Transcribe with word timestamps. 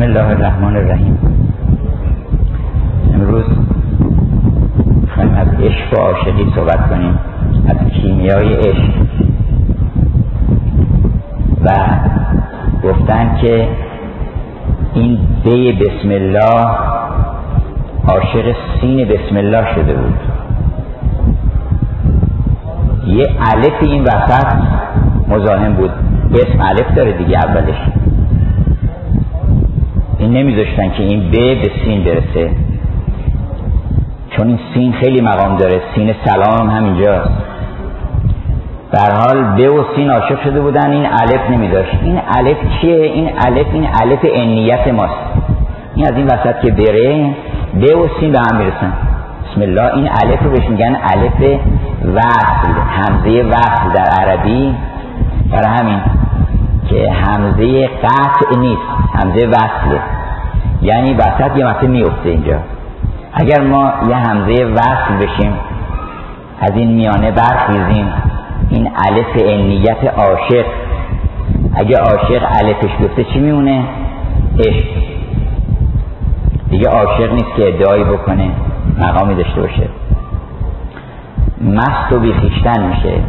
بسم 0.00 0.08
الله 0.08 0.28
الرحمن 0.28 0.76
الرحیم. 0.76 1.18
امروز 3.14 3.44
خواهیم 5.14 5.34
از 5.34 5.48
عشق 5.48 5.98
و 5.98 6.00
عاشقی 6.00 6.52
صحبت 6.54 6.90
کنیم 6.90 7.18
از 7.68 7.76
کیمیای 7.92 8.54
عشق 8.54 8.90
و 11.64 11.70
گفتن 12.84 13.36
که 13.40 13.68
این 14.94 15.18
بی 15.44 15.72
بسم 15.72 16.08
الله 16.10 16.66
عاشق 18.08 18.56
سین 18.80 19.08
بسم 19.08 19.36
الله 19.36 19.74
شده 19.74 19.94
بود. 19.94 20.18
یه 23.06 23.24
علف 23.24 23.82
این 23.82 24.02
وسط 24.02 24.46
مزاحم 25.28 25.72
بود. 25.72 25.90
اسم 26.34 26.62
علف 26.62 26.94
داره 26.96 27.12
دیگه 27.12 27.38
اولش. 27.38 27.78
این 30.20 30.32
نمیذاشتن 30.32 30.90
که 30.90 31.02
این 31.02 31.30
ب 31.30 31.32
به 31.32 31.70
سین 31.84 32.04
برسه. 32.04 32.50
چون 34.30 34.46
این 34.46 34.58
سین 34.74 34.92
خیلی 34.92 35.20
مقام 35.20 35.56
داره. 35.56 35.80
سین 35.94 36.14
سلام 36.24 36.70
هم 36.70 36.76
همینجاست 36.76 37.30
در 38.92 39.12
حال 39.12 39.44
ب 39.44 39.74
و 39.74 39.84
سین 39.96 40.10
عاشق 40.10 40.42
شده 40.44 40.60
بودن. 40.60 40.90
این 40.90 41.06
الف 41.06 41.50
نمیداشت 41.50 41.98
این 42.02 42.20
الف 42.38 42.56
چیه؟ 42.80 43.02
این 43.02 43.30
الف 43.46 43.66
این 43.72 43.88
الف 44.02 44.18
انیت 44.34 44.88
ماست. 44.88 45.14
این 45.94 46.06
از 46.06 46.12
این 46.16 46.26
وسط 46.26 46.60
که 46.60 46.70
بره 46.70 47.34
ب 47.74 47.98
و 47.98 48.08
سین 48.20 48.32
به 48.32 48.38
هم 48.38 48.56
می‌رسن. 48.58 48.92
بسم 49.44 49.62
الله. 49.62 49.94
این 49.94 50.08
الف 50.24 50.42
رو 50.42 50.50
بهش 50.50 50.68
میگن 50.68 50.96
الف 51.14 51.60
وصل. 52.14 52.72
همزه 52.90 53.42
وصل 53.42 53.92
در 53.94 54.08
عربی. 54.20 54.74
برای 55.50 55.78
همین. 55.78 56.19
که 56.90 57.12
همزه 57.12 57.86
قطع 57.86 58.58
نیست 58.58 58.82
همزه 59.14 59.46
وصله. 59.46 60.00
یعنی 60.82 61.14
وسط 61.14 61.56
یه 61.56 61.66
مسئله 61.66 61.88
میفته 61.88 62.28
اینجا. 62.28 62.58
اگر 63.32 63.60
ما 63.60 63.92
یه 64.08 64.16
همزه 64.16 64.64
وصل 64.64 65.16
بشیم 65.20 65.52
از 66.60 66.70
این 66.74 66.92
میانه 66.92 67.30
برخیزیم 67.30 68.12
این 68.70 68.86
علف 68.86 69.26
انیت 69.36 70.04
عاشق. 70.04 70.64
اگه 71.74 71.96
عاشق 71.96 72.44
علفش 72.44 72.96
بیفته 72.98 73.24
چی 73.24 73.38
میمونه؟ 73.38 73.84
عشق. 74.58 74.86
دیگه 76.70 76.88
عاشق 76.88 77.32
نیست 77.32 77.54
که 77.56 77.68
ادعایی 77.68 78.04
بکنه 78.04 78.50
مقامی 78.98 79.34
داشته 79.34 79.60
باشه. 79.60 79.88
مست 81.64 82.12
و 82.12 82.18
بیخیشتن 82.18 82.82
میشه. 82.82 83.20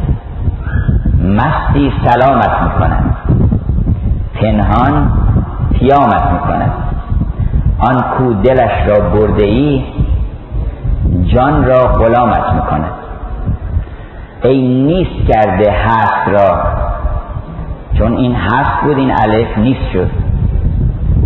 مستی 1.24 1.94
سلامت 2.06 2.62
می‌کند 2.62 3.16
پنهان 4.42 5.12
پیامت 5.80 6.32
می‌کند 6.32 6.72
آن 7.80 8.04
کو 8.18 8.34
دلش 8.34 8.88
را 8.88 9.00
برده 9.10 9.44
ای 9.44 9.84
جان 11.34 11.66
را 11.66 11.88
غلامت 11.88 12.54
می‌کند 12.54 12.92
ای 14.44 14.68
نیست 14.68 15.32
کرده 15.32 15.72
هست 15.72 16.28
را. 16.28 16.64
چون 17.98 18.18
این 18.18 18.36
هست 18.36 18.84
بود 18.84 18.98
این 18.98 19.12
الف 19.22 19.58
نیست 19.58 19.92
شد. 19.94 20.10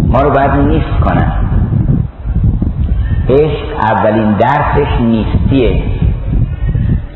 ما 0.07 0.21
رو 0.21 0.29
باید 0.29 0.51
نیست 0.51 0.99
کنن. 1.05 1.31
عشق 3.29 3.91
اولین 3.91 4.31
درسش 4.33 5.01
نیستیه. 5.01 5.83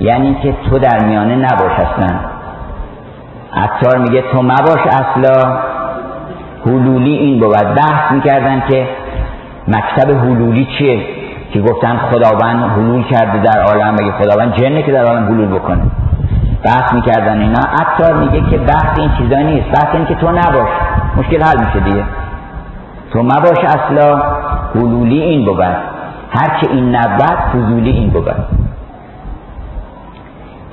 یعنی 0.01 0.35
که 0.43 0.55
تو 0.69 0.79
در 0.79 1.05
میانه 1.05 1.35
نباش 1.35 1.71
اصلا. 1.71 2.19
عطار 3.53 3.97
میگه 3.97 4.23
تو 4.31 4.41
مباش 4.41 4.87
اصلا. 4.87 5.57
حلولی 6.65 7.13
این 7.13 7.39
بود 7.39 7.75
بحث 7.75 8.11
می‌کردن 8.11 8.63
که 8.69 8.87
مکتب 9.67 10.11
حلولی 10.11 10.67
چیه؟ 10.77 11.05
که 11.53 11.61
گفتن 11.61 11.97
خداوند 11.97 12.71
حلول 12.71 13.03
کرده 13.03 13.39
در 13.39 13.61
عالم 13.61 13.93
مگه 13.93 14.11
خداوند 14.11 14.55
جنه 14.55 14.83
که 14.83 14.91
در 14.91 15.05
عالم 15.05 15.25
حلول 15.25 15.47
بکنه؟ 15.47 15.81
بحث 16.63 16.93
می‌کردن 16.93 17.41
اینا. 17.41 17.61
عطار 17.81 18.13
میگه 18.13 18.49
که 18.49 18.57
بحث 18.57 18.99
این 18.99 19.11
چیزا 19.17 19.39
نیست. 19.39 19.67
بحث 19.67 19.95
این 19.95 20.05
که 20.05 20.15
تو 20.15 20.31
نباش. 20.31 20.69
مشکل 21.17 21.43
حل 21.43 21.65
میشه 21.65 21.79
دیگه. 21.79 22.03
تو 23.13 23.23
مباش 23.23 23.57
اصلا. 23.63 24.21
حلولی 24.75 25.21
این 25.21 25.45
بود 25.45 25.61
هر 26.29 26.59
که 26.61 26.71
این 26.71 26.95
نبود 26.95 27.37
فضولی 27.53 27.89
این 27.89 28.09
بود 28.09 28.27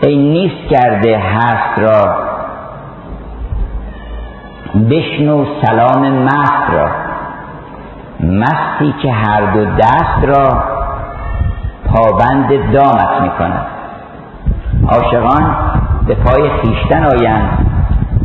ای 0.02 0.16
نیست 0.16 0.70
کرده 0.70 1.18
هست 1.18 1.78
را 1.78 2.25
بشنو 4.74 5.44
سلام 5.64 6.12
مست 6.12 6.70
را. 6.72 6.88
مستی 8.20 8.94
که 9.02 9.12
هر 9.12 9.40
دو 9.54 9.64
دست 9.64 10.24
را 10.24 10.62
پابند 11.94 12.72
دامت 12.72 13.22
می 13.22 13.30
کند 13.38 13.66
عاشقان 14.88 15.56
به 16.06 16.14
پای 16.14 16.50
خیشتن 16.50 17.04
آیند. 17.04 17.66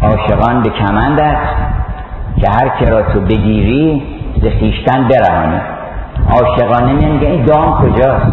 عاشقان 0.01 0.61
به 0.61 0.69
کمندت 0.69 1.37
که 2.37 2.49
هر 2.49 2.69
که 2.79 2.89
را 2.89 3.01
تو 3.01 3.19
بگیری 3.19 4.03
ز 4.41 4.45
خیشتن 4.45 5.07
برهانی. 5.07 5.61
عاشقانه 6.31 6.93
میگه 6.93 7.27
این 7.27 7.45
دام 7.45 7.81
کجاست؟ 7.81 8.31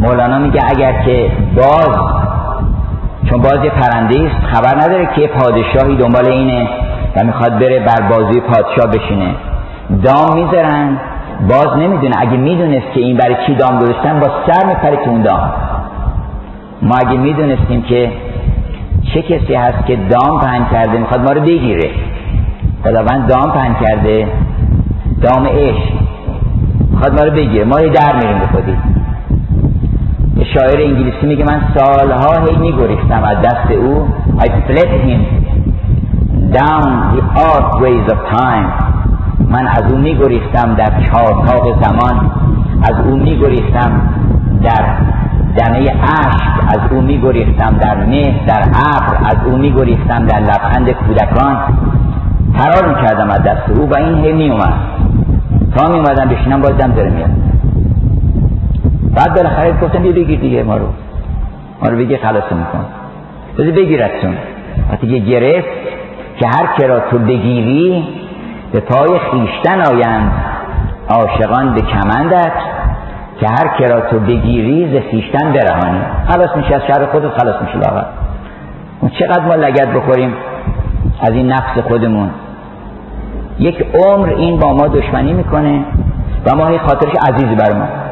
مولانا 0.00 0.38
میگه 0.38 0.60
اگر 0.70 0.92
که 1.02 1.32
باز 1.56 1.98
چون 3.30 3.40
باز 3.42 3.64
یه 3.64 3.70
پرنده 3.70 4.30
است 4.30 4.46
خبر 4.46 4.82
نداره 4.82 5.08
که 5.16 5.26
پادشاهی 5.26 5.96
دنبال 5.96 6.26
اینه 6.26 6.68
و 7.16 7.24
می‌خواد 7.24 7.58
بره 7.58 7.80
بر 7.80 8.08
بازوی 8.10 8.40
پادشاه 8.40 8.86
بشینه. 8.86 9.34
دام 10.04 10.34
می‌ذارن 10.34 11.00
باز 11.48 11.76
نمی‌دونه. 11.78 12.14
اگه 12.18 12.36
می‌دونست 12.36 12.86
که 12.94 13.00
این 13.00 13.16
برای 13.16 13.36
چی 13.46 13.54
دام 13.54 13.78
گذاشتن 13.78 14.20
با 14.20 14.26
سر 14.46 14.66
میپره 14.66 15.04
تو 15.04 15.10
اون 15.10 15.22
دام. 15.22 15.52
ما 16.82 16.94
اگه 16.96 17.16
می‌دونستیم 17.16 17.82
که 17.82 18.12
چه 19.14 19.22
کسی 19.22 19.54
هست 19.54 19.86
که 19.86 19.96
دام 19.96 20.40
پهن 20.40 20.66
کرده 20.72 20.98
می‌خواد 20.98 21.20
ما 21.20 21.32
رو 21.32 21.40
بگیره. 21.40 21.90
خداوند 22.84 23.28
دام 23.28 23.52
پهن 23.52 23.74
کرده. 23.80 24.28
دام 25.22 25.46
عشق. 25.46 25.92
می‌خواد 26.90 27.14
ما 27.20 27.24
رو 27.24 27.30
بگیره. 27.30 27.64
ما 27.64 27.76
رو 27.76 27.88
در 27.88 28.16
میریم 28.16 28.38
به 28.38 28.46
شاعر 30.54 30.80
انگلیسی 30.80 31.26
میگه 31.26 31.44
من 31.44 31.60
سالها 31.76 32.46
هی 32.46 32.56
میگریختم 32.56 33.24
از 33.24 33.36
دست 33.36 33.70
او. 33.70 34.08
I 34.38 34.48
fled 34.66 34.92
him 35.06 35.20
down 36.52 36.86
the 37.16 37.22
archways 37.52 38.12
of 38.14 38.20
time. 38.38 38.66
من 39.50 39.66
از 39.66 39.92
او 39.92 39.98
میگریختم 39.98 40.74
در 40.74 40.92
چارتاق 41.04 41.82
زمان. 41.82 42.30
از 42.82 43.06
او 43.06 43.16
میگریختم 43.16 43.90
در 44.62 44.84
دنه 45.56 45.78
عشق 45.78 46.64
از 46.68 46.80
او 46.90 47.00
میگریختم 47.00 47.76
در 47.80 48.04
مه 48.04 48.34
در 48.46 48.62
ابر. 48.62 49.16
از 49.24 49.36
او 49.46 49.56
میگریختم 49.56 50.26
در 50.26 50.40
لبخند 50.40 50.90
کودکان. 50.90 51.56
فرار 52.56 52.88
می‌کردم 52.88 53.30
از 53.30 53.42
دست 53.42 53.70
او 53.78 53.90
و 53.90 53.96
این 53.96 54.24
هی 54.24 54.32
میومد 54.32 54.74
تا 55.76 55.88
میومدم 55.88 56.28
بشینم 56.28 56.60
باز 56.60 56.76
دم 56.78 56.92
داره 56.92 57.10
میاد. 57.10 57.53
بعد 59.14 59.34
بالاخره 59.34 59.80
گفتم 59.80 60.02
بیا 60.02 60.12
بگیر 60.12 60.40
دیگه 60.40 60.62
ما 60.62 60.76
رو. 60.76 60.86
ما 61.82 61.88
رو 61.88 61.96
بگیر 61.96 62.18
خلاص 62.22 62.52
میکن. 62.52 62.84
بذار 63.58 63.72
بگیرتون. 63.72 64.36
وقتی 64.90 65.06
که 65.06 65.18
گرفت 65.18 65.68
که 66.40 66.46
هر 66.46 66.66
کرا 66.78 67.00
تو 67.00 67.18
بگیری 67.18 68.08
به 68.72 68.80
پای 68.80 69.18
خیشتن 69.18 69.80
آیند. 69.94 70.32
عاشقان 71.08 71.74
به 71.74 71.80
کمندت 71.80 72.52
که 73.40 73.46
هر 73.48 73.68
کرا 73.78 74.00
تو 74.00 74.18
بگیری 74.18 74.98
ز 74.98 75.10
خیشتن 75.10 75.52
برهانی. 75.52 76.00
خلاص 76.28 76.56
میشه 76.56 76.74
از 76.74 76.82
شر 76.86 77.06
خودت 77.06 77.28
خلاص 77.28 77.62
میشه 77.62 77.78
لاغر. 77.78 78.04
چقدر 79.18 79.44
ما 79.44 79.54
لگت 79.54 79.88
بخوریم 79.88 80.34
از 81.20 81.30
این 81.30 81.52
نفس 81.52 81.78
خودمون. 81.88 82.30
یک 83.58 83.86
عمر 83.94 84.28
این 84.28 84.60
با 84.60 84.74
ما 84.74 84.88
دشمنی 84.88 85.32
می‌کنه 85.32 85.84
و 86.46 86.56
ما 86.56 86.66
هی 86.66 86.78
خاطرش 86.78 87.12
عزیز 87.28 87.56
بر 87.56 87.72
ما. 87.72 88.03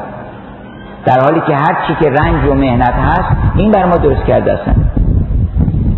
در 1.07 1.21
حالی 1.21 1.41
که 1.47 1.57
هر 1.57 1.87
چی 1.87 1.95
که 2.01 2.11
رنج 2.11 2.49
و 2.51 2.55
مهنت 2.55 2.95
هست 2.95 3.37
این 3.57 3.71
بر 3.71 3.85
ما 3.85 3.97
درست 3.97 4.25
کرده 4.25 4.53
اصلا 4.53 4.75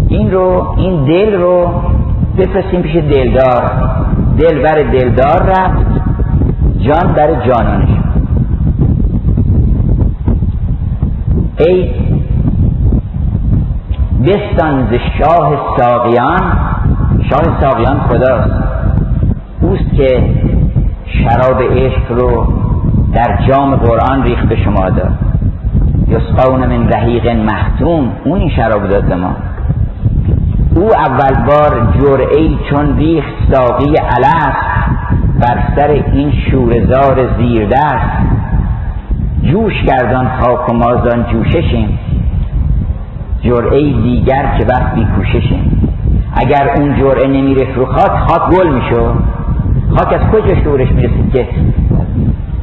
این 0.09 0.33
رو 0.33 0.75
این 0.77 1.05
دل 1.05 1.35
رو 1.41 1.83
بفرستیم 2.39 2.83
پیش 2.83 2.97
دلدار. 2.97 3.71
دل 4.39 4.63
بر 4.63 4.83
دلدار 4.83 5.43
رفت 5.43 5.87
جان 6.79 7.13
بر 7.13 7.35
جانانش. 7.47 7.89
ای 11.59 11.91
بستان 14.27 14.89
ز 14.91 14.95
شاه 15.19 15.77
ساقیان 15.79 16.59
شاه 17.31 17.61
ساقیان 17.61 18.01
خداست. 18.01 18.51
اوست 19.61 19.95
که 19.97 20.31
شراب 21.07 21.63
عشق 21.63 22.13
رو 22.13 22.64
در 23.15 23.39
جام 23.49 23.77
قرآن 23.77 24.23
ریخت 24.23 24.45
به 24.45 24.57
شما 24.57 24.91
داد. 24.91 25.13
یسقون 26.09 26.67
من 26.67 26.89
رحیق 26.89 27.29
محتوم. 27.29 28.13
اون 28.25 28.41
این 28.41 28.51
شراب 28.51 28.89
داد 28.89 29.13
ما. 29.13 29.37
او 30.77 30.91
اول 30.95 31.47
بار 31.47 31.93
جرعی 32.01 32.59
چون 32.71 32.97
ریخت 32.97 33.33
ساقی 33.53 33.95
علف 33.97 34.57
بر 35.41 35.59
سر 35.77 35.89
این 35.89 36.33
شورزار 36.51 37.37
زیردست. 37.39 38.25
جوش 39.43 39.83
گردان 39.83 40.29
خاک 40.41 40.69
و 40.69 40.73
مازان 40.73 41.25
جوششیم. 41.33 41.99
جرعه 43.43 43.93
دیگر 43.93 44.59
که 44.59 44.67
وقت 44.67 44.95
کوششیم 45.17 45.91
اگر 46.37 46.71
اون 46.77 46.97
جرعه 46.97 47.29
نمیره 47.29 47.75
رو 47.75 47.87
خاک 47.87 48.11
خاک 48.11 48.57
گل 48.57 48.69
میشو 48.69 49.15
خاک 49.97 50.13
از 50.13 50.21
کجا 50.33 50.55
شورش 50.65 50.89
می‌رسید 50.93 51.33
که 51.33 51.47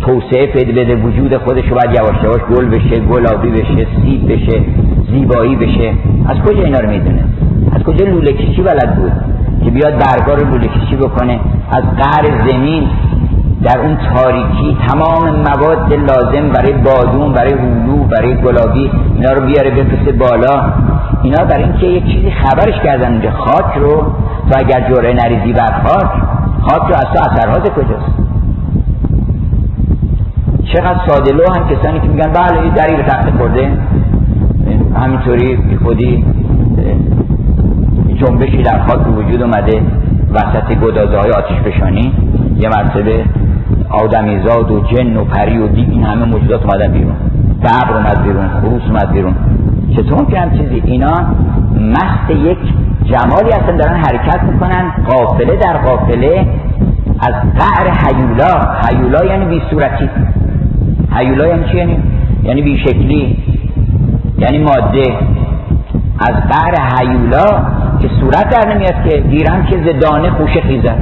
توسعه 0.01 0.45
پیدا 0.45 0.81
بده 0.81 0.95
وجود 0.95 1.37
خودش 1.37 1.63
رو 1.69 1.75
باید 1.75 1.91
یواش 1.95 2.23
یواش 2.23 2.41
گل 2.41 2.65
بشه 2.69 2.99
گلابی 2.99 3.49
بشه 3.49 3.87
سیب 4.03 4.33
بشه 4.33 4.61
زیبایی 5.11 5.55
بشه. 5.55 5.93
از 6.27 6.37
کجا 6.37 6.63
اینا 6.63 6.79
رو 6.79 6.89
می‌دونه؟ 6.89 7.23
از 7.75 7.83
کجا 7.83 8.05
لوله 8.05 8.33
کشی 8.33 8.61
بلد 8.61 8.95
بود 8.95 9.11
که 9.63 9.71
بیاد 9.71 9.93
برگار 9.93 10.39
رو 10.39 10.51
لوله 10.51 10.67
کشی 10.67 10.95
بکنه؟ 10.95 11.39
از 11.71 11.83
قهر 11.97 12.49
زمین 12.49 12.83
در 13.63 13.79
اون 13.79 13.97
تاریکی 14.15 14.77
تمام 14.87 15.29
مواد 15.29 15.93
لازم 15.93 16.49
برای 16.49 16.73
بادون 16.73 17.33
برای 17.33 17.53
هلو 17.53 18.03
برای 18.03 18.35
گلابی 18.35 18.91
اینا 19.15 19.31
رو 19.31 19.45
بیاره 19.45 19.71
بفرسته 19.71 20.11
بالا. 20.11 20.73
اینا 21.23 21.45
برای 21.45 21.63
اینکه 21.63 21.85
یک 21.87 22.05
چیزی 22.05 22.31
خبرش 22.31 22.79
کردن 22.83 23.11
اونجا. 23.11 23.31
خاک 23.31 23.77
رو 23.77 24.03
تو 24.51 24.59
اگر 24.59 24.89
جوره 24.89 25.13
نریزی 25.13 25.53
بر 25.53 25.81
خاک 25.83 26.11
خاک 26.61 26.81
رو 26.81 26.95
از 26.95 27.05
تو 27.05 27.31
اثرهات 27.31 27.69
کجاست؟ 27.69 28.11
چقدر 30.63 30.99
ساده 31.07 31.31
لو 31.31 31.53
هم 31.53 31.69
کسانی 31.69 31.99
که 31.99 32.07
میگن 32.07 32.31
بله 32.31 32.61
این 32.61 32.73
دری 32.73 32.95
به 32.95 33.03
تخت 33.03 33.37
خورده. 33.37 33.71
همینطوری 34.95 35.55
بی 35.55 35.77
خودی 35.77 36.25
جنبشی 38.15 38.63
در 38.63 38.79
خاک 38.79 39.17
وجود 39.17 39.41
اومده. 39.41 39.81
وسط 40.33 40.73
گدازه 40.73 41.17
های 41.17 41.31
آتش 41.31 41.59
بشانی 41.65 42.13
یه 42.57 42.69
مرتبه 42.69 43.25
آدمیزاد 43.89 44.71
و 44.71 44.79
جن 44.79 45.17
و 45.17 45.25
پری 45.25 45.57
و 45.57 45.67
دیگ 45.67 45.89
این 45.89 46.03
همه 46.03 46.25
موجودات 46.25 46.61
اومدن 46.61 46.91
بیرون. 46.91 47.15
ببر 47.59 47.97
اومد 47.97 48.23
بیرون 48.23 48.47
خروس 48.47 48.81
اومد 48.87 49.11
بیرون. 49.11 49.35
چطور 49.95 50.25
که 50.25 50.57
چیزی 50.57 50.81
اینا 50.85 51.25
مست 51.79 52.29
یک 52.29 52.57
جمالی 53.03 53.51
هستن 53.51 53.77
دارن 53.77 53.95
حرکت 53.95 54.43
می‌کنن. 54.43 54.91
قافله 55.09 55.55
در 55.55 55.77
قافله 55.77 56.47
از 57.19 57.33
قعر 57.33 57.91
حیولا. 57.91 58.75
حیولا 58.89 59.25
یعنی 59.25 59.45
بی 59.45 59.61
صورتی. 59.69 60.09
حیولا 61.15 61.47
یعنی 61.47 61.63
چی 61.71 61.77
یعنی؟ 61.77 61.97
یعنی 62.43 62.61
بی 62.61 62.77
شکلی. 62.77 63.37
یعنی 64.37 64.57
ماده. 64.57 65.13
از 66.19 66.35
قعر 66.49 66.75
حیولا 66.99 67.45
که 68.01 68.09
صورت 68.19 68.49
در 68.49 68.73
نمیاد 68.73 69.09
که 69.09 69.17
دیرم 69.17 69.63
که 69.63 69.77
زدانه 69.77 70.29
خوشه 70.29 70.61
خیزن 70.61 70.95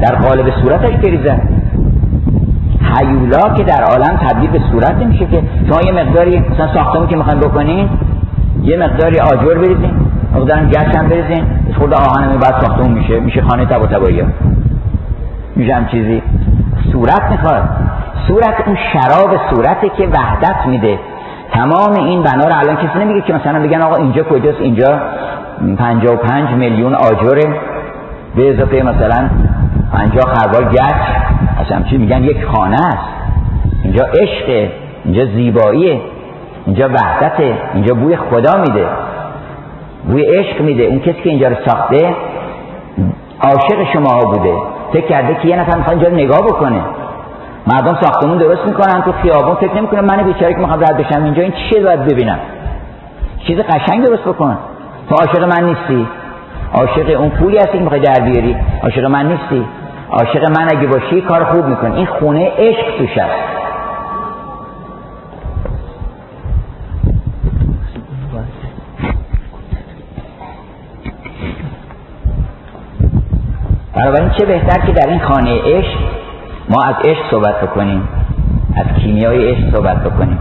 در 0.00 0.14
قالب 0.14 0.52
صورتش 0.62 0.92
بریزن 0.92 1.40
حیولا 2.96 3.54
که 3.54 3.64
در 3.64 3.82
عالم 3.82 4.16
تبدیل 4.16 4.50
به 4.50 4.60
صورت 4.72 4.94
نمیشه 4.94 5.26
که 5.26 5.42
شما 5.68 5.80
یه 5.82 5.92
مقداری 5.92 6.38
مثلا 6.38 6.74
ساختمون 6.74 7.06
که 7.06 7.16
می‌خواین 7.16 7.40
بکنین 7.40 7.88
یه 8.62 8.76
مقداری 8.76 9.18
آجر 9.18 9.54
بریزین 9.54 9.92
مقدار 10.34 10.64
گچ 10.64 10.96
هم 10.96 11.08
بریزین 11.08 11.44
خود 11.78 11.94
آهن 11.94 12.24
هم 12.24 12.38
بعد 12.38 12.54
ساختمون 12.64 12.92
میشه 12.92 13.20
میشه 13.20 13.42
خانه 13.42 13.66
تبا 13.66 13.86
تبایی 13.86 14.22
میشه 15.56 15.74
هم 15.74 15.86
چیزی. 15.86 16.22
صورت 16.92 17.22
می‌خواد. 17.30 17.62
صورت 18.28 18.54
اون 18.66 18.76
شراب 18.92 19.40
صورته 19.50 19.88
که 19.96 20.08
وحدت 20.08 20.66
میده. 20.66 20.98
تمام 21.52 21.92
این 21.92 22.22
بنا 22.22 22.44
رو 22.44 22.58
الان 22.58 22.76
کسی 22.76 22.98
نمیگه 22.98 23.20
که 23.20 23.34
مثلا 23.34 23.62
بگن 23.62 23.82
آقا 23.82 23.96
اینجا 23.96 24.22
کجاست؟ 24.22 24.60
اینجا 24.60 25.00
55 25.78 26.50
میلیون 26.50 26.94
آجره. 26.94 27.54
به 28.36 28.54
اضافه 28.54 28.82
مثلا 28.82 29.28
50 29.92 30.24
خروار 30.34 30.64
گچ. 30.64 31.47
چی 31.90 31.98
میگن؟ 31.98 32.24
یک 32.24 32.44
خانه 32.44 32.76
است. 32.76 33.08
اینجا 33.84 34.04
عشقه 34.04 34.72
اینجا 35.04 35.24
زیباییه 35.24 36.00
اینجا 36.66 36.88
وحدته 36.88 37.58
اینجا 37.74 37.94
بوی 37.94 38.16
خدا 38.16 38.58
میده. 38.60 38.86
بوی 40.08 40.22
عشق 40.22 40.60
میده. 40.60 40.82
اون 40.82 41.00
کسی 41.00 41.22
که 41.24 41.30
اینجا 41.30 41.48
رو 41.48 41.56
ساخته 41.66 42.14
عاشق 43.42 43.92
شما 43.92 44.20
بوده. 44.20 44.54
فکر 44.92 45.06
کرده 45.06 45.34
که 45.34 45.48
یه 45.48 45.60
نفر 45.60 45.78
می‌خواد 45.78 45.96
اینجا 45.96 46.24
نگاه 46.24 46.42
بکنه. 46.42 46.80
مردم 47.72 47.98
ساختمون 48.00 48.38
درست 48.38 48.66
می‌کنن 48.66 49.02
تو 49.02 49.12
خیابون 49.12 49.54
فکر 49.54 49.74
نمی‌کنه 49.74 50.00
من 50.00 50.22
بیچاره 50.22 50.54
که 50.54 50.60
می‌خوام 50.60 50.80
رد 50.80 50.96
بشم 50.96 51.24
اینجا. 51.24 51.42
این 51.42 51.52
چیه 51.52 51.82
باید 51.84 52.04
ببینم؟ 52.04 52.38
چیز 53.46 53.58
قشنگ 53.58 54.06
درست 54.06 54.22
بکن. 54.22 54.58
تو 55.08 55.14
عاشق 55.14 55.42
من 55.42 55.64
نیستی. 55.68 56.06
عاشق 56.74 57.20
اون 57.20 57.30
پولی 57.30 57.56
هستی 57.56 57.72
که 57.72 57.84
می‌خوای 57.84 58.00
در 58.00 58.20
بیاری. 58.20 58.56
عاشق 58.82 59.04
من 59.04 59.26
نیستی. 59.26 59.64
عاشق 60.10 60.44
من 60.44 60.68
اگه 60.76 60.86
باشی 60.86 61.20
کار 61.20 61.44
خوب 61.44 61.64
می‌کنی. 61.64 61.96
این 61.96 62.06
خونه 62.06 62.52
عشق 62.58 62.98
توش 62.98 63.18
است. 63.18 63.58
بنابراین 73.94 74.30
چه 74.30 74.46
بهتر 74.46 74.86
که 74.86 74.92
در 74.92 75.10
این 75.10 75.20
خانه 75.20 75.60
عشق 75.64 75.98
ما 76.68 76.82
از 76.82 76.94
عشق 77.04 77.30
صحبت 77.30 77.60
بکنیم 77.60 78.08
از 78.76 79.02
کیمیای 79.02 79.50
عشق 79.50 79.76
صحبت 79.76 80.04
بکنیم. 80.04 80.38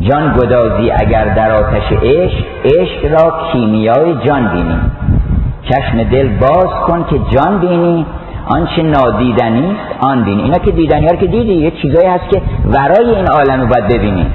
جان 0.00 0.32
گدازی 0.32 0.90
اگر 0.90 1.34
در 1.34 1.52
آتش 1.52 1.92
عشق 2.02 2.44
عشق 2.64 3.12
را 3.12 3.52
کیمیای 3.52 4.14
جان 4.26 4.48
بینی. 4.52 4.80
چشم 5.62 6.02
دل 6.02 6.28
باز 6.38 6.68
کن 6.86 7.04
که 7.10 7.18
جان 7.18 7.58
بینی. 7.58 8.06
آنچه 8.46 8.82
نادیدنی 8.82 9.76
آن 10.00 10.24
بینی 10.24 10.42
اینا 10.42 10.58
که 10.58 10.70
دیدنی 10.70 11.06
ها 11.06 11.16
که 11.16 11.26
دیدی 11.26 11.52
یه 11.52 11.70
چیزایی 11.70 12.08
هست 12.08 12.30
که 12.30 12.42
ورای 12.66 13.14
این 13.14 13.26
عالم 13.26 13.60
رو 13.60 13.66
باید 13.66 13.88
ببینی. 13.88 14.26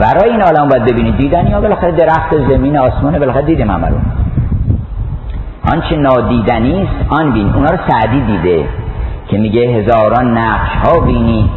ورای 0.00 0.30
این 0.30 0.42
عالم 0.42 0.68
باید 0.68 0.84
ببینی. 0.84 1.12
دیدنی 1.12 1.50
ها 1.50 1.60
بالاخره 1.60 1.90
درخت 1.92 2.48
زمین 2.48 2.78
آسمانه 2.78 3.18
بالاخره 3.18 3.42
دیدیم 3.42 3.70
رو 3.70 3.94
آنچه 5.72 5.96
نادیدنی 5.96 6.82
است 6.82 7.12
آن 7.12 7.32
بینی 7.32 7.52
اونا 7.54 7.70
رو 7.70 7.78
سعدی 7.88 8.20
دیده 8.20 8.68
که 9.28 9.38
میگه 9.38 9.60
هزاران 9.60 10.38
نقش 10.38 10.70
ها 10.84 11.00
بینی 11.00 11.50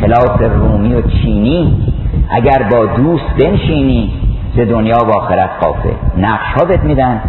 خلاف 0.00 0.40
رومی 0.40 0.94
و 0.94 1.02
چینی. 1.02 1.92
اگر 2.30 2.62
با 2.70 2.86
دوست 2.86 3.24
بنشینی 3.38 4.12
ز 4.56 4.58
دنیا 4.58 4.96
و 4.96 5.10
آخرت 5.10 5.50
قافه 5.60 5.90
نقش 6.18 6.52
ها 6.58 6.64
بهت 6.64 6.84
میدن. 6.84 7.20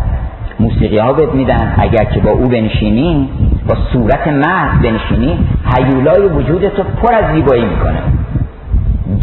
موسیقی 0.59 0.97
ها 0.97 1.13
بهت 1.13 1.33
میدن. 1.33 1.73
اگر 1.77 2.03
که 2.03 2.19
با 2.19 2.31
او 2.31 2.47
بنشینی 2.47 3.29
با 3.67 3.75
صورت 3.93 4.27
مرد 4.27 4.81
بنشینی 4.81 5.39
حیولای 5.75 6.27
وجودت 6.27 6.79
رو 6.79 6.83
پر 6.83 7.13
از 7.13 7.35
زیبایی 7.35 7.65
می‌کنه. 7.65 8.01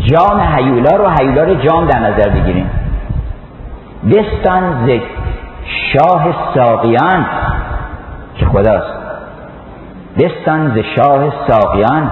جام 0.04 0.40
حیولا 0.40 0.97
رو 0.97 1.08
حیولا 1.08 1.54
جام 1.54 1.87
در 1.87 1.99
نظر 1.99 2.30
بگیریم. 2.30 2.70
بستان 4.11 4.87
ز 4.87 4.90
شاه 5.92 6.26
ساقیان 6.54 7.26
که 8.35 8.47
خداست؟ 8.47 8.94
بستان 10.18 10.75
ز 10.75 10.78
شاه 10.97 11.32
ساقیان. 11.49 12.11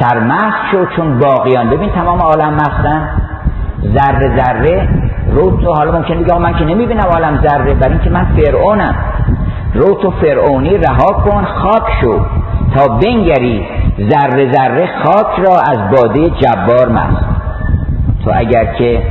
سرمست 0.00 0.56
شو 0.70 0.86
چون 0.86 1.18
باقیان. 1.18 1.70
ببین 1.70 1.88
تمام 1.88 2.18
عالم 2.18 2.54
مستن. 2.54 3.08
ذره 3.82 4.36
ذره 4.36 4.88
رو 5.34 5.60
تو 5.60 5.72
حالا 5.72 5.92
ممکن 5.92 6.22
بگه 6.22 6.38
من 6.38 6.54
که 6.54 6.64
نمی‌بینم 6.64 7.04
عالم 7.14 7.42
ذره 7.46 7.74
برای 7.74 7.92
اینکه 7.92 8.10
من 8.10 8.26
فرعونم. 8.36 8.94
رو 9.74 9.94
تو 9.94 10.10
فرعونی 10.10 10.76
رها 10.76 11.12
کن 11.12 11.44
خاک 11.44 11.82
شو. 12.00 12.20
تا 12.76 12.88
بنگری 12.88 13.66
ذره 14.10 14.52
ذره 14.52 14.88
خاک 15.04 15.46
را 15.46 15.54
از 15.54 15.90
باده 15.90 16.30
جبار 16.30 16.88
مست. 16.88 17.24
تو 18.24 18.30
اگر 18.34 18.64
که 18.64 19.02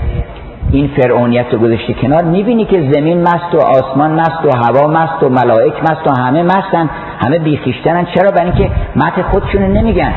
این 0.72 0.90
فرعونیت 0.98 1.46
رو 1.52 1.60
گذاشتی 1.60 1.94
کنار 1.94 2.24
می‌بینی 2.24 2.66
که 2.66 2.92
زمین 2.94 3.22
مست 3.22 3.56
و 3.56 3.58
آسمان 3.58 4.12
مست 4.12 4.46
و 4.46 4.58
هوا 4.58 4.88
مست 4.88 5.24
و 5.24 5.30
ملائک 5.30 5.74
مست 5.84 6.08
و 6.08 6.22
همه 6.22 6.44
مستن 6.44 6.90
همه 7.26 7.40
بیخیشتنن. 7.40 8.06
چرا؟ 8.16 8.32
برای 8.32 8.52
اینکه 8.52 8.72
مت 8.96 9.22
خودشونو 9.22 9.68
نمیگن. 9.68 10.14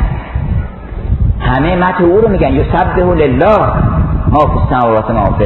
همه 1.40 1.76
مت 1.76 2.00
او 2.00 2.20
رو 2.20 2.28
میگن. 2.28 2.52
یسبح 2.52 2.98
لله 2.98 3.58
ما 4.30 4.38
فی 4.38 4.74
السماوات 4.74 5.10
ما 5.10 5.24
فی 5.38 5.44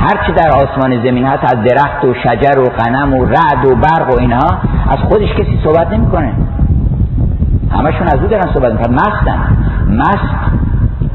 هر 0.00 0.26
چی 0.26 0.32
در 0.32 0.50
آسمان 0.50 1.02
زمین 1.02 1.24
هست 1.24 1.44
از 1.44 1.64
درخت 1.64 2.04
و 2.04 2.14
شجر 2.14 2.58
و 2.58 2.64
قنم 2.64 3.14
و 3.14 3.24
رعد 3.24 3.64
و 3.70 3.76
برق 3.76 4.14
و 4.14 4.20
اینها 4.20 4.58
از 4.90 4.98
خودش 4.98 5.28
کسی 5.28 5.60
صحبت 5.64 5.92
نمی‌کنه. 5.92 6.32
همشون 7.70 8.06
از 8.06 8.18
او 8.22 8.26
دارن 8.26 8.54
صحبت 8.54 8.72
می‌کنن. 8.72 8.94
مستن 8.94 9.38
مست 9.88 10.34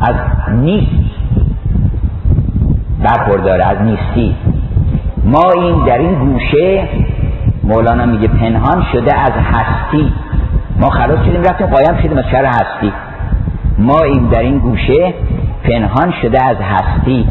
از 0.01 0.15
نیست. 0.51 1.06
برخورداره 3.04 3.65
از 3.65 3.77
نیستی. 3.82 4.36
ما 5.24 5.51
این 5.56 5.86
در 5.86 5.98
این 5.98 6.15
گوشه 6.15 6.88
مولانا 7.63 8.06
میگه 8.06 8.27
پنهان 8.27 8.86
شده 8.92 9.20
از 9.20 9.32
هستی. 9.32 10.13
ما 10.80 10.89
خلاص 10.89 11.20
شدیم 11.20 11.42
رفتیم 11.42 11.68
قایم 11.68 12.01
شدیم 12.04 12.18
از 12.18 12.25
شهر 12.32 12.46
هستی. 12.46 12.94
ما 13.77 14.00
این 14.04 14.27
در 14.27 14.39
این 14.39 14.58
گوشه 14.58 15.13
پنهان 15.63 16.13
شده 16.22 16.46
از 16.46 16.58
هستی. 16.58 17.27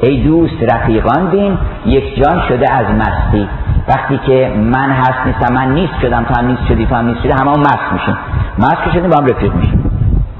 ای 0.00 0.22
دوست 0.22 0.72
رفیقان 0.72 1.30
بین 1.30 1.58
یک 1.86 2.22
جان 2.22 2.40
شده 2.48 2.74
از 2.74 2.86
مستی. 2.86 3.48
وقتی 3.88 4.20
که 4.26 4.52
من 4.56 4.90
هست 4.90 5.26
نیستم 5.26 5.54
من 5.54 5.74
نیست 5.74 5.92
شدم 6.02 6.26
هم 6.36 6.46
نیست 6.46 6.62
شدی 6.68 6.86
تو 6.86 6.94
هم 6.94 7.06
نیست 7.06 7.20
شدی 7.20 7.30
همه 7.32 7.50
مست 7.50 7.92
میشیم. 7.92 8.16
مست 8.58 8.92
شدیم 8.94 9.10
با 9.10 9.16
هم 9.16 9.26
رفیق 9.26 9.54
میشیم. 9.54 9.90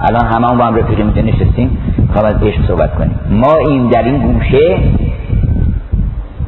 الان 0.00 0.26
همه 0.26 0.58
با 0.58 0.64
هم 0.64 0.76
رفیق 0.76 1.00
میشه 1.00 1.22
نشستیم. 1.22 1.78
خواب 2.12 2.26
از 2.26 2.42
عشق 2.42 2.66
صحبت 2.68 2.94
کنیم. 2.94 3.18
ما 3.30 3.54
این 3.54 3.88
در 3.88 4.02
این 4.02 4.32
گوشه 4.32 4.78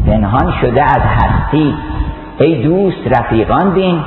پنهان 0.07 0.53
شده 0.61 0.83
از 0.83 1.03
هستی. 1.03 1.75
ای 2.39 2.63
دوست 2.63 3.19
رفیقان 3.19 3.71
بین 3.75 4.01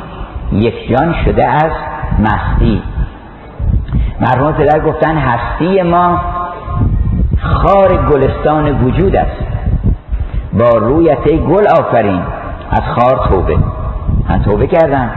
یک 0.52 0.90
جان 0.90 1.16
شده 1.26 1.50
از 1.50 1.72
مستی. 2.20 2.82
مرحوم 4.22 4.52
پدر 4.52 4.80
گفتن 4.80 5.18
هستی 5.18 5.82
ما 5.82 6.22
خار 7.44 7.98
گلستان 8.12 8.86
وجود 8.86 9.16
است. 9.16 9.42
با 10.54 10.70
رویت 10.78 11.32
گل 11.32 11.68
آفرین. 11.80 12.22
از 12.72 12.82
خار 12.82 13.28
توبه. 13.30 13.58
من 14.30 14.42
توبه 14.42 14.68
کردم. 14.68 15.10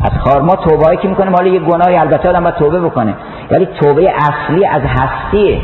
از 0.00 0.10
خار 0.24 0.42
ما 0.42 0.56
توبه 0.56 0.96
که 0.96 1.08
می‌کنیم 1.08 1.32
حالا 1.36 1.48
یه 1.48 1.60
گناهی 1.60 1.96
البته 1.96 2.28
آدم 2.28 2.40
باید 2.40 2.54
توبه 2.54 2.80
بکنه. 2.80 3.14
ولی 3.50 3.68
توبه 3.80 4.12
اصلی 4.16 4.66
از 4.66 4.82
هستیه. 4.82 5.60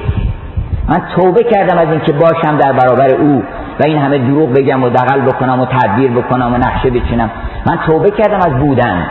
من 0.89 1.03
توبه 1.17 1.45
کردم 1.45 1.79
از 1.79 1.89
اینکه 1.89 2.13
باشم 2.13 2.57
در 2.57 2.73
برابر 2.73 3.15
او 3.15 3.43
و 3.81 3.85
این 3.85 3.99
همه 3.99 4.19
دروغ 4.19 4.53
بگم 4.53 4.85
و 4.85 4.89
دقل 4.89 5.21
بکنم 5.21 5.61
و 5.61 5.67
تدبیر 5.67 6.11
بکنم 6.11 6.55
و 6.55 6.57
نقشه 6.57 6.91
بچینم. 6.91 7.31
من 7.67 7.79
توبه 7.87 8.11
کردم 8.11 8.37
از 8.37 8.59
بودن. 8.59 9.07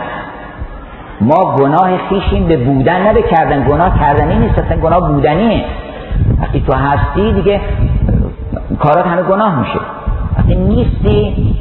ما 1.21 1.55
گناه 1.55 1.97
خیشیم 2.09 2.47
به 2.47 2.57
بودن 2.57 3.01
نه 3.01 3.13
به 3.13 3.21
کردن. 3.21 3.63
گناه 3.63 3.99
کردنی 3.99 4.35
نیست 4.35 4.59
اصلا 4.59 4.77
گناه 4.77 5.07
بودنیه. 5.07 5.65
وقتی 6.41 6.61
تو 6.67 6.73
هستی 6.73 7.33
دیگه 7.33 7.61
کارات 8.79 9.07
همه 9.07 9.21
گناه 9.21 9.59
میشه. 9.59 9.79
وقتی 10.37 10.55
نیستی 10.55 11.55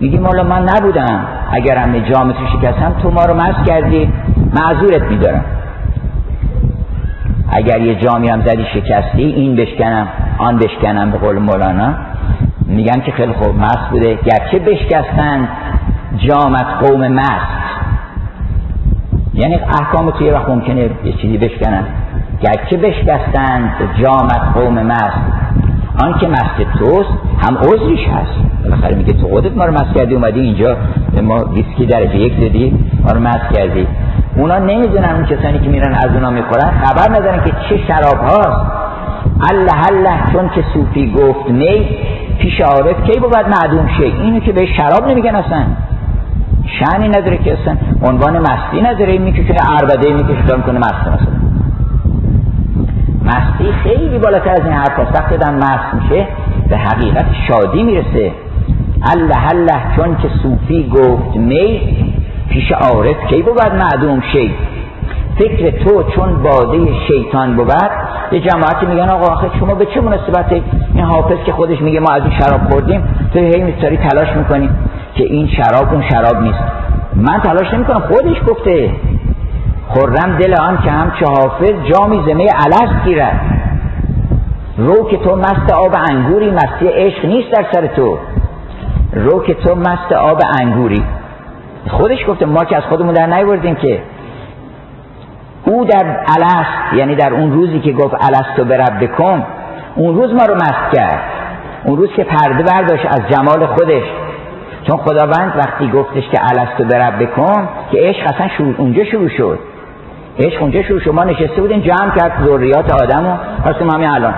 میگی 0.00 0.18
مالا 0.18 0.42
من 0.42 0.62
نبودم. 0.62 1.26
اگر 1.50 1.76
همه 1.76 2.00
جامعه 2.00 2.36
تو 2.36 2.46
شکستم 2.46 2.92
تو 3.02 3.10
ما 3.10 3.24
رو 3.24 3.34
مست 3.34 3.64
کردی. 3.66 4.12
معذورت 4.54 5.02
میدارم. 5.02 5.44
اگر 7.48 7.80
یه 7.80 7.94
جامی 7.94 8.28
هم 8.28 8.40
زدی 8.40 8.64
شکستی 8.74 9.22
این 9.22 9.56
بشکنم 9.56 10.08
آن 10.38 10.58
بشکنم 10.58 11.10
به 11.10 11.18
قول 11.18 11.38
مولانا. 11.38 11.94
میگم 12.66 13.00
که 13.00 13.12
خیلی 13.12 13.32
خوب 13.32 13.56
مست 13.58 13.90
بوده. 13.90 14.14
گرچه 14.14 14.58
بشکستن 14.58 15.48
جامت 16.16 16.66
قوم 16.80 17.08
مست. 17.08 17.64
یعنی 19.34 19.54
احکام 19.54 20.10
توی 20.10 20.30
وقت 20.30 20.48
ممکنه 20.48 20.90
یه 21.04 21.12
چیزی 21.12 21.38
بشکنن. 21.38 21.84
گرچه 22.44 22.76
بشکستند 22.76 23.72
جامت 24.02 24.40
قوم 24.54 24.82
مست. 24.82 25.18
آن 26.04 26.14
که 26.20 26.28
مست 26.28 26.78
توست 26.78 27.10
هم 27.46 27.56
عذریش 27.56 28.08
هست. 28.08 28.64
بالاخره 28.64 28.96
میگه 28.96 29.12
تو 29.12 29.28
خودت 29.28 29.56
ما 29.56 29.64
رو 29.64 29.72
مست 29.72 29.94
کردی 29.94 30.14
اومدی 30.14 30.40
اینجا 30.40 30.76
ما 31.22 31.44
ویسکی 31.44 31.86
درجه 31.86 32.16
یک 32.16 32.40
دادی 32.40 32.78
ما 33.04 33.10
رو 33.10 33.20
مست 33.20 33.54
کردی. 33.54 33.86
اونا 34.36 34.58
نمی‌دونن 34.58 35.14
اون 35.14 35.24
کسانی 35.24 35.58
که 35.58 35.68
میرن 35.68 35.94
از 35.94 36.10
اونا 36.14 36.30
می‌خورن. 36.30 36.70
خبر 36.84 37.16
ندارن 37.16 37.44
که 37.44 37.50
چه 37.68 37.78
شراب 37.86 38.18
هاست. 38.18 38.66
الله 39.50 39.86
الله 39.88 40.32
چون 40.32 40.48
که 40.48 40.64
صوفی 40.74 41.12
گفت 41.12 41.50
می 41.50 41.86
پیش 42.38 42.60
عارف 42.60 43.10
کی 43.10 43.20
بود 43.20 43.36
معدوم 43.36 43.88
شه؟ 43.98 44.04
اینو 44.04 44.40
که 44.40 44.52
به 44.52 44.66
شراب 44.66 45.10
نمیگن 45.10 45.34
اصلا. 45.34 45.64
شعنی 46.78 47.08
نداره 47.08 47.38
که 47.38 47.52
اصلا. 47.60 47.76
عنوان 48.02 48.38
مستی 48.38 48.80
نداره. 48.82 49.12
این 49.12 49.22
می‌کشه 49.22 49.54
عربده 49.54 50.12
می‌کشه 50.14 50.62
کنه 50.66 50.78
مستی 50.78 51.10
مثلا. 51.10 51.33
مستی 53.24 53.72
خیلی 53.82 54.18
بالاتر 54.18 54.50
از 54.50 54.64
این 54.64 54.72
حرف 54.72 54.98
وقتی 55.14 55.36
دن 55.36 55.54
مست 55.54 55.94
میشه 55.94 56.26
به 56.68 56.76
حقیقت 56.76 57.26
شادی 57.48 57.82
می‌رسه. 57.82 58.32
الله 59.12 59.48
الله 59.48 59.96
چون 59.96 60.16
که 60.16 60.28
صوفی 60.42 60.88
گفت 60.88 61.36
می 61.36 61.80
پیش 62.48 62.72
عارف 62.72 63.16
کی 63.28 63.42
بود 63.42 63.60
معدوم 63.82 64.22
شی؟ 64.32 64.54
فکر 65.38 65.84
تو 65.84 66.02
چون 66.02 66.42
باده 66.42 66.86
شیطان 67.08 67.56
بود. 67.56 67.72
یه 68.32 68.40
جماعتی 68.40 68.86
میگن 68.86 69.08
آقا 69.08 69.32
آخه 69.32 69.50
شما 69.60 69.74
به 69.74 69.86
چه 69.86 70.00
مناسبت 70.00 70.52
این 70.94 71.04
حافظ 71.04 71.36
که 71.46 71.52
خودش 71.52 71.80
میگه 71.80 72.00
ما 72.00 72.12
از 72.12 72.22
این 72.22 72.32
شراب 72.40 72.70
خوردیم 72.70 73.02
تو 73.32 73.38
هی 73.38 73.62
میتاری 73.62 73.96
تلاش 73.96 74.28
می‌کنی 74.36 74.70
که 75.14 75.24
این 75.24 75.48
شراب 75.48 75.92
اون 75.92 76.02
شراب 76.10 76.42
نیست. 76.42 76.58
من 77.14 77.38
تلاش 77.40 77.74
نمی‌کنم 77.74 78.00
خودش 78.00 78.36
گفته. 78.48 78.90
خرم 79.94 80.38
دل 80.38 80.54
آن 80.60 80.78
که 80.84 80.90
هم 80.90 81.12
چه 81.20 81.26
حافظ 81.26 81.72
جامی 81.92 82.22
زمه 82.26 82.44
علست 82.44 83.04
گیرد. 83.04 83.40
رو 84.78 85.08
که 85.10 85.16
تو 85.16 85.36
مست 85.36 85.72
آب 85.72 85.96
انگوری 86.10 86.50
مستی 86.50 86.88
عشق 86.88 87.24
نیست 87.24 87.50
در 87.50 87.66
سر 87.72 87.86
تو. 87.86 88.18
رو 89.12 89.42
که 89.42 89.54
تو 89.54 89.74
مست 89.74 90.12
آب 90.12 90.40
انگوری. 90.60 91.04
خودش 91.90 92.18
گفته 92.28 92.46
ما 92.46 92.64
که 92.64 92.76
از 92.76 92.82
خودمون 92.82 93.14
در 93.14 93.26
نیوردیم 93.26 93.74
که 93.74 94.02
او 95.64 95.84
در 95.84 96.06
الست 96.06 96.94
یعنی 96.96 97.14
در 97.14 97.34
اون 97.34 97.52
روزی 97.52 97.80
که 97.80 97.92
گفت 97.92 98.14
الست 98.14 98.58
و 98.58 98.64
برب 98.64 99.04
بکن 99.04 99.42
اون 99.94 100.14
روز 100.14 100.32
ما 100.32 100.44
رو 100.44 100.54
مست 100.54 100.96
کرد. 100.96 101.22
اون 101.84 101.96
روز 101.96 102.08
که 102.16 102.24
پرده 102.24 102.62
برداشت 102.62 103.06
از 103.06 103.20
جمال 103.30 103.66
خودش. 103.66 104.04
چون 104.86 104.96
خداوند 104.96 105.52
وقتی 105.56 105.88
گفتش 105.90 106.28
که 106.32 106.40
الست 106.42 106.80
و 106.80 106.84
برب 106.84 107.22
بکن 107.22 107.68
که 107.92 107.98
عشق 108.00 108.34
اصلا 108.34 108.48
شروع 108.48 108.74
اونجا 108.78 109.04
شروع 109.04 109.28
شد. 109.28 109.58
عشق 110.38 110.62
اونجا 110.62 110.82
شروع 110.82 111.00
شد 111.00 111.10
ما 111.10 111.24
نشسته 111.24 111.60
بودیم 111.60 111.80
جمع 111.80 112.10
کرد 112.16 112.32
ذریات 112.46 113.02
آدم 113.02 113.26
و 113.26 113.36
خواستیم 113.62 113.90
همین 113.90 114.08
الان. 114.08 114.34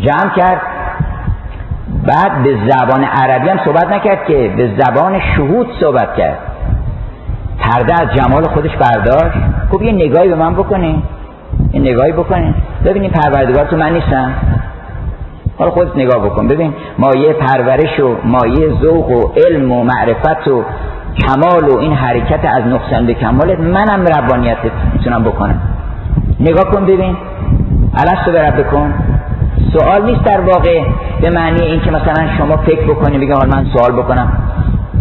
جمع 0.00 0.34
کرد. 0.36 0.60
بعد 2.06 2.42
به 2.42 2.56
زبان 2.68 3.04
عربی 3.04 3.48
هم 3.48 3.58
صحبت 3.64 3.92
نکرد 3.92 4.26
که 4.26 4.52
به 4.56 4.70
زبان 4.78 5.20
شهود 5.20 5.66
صحبت 5.80 6.16
کرد. 6.16 6.38
پرده 7.58 8.02
از 8.02 8.08
جمال 8.16 8.44
خودش 8.44 8.76
برداشت. 8.76 9.38
خب 9.72 9.82
یه 9.82 9.92
نگاهی 9.92 10.28
به 10.28 10.34
من 10.34 10.54
بکنین 10.54 11.02
یه 11.72 11.80
نگاهی 11.80 12.12
بکنین 12.12 12.54
ببینین 12.84 13.10
پروردگار 13.10 13.64
تو 13.64 13.76
من 13.76 13.92
نیستم. 13.92 14.32
حالا 15.58 15.70
خودت 15.70 15.96
نگاه 15.96 16.24
بکن. 16.24 16.48
ببین 16.48 16.74
مایه 16.98 17.32
پرورش 17.32 18.00
و 18.00 18.16
مایه 18.24 18.80
ذوق 18.82 19.10
و 19.10 19.32
علم 19.46 19.72
و 19.72 19.84
معرفت 19.84 20.48
و 20.48 20.64
کمال 21.18 21.68
و 21.68 21.78
این 21.78 21.92
حرکت 21.92 22.44
از 22.44 22.66
نقصان 22.66 23.06
به 23.06 23.14
کمالت 23.14 23.60
منم 23.60 24.04
ربانیت 24.06 24.56
می‌تونم 24.92 25.24
بکنم. 25.24 25.60
نگاه 26.40 26.64
کن 26.64 26.84
ببین. 26.84 27.16
الستو 27.94 28.32
به 28.32 28.42
رب 28.42 28.60
بکن. 28.60 28.94
سوال 29.72 30.04
نیست 30.04 30.24
در 30.24 30.40
واقع 30.40 30.82
به 31.20 31.30
معنی 31.30 31.62
این 31.62 31.80
که 31.80 31.90
مثلا 31.90 32.36
شما 32.38 32.56
فکر 32.56 32.84
بکنی 32.84 33.18
بگم 33.18 33.34
حالا 33.34 33.56
من 33.56 33.66
سوال 33.76 33.92
بکنم. 33.92 34.32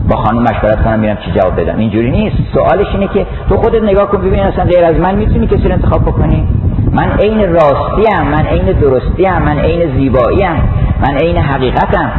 با 0.10 0.16
خانم 0.16 0.42
مشورت 0.42 0.84
کنم 0.84 1.00
میرم 1.00 1.18
چی 1.26 1.32
جواب 1.32 1.62
بدم. 1.62 1.78
اینجوری 1.78 2.12
نیست. 2.12 2.36
سوالش 2.54 2.88
اینه 2.94 3.08
که 3.08 3.26
تو 3.50 3.58
خودت 3.58 3.84
نگاه 3.84 4.10
کن 4.10 4.18
ببین 4.18 4.40
اصلا 4.40 4.66
غیر 4.66 4.86
از 4.86 4.96
من 4.96 5.16
می‌تونی 5.16 5.48
کسی 5.48 5.64
رو 5.64 5.72
انتخاب 5.72 6.02
بکنی. 6.02 6.48
من 6.92 7.12
عین 7.12 7.54
راستیم 7.54 8.28
من 8.32 8.46
عین 8.46 8.66
درستیم 8.66 9.38
من 9.46 9.60
عین 9.60 9.96
زیباییم 9.98 10.62
من 11.02 11.18
عین 11.18 11.38
حقیقتم. 11.38 12.12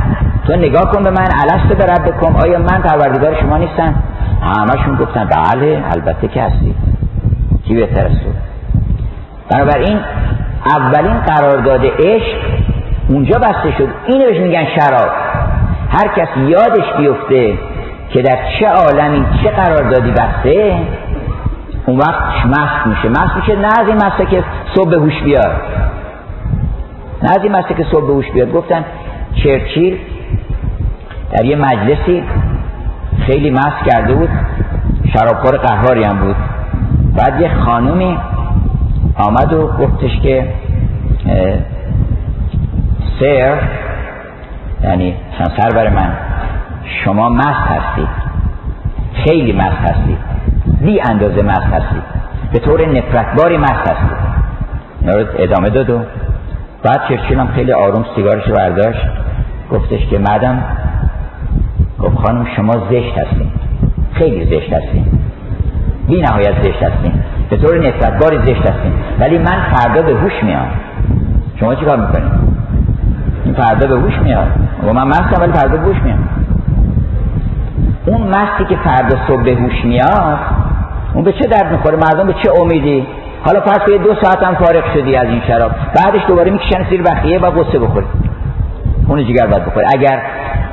تو 0.47 0.57
نگاه 0.57 0.91
کن 0.93 1.03
به 1.03 1.11
من 1.11 1.29
الست 1.43 1.75
به 1.75 1.85
رب 1.85 2.21
کن. 2.21 2.37
آیا 2.45 2.59
من 2.59 2.83
پروردگار 2.83 3.41
شما 3.41 3.57
نیستم؟ 3.57 3.95
همشون 4.43 4.97
گفتن 4.97 5.25
بله 5.25 5.83
البته 5.93 6.29
که 6.29 6.43
هستی. 6.43 6.75
کی 7.65 7.75
بهتر 7.75 8.07
از 8.07 8.13
تو 8.13 8.31
بنابراین 9.51 10.01
اولین 10.67 11.21
قرارداد 11.21 11.85
عشق 11.85 12.37
اونجا 13.09 13.39
بسته 13.39 13.73
شد. 13.79 13.89
اینو 14.07 14.25
بهش 14.27 14.39
میگن 14.39 14.65
شراب. 14.65 15.11
هر 15.91 16.09
کس 16.17 16.29
یادش 16.37 16.93
بیفته 16.99 17.59
که 18.11 18.23
در 18.23 18.39
چه 18.61 18.69
عالمی 18.69 19.27
چه 19.43 19.51
قراردادی 19.51 20.11
بسته 20.11 20.79
اون 21.87 21.99
وقت 21.99 22.47
مست 22.47 22.87
میشه. 22.87 23.09
مست 23.09 23.37
میشه 23.37 23.57
نه 23.57 23.69
از 23.81 23.89
این 23.89 23.97
مسته 23.97 24.27
که 24.27 24.45
صبح 24.75 24.95
هوش 24.95 25.23
بیاد. 25.23 25.53
نه 27.23 27.31
از 27.31 27.39
این 27.43 27.53
مسته 27.53 27.75
که 27.75 27.87
صبح 27.93 28.11
هوش 28.11 28.31
بیاد. 28.31 28.53
گفتن 28.53 28.85
چرچیل 29.45 29.99
در 31.33 31.45
یه 31.45 31.57
مجلسی 31.57 32.23
خیلی 33.27 33.51
مست 33.51 33.85
کرده 33.87 34.15
بود 34.15 34.29
شرابخور 35.13 35.57
قهاری 35.57 36.05
هم 36.05 36.19
بود. 36.19 36.37
بعد 37.17 37.41
یه 37.41 37.49
خانومی 37.55 38.19
آمد 39.17 39.53
و 39.53 39.67
گفتش 39.67 40.21
که 40.23 40.49
سر 43.21 43.59
یعنی 44.85 45.15
سرور 45.57 45.89
من 45.89 46.13
شما 47.05 47.29
مست 47.29 47.69
هستید. 47.69 48.09
خیلی 49.15 49.53
مست 49.53 49.91
هستید. 49.91 50.19
بی 50.81 51.01
اندازه 51.01 51.43
مست 51.43 51.67
هستید. 51.67 52.03
به 52.53 52.59
طور 52.59 52.87
نفرتباری 52.87 53.57
مست 53.57 53.91
هستید. 53.91 54.35
نورد 55.03 55.29
ادامه 55.39 55.71
داد 55.71 55.91
و 55.91 56.01
بعد 56.83 57.01
چرچیل 57.09 57.39
هم 57.39 57.49
خیلی 57.49 57.73
آروم 57.73 58.05
سیگارش 58.17 58.49
برداشت. 58.49 59.07
گفتش 59.71 60.07
که 60.11 60.19
مدم 60.19 60.63
گفت 62.05 62.17
خانم 62.17 62.47
شما 62.57 62.73
زشت 62.73 63.19
هستین. 63.19 63.51
خیلی 64.13 64.45
زشت 64.45 64.73
هستین. 64.73 65.07
بی 66.09 66.21
نهایت 66.21 66.63
زشت 66.63 66.83
هستین. 66.83 67.13
به 67.51 67.57
طور 67.57 67.79
نفرتباری 67.79 68.39
زشت 68.39 68.61
هستین. 68.61 68.93
ولی 69.21 69.39
من 69.39 69.75
فردا 69.75 70.03
به 70.03 70.15
هوش 70.15 70.33
میام. 70.43 70.67
شما 71.61 71.75
چی 71.75 71.85
کار 71.85 71.97
می‌کنید 71.97 72.33
این 73.45 73.55
فردا 73.55 73.87
به 73.87 74.03
هوش 74.03 74.19
میاد 74.19 74.47
و 74.87 74.93
من 74.93 75.07
مستم 75.07 75.43
ولی 75.43 75.53
فردا 75.53 75.77
به 75.77 75.87
هوش 75.87 75.97
میاد 76.05 76.19
اون 78.07 78.23
مستی 78.23 78.65
که 78.69 78.77
فردا 78.77 79.17
صبح 79.29 79.43
به 79.43 79.55
هوش 79.55 79.85
میاد 79.85 80.39
اون 81.15 81.25
به 81.25 81.33
چه 81.33 81.49
درد 81.49 81.73
می‌خوره؟ 81.73 81.97
مردم 81.97 82.27
به 82.27 82.33
چه 82.33 82.61
امیدی؟ 82.61 83.07
حالا 83.47 83.61
پس 83.61 83.79
به 83.87 83.99
دو 83.99 84.15
ساعت 84.23 84.43
هم 84.43 84.55
فارغ 84.55 84.85
شدی 84.95 85.17
از 85.17 85.29
این 85.29 85.41
شراب. 85.47 85.71
بعدش 85.71 86.21
دوباره 86.29 86.51
می‌کشن 86.51 86.91
زیر 86.91 87.03
بخیه 87.03 87.39
و 87.39 87.51
قصه 87.51 87.79
بخوری. 87.79 88.07
خون 89.07 89.25
جگر 89.25 89.47
باید 89.47 89.65
بخوری. 89.65 89.87
اگر 89.95 90.23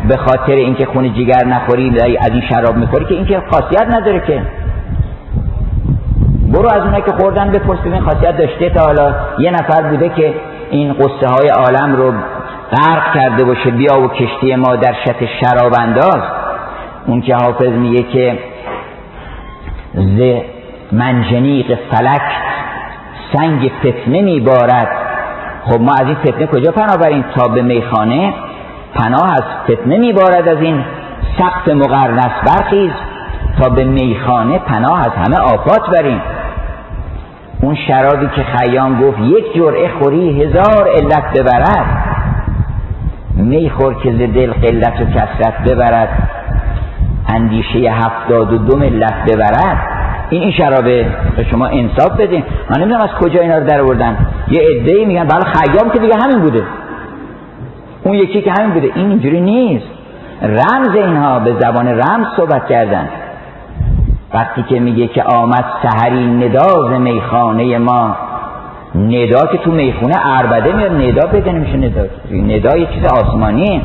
به 0.08 0.18
خاطر 0.18 0.52
اینکه 0.52 0.86
خون 0.86 1.14
جگر 1.14 1.46
نخوری 1.46 1.90
از 2.20 2.32
این 2.32 2.44
شراب 2.50 2.78
می‌خوری 2.78 3.06
که 3.06 3.14
اینکه 3.14 3.42
خاصیت 3.52 3.88
نداره 3.94 4.20
که. 4.28 4.42
برو 6.54 6.70
از 6.74 6.82
اونایی 6.82 7.04
که 7.04 7.12
خوردن 7.12 7.52
بپرس 7.52 7.80
ببین 7.80 8.02
خاصیت 8.02 8.38
داشته 8.38 8.70
تا 8.70 8.86
حالا. 8.86 9.14
یه 9.40 9.52
نفر 9.52 9.82
بوده 9.82 10.10
که 10.10 10.34
این 10.72 10.94
قصه 10.94 11.28
های 11.28 11.48
عالم 11.48 11.96
رو 11.96 12.14
غرق 12.72 13.14
کرده 13.14 13.44
باشه 13.44 13.72
بیا 13.72 14.02
و 14.02 14.08
کشتی 14.08 14.56
ما 14.56 14.76
در 14.76 14.94
شط 15.06 15.26
شراب 15.42 15.74
انداز. 15.80 16.22
اون 17.06 17.22
که 17.22 17.36
حافظ 17.36 17.70
میگه 17.70 18.04
که 18.04 18.40
ز 19.94 20.42
منجنیق 20.92 21.80
فلک 21.92 22.22
سنگ 23.34 23.72
فتنه 23.80 24.22
میبارد. 24.22 24.88
خب 25.66 25.82
ما 25.82 25.92
از 25.94 26.06
این 26.06 26.16
فتنه 26.16 26.48
کجا 26.48 26.72
پناه 26.72 26.98
بریم؟ 26.98 27.26
تا 27.36 27.48
به 27.48 27.62
میخانه؟ 27.62 28.34
پناه 28.94 29.34
از 29.34 29.44
فتنه 29.64 29.98
میبارد 29.98 30.48
از 30.48 30.58
این 30.58 30.84
سقف 31.38 31.68
مقرنس. 31.68 32.32
برخیز 32.48 32.92
تا 33.62 33.70
به 33.70 33.84
میخانه 33.84 34.60
پناه 34.60 35.00
از 35.00 35.12
همه 35.26 35.38
آفات 35.38 35.90
بریم. 35.90 36.22
اون 37.62 37.76
شرابی 37.76 38.28
که 38.36 38.44
خیام 38.44 39.02
گفت 39.02 39.20
یک 39.20 39.56
جرعه 39.56 39.90
خوری 40.00 40.44
هزار 40.44 40.88
علت 40.88 41.40
ببرد. 41.40 41.86
میخور 43.36 43.94
که 43.94 44.12
دل 44.12 44.54
قلت 44.54 45.02
و 45.02 45.06
کسرت 45.06 45.70
ببرد. 45.70 46.10
اندیشه 47.36 47.80
هفتاد 47.80 48.54
و 48.54 48.58
دو 48.58 48.78
ملت 48.78 49.32
ببرد. 49.32 49.78
این 50.30 50.42
این 50.42 50.52
شرابه 50.52 51.06
به 51.38 51.44
شما 51.52 51.68
انصاف 51.68 52.12
بدین 52.20 52.44
من 52.70 52.82
نمی‌دونم 52.82 53.02
از 53.02 53.10
کجا 53.10 53.42
اینا 53.42 53.58
رو 53.58 53.66
در 53.66 53.82
آوردن. 53.82 54.18
یه 54.48 54.62
عده 54.62 55.06
میگن 55.06 55.24
بله 55.24 55.42
خیام 55.42 55.90
که 55.90 56.00
دیگه 56.00 56.14
همین 56.24 56.40
بوده. 56.40 56.64
اون 58.04 58.16
یکی 58.16 58.42
که 58.42 58.52
همین 58.52 58.70
بوده. 58.74 58.92
این 58.96 59.10
اینجوری 59.10 59.42
نیست. 59.42 59.88
رمز 60.42 60.96
اینها 60.96 61.40
به 61.40 61.56
زبان 61.60 61.88
رمز 61.88 62.26
صحبت 62.38 62.68
کردن. 62.68 63.10
وقتی 64.34 64.64
که 64.64 64.80
میگه 64.80 65.08
که 65.08 65.24
آمد 65.24 65.66
سحری 65.84 66.28
نداز 66.28 67.00
میخانه 67.00 67.78
ما. 67.78 68.16
ندا 68.96 69.48
که 69.52 69.58
تو 69.58 69.72
می‌خونه 69.72 70.16
عربده 70.16 70.74
میاد 70.74 70.92
ندا 70.92 71.28
بده 71.28 71.52
نمیشه 71.52 71.78
ندا. 71.78 72.02
ندا 72.32 72.78
یه 72.78 72.86
چیز 72.86 73.06
آسمانی. 73.06 73.82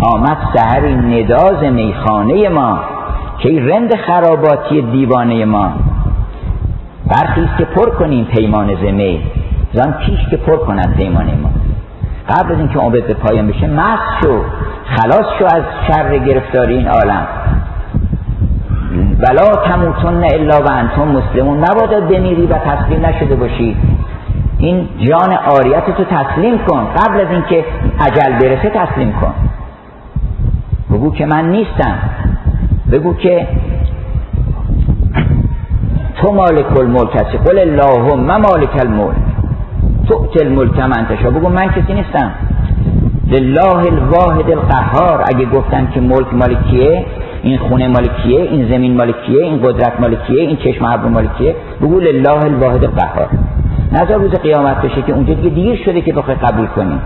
آمد 0.00 0.38
سحری 0.54 0.94
نداز 0.94 1.62
میخانه 1.62 2.48
ما. 2.48 2.78
که 3.38 3.48
رند 3.48 3.96
خراباتی 3.96 4.82
دیوانه 4.82 5.44
ما. 5.44 5.72
برخیز 7.10 7.48
که 7.58 7.64
پر 7.64 7.90
کنیم 7.90 8.24
پیمان 8.24 8.74
زمی 8.74 9.22
زن 9.72 9.92
پیش 9.92 10.28
که 10.30 10.36
پر 10.36 10.56
کنند 10.56 10.96
پیمانه 10.96 11.34
ما. 11.34 11.50
قبل 12.28 12.52
از 12.52 12.58
اینکه 12.58 12.78
عمرت 12.78 13.02
به 13.02 13.14
پایان 13.14 13.46
بشه 13.46 13.66
مست 13.66 14.22
شو. 14.22 14.42
خلاص 14.84 15.26
شو 15.38 15.44
از 15.44 15.62
شر 15.86 16.18
گرفتاری 16.18 16.76
این 16.76 16.88
عالم. 16.88 17.26
ولا 19.18 19.52
تموتن 19.64 20.24
الا 20.24 20.60
و 20.60 20.70
انتم 20.70 21.08
مسلمون. 21.08 21.58
نبادا 21.58 22.00
بمیری 22.00 22.46
و 22.46 22.58
تسلیم 22.58 23.06
نشده 23.06 23.34
باشی. 23.34 23.76
این 24.58 24.88
جان 24.98 25.32
آریت 25.32 25.90
تو 25.96 26.04
تسلیم 26.04 26.58
کن. 26.58 26.86
قبل 26.96 27.20
از 27.20 27.30
اینکه 27.30 27.64
عجل 28.00 28.32
برسه 28.32 28.70
تسلیم 28.70 29.12
کن. 29.20 29.34
بگو 30.90 31.12
که 31.12 31.26
من 31.26 31.50
نیستم. 31.50 31.98
بگو 32.92 33.14
که 33.14 33.48
تو 36.16 36.32
مالک 36.32 36.76
الملک 36.76 37.16
هستی. 37.16 37.38
قل 37.38 37.58
اللهم 37.58 38.36
مالک 38.36 38.76
الملک. 38.80 39.27
تو 40.08 40.28
الملک 40.40 40.78
من 40.78 41.06
تشا. 41.08 41.30
بگو 41.30 41.48
من 41.48 41.66
کسی 41.66 41.94
نیستم. 41.94 42.30
لله 43.30 43.92
الواحد 43.92 44.50
القهار. 44.50 45.24
اگه 45.34 45.44
گفتم 45.44 45.86
که 45.86 46.00
ملک 46.00 46.34
مالکیه 46.34 47.04
این 47.42 47.58
خونه 47.58 47.88
مالکیه 47.88 48.40
این 48.40 48.68
زمین 48.68 48.96
مالکیه 48.96 49.44
این 49.44 49.62
قدرت 49.62 50.00
مالکیه 50.00 50.42
این 50.42 50.56
چشم 50.56 50.84
ابرو 50.84 51.08
مالکیه 51.08 51.56
بگو 51.82 52.00
لله 52.00 52.44
الواحد 52.44 52.84
القهار. 52.84 53.28
نظر 53.92 54.14
روز 54.14 54.34
قیامت 54.34 54.82
بشه 54.82 55.02
که 55.02 55.12
اونجا 55.12 55.34
دیگه 55.34 55.48
دیر 55.48 55.76
شده 55.84 56.00
که 56.00 56.12
بخوای 56.12 56.36
قبول 56.36 56.66
کنی. 56.66 56.98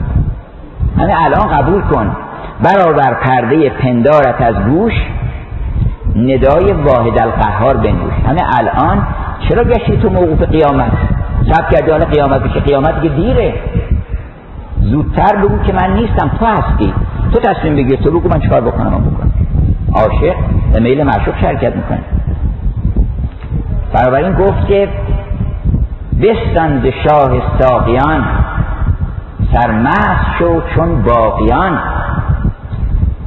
همه 0.99 1.15
الان 1.25 1.59
قبول 1.59 1.81
کن. 1.81 2.17
برابر 2.65 3.15
پرده 3.15 3.69
پندارت 3.69 4.41
از 4.41 4.55
گوش 4.55 4.93
ندای 6.17 6.73
واحد 6.73 7.19
القهار 7.23 7.77
بنوش. 7.77 8.13
همه 8.27 8.41
الان 8.59 9.07
چرا 9.49 9.65
گشتی 9.65 9.97
تو 9.97 10.11
موقوف 10.11 10.43
قیامت؟ 10.43 10.93
سب 11.51 11.71
کردی 11.71 11.91
حالا 11.91 12.05
قیامت 12.05 12.43
بشه 12.43 12.61
قیامت 12.61 13.01
دیگه 13.01 13.15
دیره. 13.15 13.55
زودتر 14.81 15.37
بگو 15.37 15.59
که 15.63 15.73
من 15.73 15.95
نیستم. 15.95 16.31
تو 16.39 16.47
هستی. 16.47 16.95
تو 17.33 17.41
تصمیم 17.41 17.77
بگیر. 17.77 17.97
تو 17.97 18.11
بگو 18.11 18.29
من 18.29 18.41
چکار 18.41 18.61
بکنم 18.61 18.91
من 18.91 19.01
بکنم. 19.01 19.33
عاشق 19.95 20.37
به 20.73 20.81
میل 20.81 21.03
معشوق 21.03 21.41
شرکت 21.41 21.77
می‌کنه. 21.77 22.01
این 24.17 24.33
گفت 24.33 24.67
که 24.67 24.89
بستند 26.23 26.91
شاه 26.91 27.31
ساقیان. 27.59 28.25
سرمست 29.53 30.39
شو 30.39 30.63
چون 30.75 31.03
باقیان. 31.03 31.79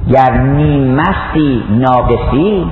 گر 0.10 0.38
نیم 0.38 0.96
مستی 0.96 1.64
ناقصی 1.70 2.72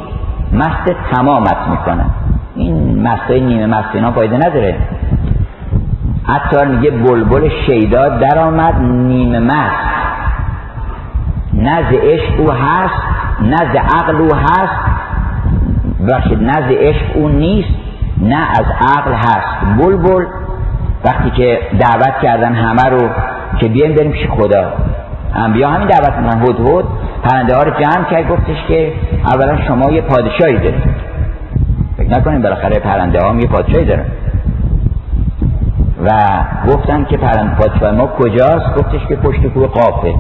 مست 0.54 0.96
تمامت 1.12 1.58
می‌کنن. 1.70 2.10
این 2.56 3.08
مستای 3.08 3.42
نیمه 3.42 3.66
مست 3.66 3.90
اینا 3.94 4.12
فایده 4.12 4.36
نداره. 4.36 4.76
حتی 6.28 6.66
میگه 6.66 6.92
بلبل 6.92 7.50
شیدا 7.66 8.10
در 8.10 8.40
آمد 8.40 8.76
نیمه 8.82 9.40
مست 9.40 9.94
نزد 11.54 11.96
عشق 12.04 12.40
او 12.40 12.52
هست 12.52 13.04
نزد 13.42 13.78
عقل 13.78 14.16
او 14.16 14.36
هست. 14.36 14.94
بخشید 16.10 16.44
نزد 16.44 16.72
عشق 16.72 17.06
او 17.16 17.30
نیست 17.30 17.70
نه 18.22 18.48
از 18.50 18.66
عقل 18.98 19.14
هست. 19.14 19.78
بلبل 19.78 20.26
وقتی 21.06 21.30
که 21.30 21.60
دعوت 21.80 22.20
کردن 22.22 22.56
همه 22.56 22.90
رو 22.90 23.10
که 23.60 23.68
بیایم 23.68 23.96
بریم 23.96 24.12
پیش 24.12 24.28
خدا. 24.28 24.74
انبیا 25.36 25.70
همین 25.70 25.88
دعوت 25.88 26.18
من 26.18 26.42
هد 26.42 26.60
هد 26.60 26.86
پرنده 27.24 27.56
ها 27.56 27.64
رو 27.64 27.72
جمع 27.72 28.04
کرد 28.12 28.30
گفتش 28.30 28.58
که 28.68 28.94
اولا 29.26 29.58
شما 29.68 29.92
یه 29.92 30.02
پادشاهی 30.02 30.58
دارید. 30.58 30.84
فکر 31.98 32.10
نکنیم 32.10 32.42
بالاخره 32.42 32.80
پرنده 32.80 33.20
ها 33.20 33.30
هم 33.30 33.40
یه 33.40 33.48
پادشاهی 33.48 33.86
دارن. 33.86 34.06
و 36.06 36.10
گفتن 36.68 37.04
که 37.04 37.18
پرنده 37.18 37.56
پادشاه 37.56 37.92
ما 37.92 38.08
کجاست؟ 38.08 38.76
گفتش 38.78 39.08
که 39.08 39.16
پشت 39.16 39.48
کوه 39.48 39.68
قافه. 39.68 40.14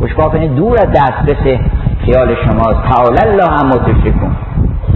پشت 0.00 0.14
قافه 0.14 0.48
دور 0.48 0.78
از 0.78 0.88
دسترس 0.88 1.58
خیال 2.04 2.34
شماست 2.34 2.82
تعالی 2.90 3.18
الله 3.28 3.50
هم 3.50 3.70
کن 4.20 4.36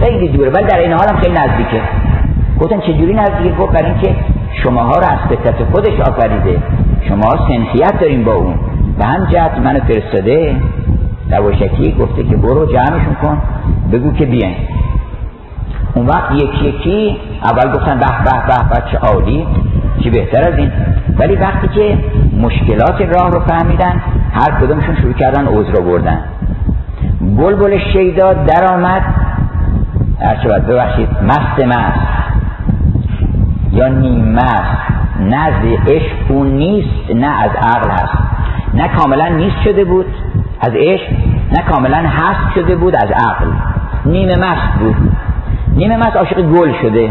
خیلی 0.01 0.27
دوره 0.27 0.49
ولی 0.49 0.65
در 0.65 0.79
این 0.79 0.91
حال 0.91 1.09
هم 1.09 1.17
خیلی 1.17 1.33
نزدیکه. 1.33 1.81
گفتن 2.59 2.79
چجوری 2.79 3.13
نزدیکه؟ 3.13 3.55
گفت 3.55 3.73
برای 3.73 3.91
اینکه 3.91 4.15
شماها 4.63 4.91
رو 4.91 5.05
از 5.05 5.19
فطرت 5.29 5.63
خودش 5.71 5.99
آفریده. 5.99 6.57
شما 7.07 7.47
سنخیت 7.47 7.99
داریم 7.99 8.23
با 8.23 8.33
اون. 8.33 8.53
به 8.99 9.05
هم 9.05 9.25
جهت 9.25 9.57
منو 9.57 9.79
فرستاده. 9.79 10.55
دواشکی 11.31 11.91
گفته 11.99 12.23
که 12.23 12.37
برو 12.37 12.65
جمعشون 12.65 13.15
کن. 13.21 13.41
بگو 13.91 14.11
که 14.11 14.25
بیاین. 14.25 14.55
اون 15.95 16.05
وقت 16.05 16.31
یکی 16.31 16.65
یکی 16.65 17.17
اول 17.43 17.71
گفتن 17.71 17.99
به 17.99 18.05
به 18.05 18.31
به 18.47 18.69
به 18.69 18.91
چه 18.91 18.97
عالی. 18.97 19.47
چی 20.03 20.09
بهتر 20.09 20.47
از 20.47 20.57
این؟ 20.57 20.71
ولی 21.17 21.35
وقتی 21.35 21.67
که 21.67 21.97
مشکلات 22.37 23.01
راه 23.01 23.31
رو 23.31 23.39
فهمیدن 23.39 24.01
هر 24.33 24.61
کدومشون 24.61 24.95
شروع 24.95 25.13
کردن 25.13 25.47
عذر 25.47 25.81
بردن. 25.81 26.19
بلبل 27.21 27.77
شیدا 27.93 28.33
در 28.33 28.73
آمد 28.73 29.01
باید 30.49 30.67
ببخشید 30.67 31.09
مست 31.23 31.65
مست. 31.65 32.07
یا 33.71 33.87
نیم 33.87 34.25
مست. 34.25 34.89
از 35.49 35.53
عشق 35.87 36.31
اون 36.31 36.47
نیست 36.47 37.15
نه 37.15 37.43
از 37.43 37.51
عقل 37.51 37.89
هست. 37.89 38.17
نه 38.73 38.87
کاملا 38.87 39.27
نیست 39.27 39.55
شده 39.63 39.85
بود 39.85 40.05
از 40.61 40.71
عشق 40.75 41.11
نه 41.57 41.63
کاملا 41.69 41.97
هست 41.97 42.53
شده 42.55 42.75
بود 42.75 42.95
از 42.95 43.11
عقل. 43.11 43.45
نیمه 44.05 44.35
مست 44.35 44.79
بود. 44.79 44.95
نیمه 45.75 45.97
مست 45.97 46.15
عاشق 46.15 46.41
گل 46.41 46.73
شده. 46.81 47.09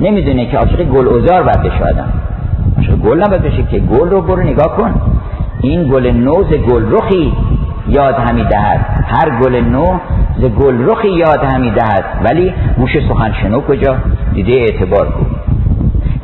نمی‌دونه 0.00 0.46
که 0.46 0.56
عاشق 0.58 0.82
گل 0.84 1.08
ازار 1.08 1.42
باید 1.42 1.62
بشه 1.62 1.84
آدم. 1.84 2.12
عاشق 2.76 2.96
گل 2.96 3.22
نباید 3.22 3.42
بشه 3.42 3.62
که 3.62 3.78
گل 3.78 4.10
رو 4.10 4.20
برو 4.20 4.42
نگاه 4.42 4.76
کن. 4.76 4.94
این 5.60 5.88
گل 5.88 6.10
نو 6.10 6.44
ز 6.44 6.52
گل 6.52 6.92
رخی 6.92 7.32
یاد 7.88 8.14
همی 8.14 8.44
دهد. 8.44 8.80
هر 9.06 9.40
گل 9.42 9.60
نو 9.60 9.98
ز 10.38 10.44
گل 10.44 10.90
رخی 10.90 11.08
یاد 11.08 11.44
همی 11.44 11.70
دهد. 11.70 12.04
ولی 12.24 12.52
گوش 12.76 12.90
سخن 13.08 13.32
شنو 13.42 13.60
کجا؟ 13.60 13.96
دیده 14.34 14.52
اعتبار 14.52 15.06
کن 15.06 15.26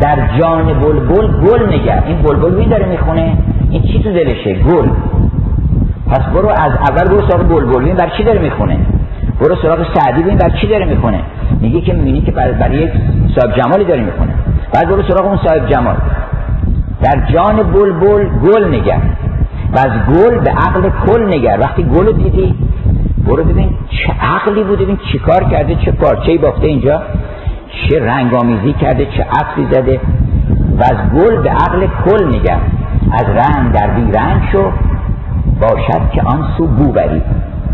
در 0.01 0.39
جان 0.41 0.65
بلبل 0.67 1.27
گل 1.47 1.75
نگر. 1.75 2.03
این 2.07 2.17
بلبل 2.23 2.55
می 2.55 2.67
داره 2.67 2.87
می‌خونه. 2.87 3.37
این 3.71 3.83
چی 3.83 4.03
تو 4.03 4.13
دلشه؟ 4.13 4.55
گل. 4.55 4.89
پس 6.11 6.23
برو 6.35 6.49
از 6.49 6.73
اول 6.89 7.09
برو 7.09 7.29
سراغ 7.29 7.49
بلبل 7.49 7.93
بر 7.93 8.11
چی 8.17 8.25
داره 8.25 8.41
می‌خونه. 8.41 8.79
برو 9.41 9.57
سراغ 9.63 9.87
سعدی 9.95 10.23
ببین 10.23 10.37
بر 10.37 10.51
چی 10.61 10.67
داره 10.67 10.85
می‌خونه. 10.85 11.21
میگه 11.61 11.81
که 11.81 11.93
می‌بینی 11.93 12.21
که 12.21 12.31
برای 12.31 12.53
بر 12.53 12.75
یک 12.75 12.91
صاحب 13.37 13.61
جمالی 13.61 13.85
داره 13.85 14.03
می‌خونه. 14.03 14.35
بعد 14.75 14.89
برو 14.89 15.03
سراغ 15.03 15.27
اون 15.27 15.39
صاحب 15.47 15.69
جمال. 15.69 15.97
در 17.03 17.33
جان 17.35 17.57
بلبل 17.57 18.29
گل 18.29 18.75
نگر 18.75 19.01
و 19.75 19.79
از 19.79 20.17
گل 20.17 20.39
به 20.39 20.51
عقل 20.51 20.91
کل 21.07 21.35
نگر 21.35 21.59
وقتی 21.61 21.83
گل 21.83 22.13
دیدی 22.13 22.55
برو 23.27 23.45
ببین 23.45 23.71
چه 23.91 24.13
عقلی 24.21 24.63
بوده 24.65 24.85
ببین 24.85 24.99
چی 25.13 25.19
کار 25.19 25.45
کرده 25.45 25.75
چه 25.75 25.93
پارچه 25.93 26.39
بافته 26.39 26.67
اینجا 26.67 27.03
چه 27.71 28.05
رنگ 28.07 28.35
آمیزی 28.35 28.73
کرده 28.73 29.07
چه 29.07 29.23
عطفی 29.23 29.67
زده. 29.71 30.01
و 30.79 30.83
از 30.83 31.11
گل 31.15 31.43
به 31.43 31.51
عقل 31.51 31.87
کل 32.05 32.29
نگر 32.29 32.59
از 33.13 33.25
رنگ 33.25 33.73
در 33.73 33.87
بی 33.87 34.13
رنگ 34.13 34.43
شو. 34.53 34.71
باشد 35.61 36.11
که 36.13 36.23
آن 36.23 36.45
سو 36.59 36.67
بو 36.67 36.93
بری. 36.93 37.23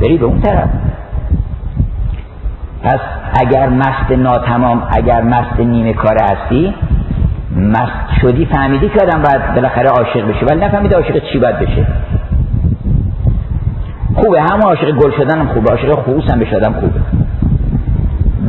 بری 0.00 0.18
به 0.18 0.26
اون 0.26 0.40
طرف. 0.40 0.68
پس 2.82 3.00
اگر 3.40 3.68
مست 3.68 4.10
ناتمام 4.10 4.82
اگر 4.90 5.22
مست 5.22 5.60
نیمه 5.60 5.92
کار 5.92 6.16
هستی 6.22 6.74
مست 7.56 8.20
شدی 8.22 8.46
فهمیدی 8.46 8.88
که 8.88 9.00
آدم 9.00 9.22
باید 9.22 9.54
بالاخره 9.54 9.88
عاشق 9.88 10.28
بشه 10.28 10.46
ولی 10.46 10.60
نفهمیده 10.60 10.96
عاشق 10.96 11.32
چی 11.32 11.38
باید 11.38 11.58
بشه. 11.58 11.86
خوبه 14.14 14.42
هم 14.42 14.60
عاشق 14.60 14.90
گل 14.90 15.10
شدن 15.10 15.38
هم 15.38 15.48
خوبه 15.48 15.70
عاشق 15.70 15.92
خوبوس 15.92 16.30
هم 16.30 16.38
بشه 16.38 16.56
آدم 16.56 16.72
خوبه. 16.72 17.00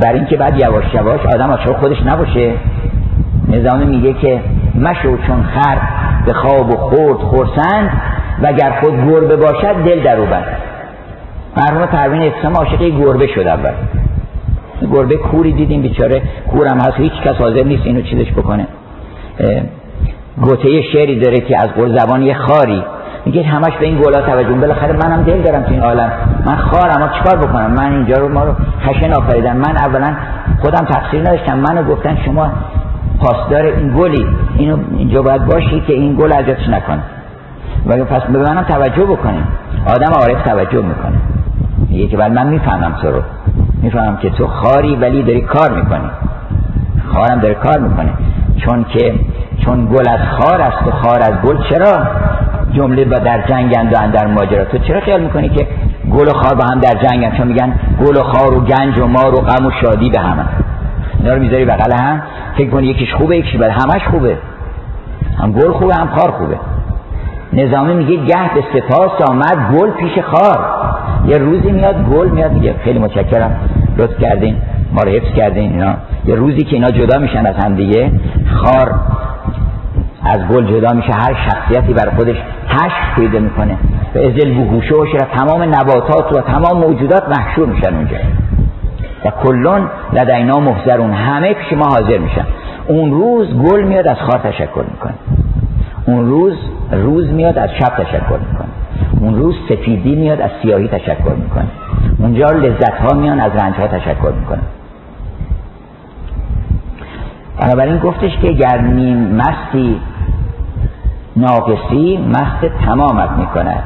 بر 0.02 0.14
اینکه 0.14 0.38
بعد 0.38 0.60
یواش 0.60 0.94
یواش 0.94 1.26
آدم 1.26 1.52
عاشق 1.52 1.78
خودش 1.78 1.98
نباشه. 2.06 2.54
نظام 3.48 3.80
میگه 3.80 4.14
که 4.14 4.42
مشو 4.76 5.18
چون 5.28 5.44
خر 5.44 5.78
به 6.26 6.34
خواب 6.34 6.70
و 6.70 6.78
خورد 6.78 7.18
خورسند 7.18 7.90
وگر 8.42 8.80
خود 8.82 9.08
گربه 9.08 9.36
باشد 9.36 9.76
دل 9.86 10.04
در 10.04 10.20
او 10.20 10.26
بند 10.26 10.46
مرحوم 11.58 11.86
پروین 11.86 12.22
اسلام 12.22 12.54
عاشق 12.54 12.80
گربه 12.80 13.28
شد 13.28 13.48
اول. 13.48 13.74
گربه 14.92 15.18
کوری 15.18 15.52
دیدیم 15.52 15.82
بیچاره 15.82 16.22
کورم 16.52 16.78
هست 16.78 16.98
هیچ 16.98 17.14
کس 17.14 17.36
حاضر 17.36 17.64
نیست 17.64 17.86
اینو 17.86 18.02
چیزش 18.02 18.32
بکنه. 18.32 18.68
گوته 20.42 20.82
شعری 20.82 21.20
داره 21.20 21.40
که 21.40 21.62
از 21.62 21.68
قول 21.68 21.98
زبان 21.98 22.22
یه 22.22 22.34
خاری. 22.34 22.84
میگه 23.26 23.44
همش 23.44 23.74
به 23.80 23.86
این 23.86 23.98
گلا 23.98 24.22
توجه 24.22 24.54
بالاخره 24.54 24.94
منم 24.94 25.24
دل 25.24 25.42
دارم 25.42 25.64
تو 25.64 25.72
این 25.72 25.84
عالم. 25.84 26.12
من 26.46 26.56
خارم 26.56 27.02
اما 27.02 27.08
چیکار 27.18 27.38
بکنم؟ 27.38 27.72
من 27.72 27.92
اینجا 27.92 28.16
رو 28.16 28.30
ما 28.30 28.44
رو 28.44 28.54
خشن 28.82 29.14
آفریدن. 29.14 29.58
من 29.58 29.78
اولا 29.78 30.16
خودم 30.62 30.86
تقصیر 30.86 31.22
نداشتم. 31.22 31.60
منو 31.60 31.84
گفتن 31.84 32.18
شما 32.26 32.52
پاسدار 33.20 33.66
این 33.66 33.94
گلی. 33.98 34.28
اینو 34.58 34.78
اینجا 34.98 35.22
باید 35.22 35.46
باشی 35.46 35.84
که 35.88 35.94
این 35.94 36.16
گل 36.16 36.34
ازش 36.34 36.70
نکنه. 36.70 37.04
ولی 37.86 38.04
پس 38.04 38.22
به 38.22 38.40
منم 38.40 38.64
توجه 38.64 39.04
بکنیم 39.04 39.48
آدم 39.86 40.12
عارف 40.14 40.44
توجه 40.44 40.82
می‌کنه. 40.82 41.18
میگه 41.90 42.08
که 42.08 42.18
من 42.18 42.48
می‌فهمم 42.48 42.96
تو 43.02 43.12
رو. 43.12 43.22
می‌فهمم 43.84 44.18
که 44.18 44.30
تو 44.30 44.48
خاری 44.48 44.96
ولی 44.96 45.24
داری 45.24 45.42
کار 45.42 45.72
می‌کنی. 45.72 46.10
خارم 47.14 47.40
داره 47.40 47.54
کار 47.54 47.80
می‌کنه. 47.80 48.14
چون 48.58 48.84
که 48.84 49.16
چون 49.66 49.86
گل 49.86 50.10
از 50.10 50.20
خار 50.20 50.62
است 50.62 50.88
و 50.88 50.92
خار 50.92 51.20
از 51.22 51.42
گل 51.44 51.58
چرا؟ 51.70 52.08
جمله 52.72 53.06
با 53.06 53.18
در 53.20 53.42
جنگند 53.48 53.94
و 53.94 53.98
اندر 54.00 54.28
ماجرا. 54.28 54.66
تو 54.66 54.78
چرا 54.78 55.00
خیال 55.00 55.22
می‌کنی 55.22 55.50
که 55.50 55.68
گل 56.12 56.28
و 56.28 56.34
خار 56.34 56.56
با 56.56 56.66
هم 56.66 56.80
در 56.80 56.94
جنگن 57.08 57.38
چون 57.38 57.48
میگن 57.48 57.80
گل 58.06 58.18
و 58.18 58.24
خار 58.24 58.54
و 58.54 58.60
گنج 58.60 59.00
و 59.00 59.08
مار 59.08 59.36
و 59.36 59.38
غم 59.38 59.66
و 59.66 59.72
شادی 59.82 60.10
به 60.10 60.20
هم 60.20 60.48
اینا 61.20 61.34
رو 61.34 61.42
می‌ذاری 61.42 61.66
بغل 61.66 61.94
هم؟ 62.00 62.22
فکر 62.58 62.70
کنی 62.70 62.88
یکیش 62.88 63.14
خوبه 63.14 63.38
یکیش 63.38 63.56
بده 63.56 63.72
همش 63.72 64.08
خوبه. 64.12 64.38
هم 65.40 65.52
گل 65.52 65.72
خوبه 65.72 65.96
هم 65.96 66.08
خار 66.08 66.32
خوبه. 66.32 66.58
نظامی 67.56 67.94
میگه 67.94 68.16
گه 68.26 68.54
به 68.54 68.64
سپاس 68.74 69.30
آمد 69.30 69.78
گل 69.78 69.92
پیش 69.92 70.20
خار. 70.20 70.66
یه 71.28 71.38
روزی 71.38 71.72
میاد 71.72 71.96
گل 72.06 72.30
میاد 72.30 72.52
میگه 72.52 72.76
خیلی 72.84 73.00
متشکرم. 73.00 73.60
لطف 73.98 74.20
کردین 74.20 74.56
ما 74.92 75.02
رو 75.02 75.12
حفظ 75.12 75.36
کردین 75.36 75.72
اینا. 75.72 75.94
یه 76.26 76.36
روزی 76.36 76.64
که 76.64 76.76
اینا 76.76 76.90
جدا 76.90 77.20
میشن 77.20 77.46
از 77.46 77.56
هم 77.66 77.76
دیگه 77.76 78.12
خار 78.56 78.96
از 80.26 80.48
گل 80.48 80.66
جدا 80.66 80.94
میشه 80.94 81.12
هر 81.14 81.34
شخصیتی 81.50 81.94
بر 81.94 82.10
خودش 82.16 82.36
هشت 82.68 83.16
پیدا 83.16 83.40
می‌کنه. 83.40 83.78
و 84.16 84.18
ازل 84.18 84.54
بهوشه 84.54 84.96
و 84.96 85.06
تمام 85.06 85.62
نباتات 85.64 86.34
و 86.34 86.42
تمام 86.42 86.78
موجودات 86.78 87.38
محشور 87.38 87.66
میشن 87.66 87.96
اونجا. 87.96 88.18
و 89.26 89.32
کلون 89.44 89.90
لدینا 90.14 90.60
محضرون 90.60 91.12
همه 91.14 91.54
پیش 91.54 91.78
ما 91.78 91.86
حاضر 91.86 92.18
میشن. 92.18 92.46
اون 92.88 93.12
روز 93.12 93.48
گل 93.54 93.84
میاد 93.84 94.08
از 94.08 94.18
خار 94.18 94.40
تشکر 94.40 94.84
می‌کنه. 94.92 95.14
اون 96.06 96.30
روز 96.30 96.54
روز 96.94 97.28
میاد 97.28 97.58
از 97.58 97.70
شب 97.70 98.04
تشکر 98.04 98.40
می‌کنه. 98.50 98.70
اون 99.22 99.36
روز 99.36 99.56
سفیدی 99.70 100.16
میاد 100.16 100.42
از 100.42 100.50
سیاهی 100.62 100.88
تشکر 100.88 101.34
می‌کنه. 101.44 101.68
اونجا 102.20 102.48
لذت 102.48 102.94
ها 102.94 103.18
میان 103.18 103.40
از 103.40 103.52
رنج 103.56 103.76
ها 103.76 103.88
تشکر 103.88 104.32
می‌کنه. 104.40 104.62
بنابراین 107.62 107.98
گفتش 107.98 108.38
که 108.38 108.52
گر 108.52 108.82
نیم 108.82 109.18
مستی 109.18 110.02
ناقصی 111.36 112.18
مست 112.18 112.86
تمامت 112.86 113.30
می‌کند. 113.32 113.84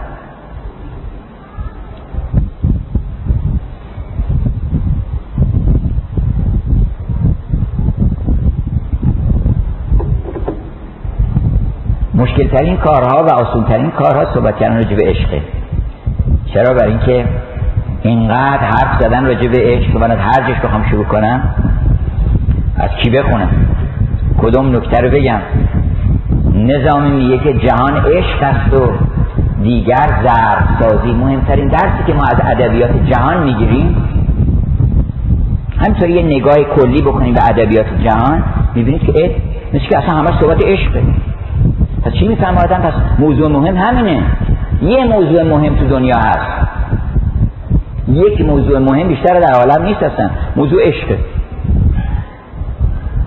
مشکل 12.18 12.48
ترین 12.48 12.78
کارها 12.78 13.24
و 13.24 13.30
آسون 13.34 13.64
ترین 13.64 13.92
کارها 13.92 14.34
صحبت 14.34 14.58
کردن 14.58 14.76
راجع 14.76 14.96
به 14.96 15.04
عشقه 15.04 15.42
چرا؟ 16.54 16.74
برای 16.74 16.92
اینکه 16.92 17.26
اینقدر 18.02 18.58
حرف 18.58 19.02
زدن 19.02 19.26
راجع 19.26 19.48
به 19.48 19.58
عشق 19.58 19.96
و 19.96 20.00
من 20.00 20.12
هر 20.12 20.54
جش 20.54 20.60
بخوام 20.64 20.86
شروع 20.90 21.06
کنم 21.06 21.56
از 22.78 22.90
کی 23.04 23.10
بخونم؟ 23.10 23.50
کدوم 24.42 24.76
نکته 24.76 25.02
رو 25.02 25.10
بگم؟ 25.10 25.40
نظامی 26.54 27.10
میگه 27.10 27.38
که 27.38 27.54
جهان 27.54 27.98
عشق 27.98 28.44
است 28.44 28.74
و 28.74 28.92
دیگر 29.64 30.10
ضرب 30.26 30.68
سازی 30.80 31.12
مهمترین 31.12 31.68
درسی 31.68 32.04
که 32.08 32.14
ما 32.14 32.24
از 32.24 32.40
ادبیات 32.44 32.92
جهان 33.12 33.44
می‌گیریم. 33.44 33.96
همینطوری 35.80 36.14
یه 36.14 36.24
نگاه 36.24 36.56
کلی 36.56 37.02
بکنیم 37.02 37.34
به 37.34 37.42
ادبیات 37.50 37.86
جهان 38.04 38.44
می‌بینید 38.76 39.02
که 39.02 39.36
مثل 39.74 39.86
که 39.86 39.98
اصلا 39.98 40.14
همه 40.14 40.40
صحبت 40.42 40.66
عشقه. 40.66 41.02
پس 42.04 42.14
چی 42.14 42.28
میفهم 42.28 42.58
آدم؟ 42.58 42.78
پس 42.78 42.94
موضوع 43.20 43.48
مهم 43.48 43.76
همینه. 43.76 44.24
یه 44.82 45.06
موضوع 45.06 45.44
مهم 45.44 45.76
تو 45.76 45.88
دنیا 45.88 46.18
هست. 46.18 46.68
یک 48.08 48.42
موضوع 48.42 48.80
مهم 48.80 49.08
بیشتر 49.08 49.40
در 49.40 49.54
عالم 49.54 49.86
نیست 49.86 50.04
هستن 50.04 50.32
موضوع 50.56 50.88
عشقه 50.88 51.18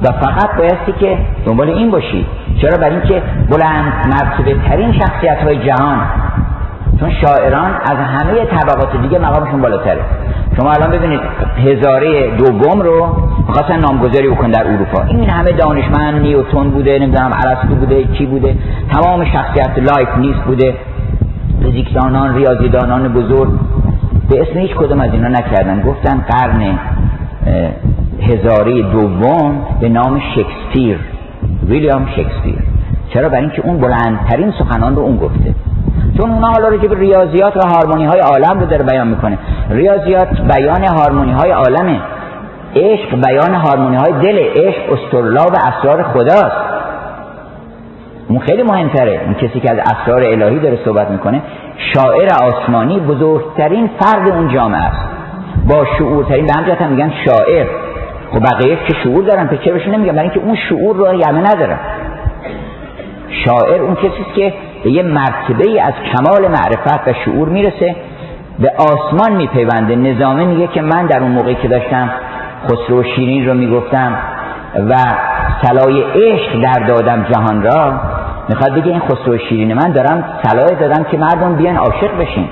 و 0.03 0.13
فقط 0.13 0.57
بایستی 0.59 0.93
که 1.01 1.19
دنبال 1.47 1.71
این 1.71 1.91
باشی. 1.91 2.27
چرا؟ 2.63 2.79
برای 2.79 2.97
اینکه 2.97 3.23
بلند 3.51 3.93
مرتبه 4.07 4.55
ترین 4.69 4.93
شخصیت 4.93 5.39
های 5.39 5.57
جهان. 5.67 5.99
چون 7.01 7.11
شاعران 7.11 7.71
از 7.71 7.97
همه 7.97 8.45
طبقات 8.45 9.03
دیگه 9.03 9.19
مقامشون 9.19 9.61
بالاتره. 9.61 10.01
شما 10.57 10.73
الان 10.73 10.91
ببینید 10.91 11.21
هزاره 11.65 12.37
دوم 12.37 12.83
رو 12.83 13.17
خواستن 13.47 13.81
نامگذاری 13.81 14.29
بکن 14.29 14.51
در 14.51 14.67
اروپا. 14.67 15.03
این 15.03 15.31
همه 15.31 15.53
دانشمند 15.53 16.23
نیوتون 16.23 16.71
بوده 16.71 16.99
نمی‌دونم 16.99 17.31
ارسطو 17.47 17.75
بوده 17.75 18.05
چی 18.19 18.27
بوده. 18.27 18.57
تمام 18.91 19.25
شخصیت 19.25 19.79
لایبنیتس 19.79 20.41
بوده. 20.41 20.75
فیزیکدانان 21.63 22.35
ریاضیدانان 22.35 23.09
بزرگ. 23.13 23.51
به 24.31 24.41
اسم 24.41 24.59
هیچ 24.59 24.71
کدوم 24.71 25.01
از 25.01 25.13
اینا 25.13 25.29
نکردن. 25.29 25.83
گفتن 25.83 26.25
قرن 26.29 26.79
هزاره 28.23 28.83
دوم 28.83 29.67
به 29.81 29.89
نام 29.89 30.21
شکسپیر 30.35 30.99
ویلیام 31.69 32.07
شکسپیر. 32.07 32.59
چرا؟ 33.15 33.29
برای 33.29 33.43
اینکه 33.43 33.63
اون 33.63 33.79
بلندترین 33.79 34.53
سخنان 34.59 34.97
رو 34.97 35.03
اون 35.03 35.17
گفته. 35.17 35.55
چون 36.17 36.31
اونا 36.31 36.47
حالا 36.47 36.69
راجع 36.69 36.89
به 36.89 36.99
ریاضیات 36.99 37.57
و 37.57 37.61
هارمونی 37.69 38.05
های 38.05 38.21
عالم 38.21 38.61
رو 38.61 38.67
داره 38.67 38.85
بیان 38.85 39.09
می‌کنه. 39.09 39.39
ریاضیات 39.71 40.41
بیان 40.41 40.85
هارمونی 40.85 41.33
های 41.33 41.51
عالمه. 41.51 42.01
عشق 42.77 43.21
بیان 43.27 43.55
هارمونی 43.55 43.97
های 43.97 44.13
دل 44.13 44.39
عشق 44.39 45.15
و 45.35 45.57
اسرار 45.67 46.03
خداست. 46.03 46.57
اون 48.29 48.39
خیلی 48.39 48.63
مهمتره. 48.63 49.21
اون 49.25 49.35
کسی 49.35 49.61
که 49.61 49.73
از 49.73 49.79
اسرار 49.79 50.25
الهی 50.25 50.59
داره 50.59 50.79
صحبت 50.85 51.11
می‌کنه 51.11 51.43
شاعر 51.95 52.29
آسمانی 52.43 53.01
بزرگترین 53.01 53.91
فرد 54.01 54.29
اون 54.29 54.49
جامعه 54.55 54.81
است. 54.81 55.09
با 55.69 55.87
شعورترین 55.99 56.47
به 56.47 56.53
همجهت 56.57 56.83
هم 56.83 56.91
میگن 56.91 57.13
شاعر. 57.25 57.67
خب 58.33 58.41
بقیه 58.41 58.77
که 58.77 58.95
شعور 59.05 59.25
دارن؟ 59.25 59.47
پس 59.47 59.59
چه 59.65 59.73
بهشون 59.73 59.95
نمیگن؟ 59.95 60.13
برای 60.13 60.31
اینکه 60.31 60.41
اون 60.41 60.57
شعور 60.69 60.97
رو 60.97 61.15
یمه 61.15 61.53
ندارن. 61.53 61.79
شاعر 63.45 63.83
اون 63.83 63.95
کسی 63.95 64.27
که 64.37 64.53
به 64.85 64.91
یه 64.91 65.03
مرتبه 65.03 65.69
ای 65.69 65.81
از 65.81 65.95
کمال 66.13 66.49
معرفت 66.49 67.09
و 67.09 67.13
شعور 67.25 67.49
می‌رسه 67.49 67.97
به 68.59 68.73
آسمان 68.79 69.33
میپیونده. 69.33 69.97
نظامه 69.97 70.45
میگه 70.45 70.67
که 70.67 70.83
من 70.83 71.07
در 71.07 71.21
اون 71.21 71.31
موقعی 71.31 71.55
که 71.55 71.69
داشتم 71.69 72.11
خسرو 72.65 73.03
شیرین 73.03 73.47
رو 73.47 73.55
می‌گفتم 73.55 74.17
و 74.89 74.95
سلای 75.63 76.03
عشق 76.03 76.63
در 76.63 76.87
دادم 76.87 77.23
جهان 77.23 77.63
را. 77.63 78.01
می‌خواد 78.49 78.75
بگه 78.75 78.87
این 78.87 79.01
خسرو 79.01 79.39
شیرین 79.39 79.75
من 79.75 79.93
دارم 79.93 80.25
سلای 80.43 80.77
دادم 80.81 81.05
که 81.05 81.19
مردم 81.19 81.57
بیان 81.57 81.77
عاشق 81.77 82.19
بشین. 82.21 82.49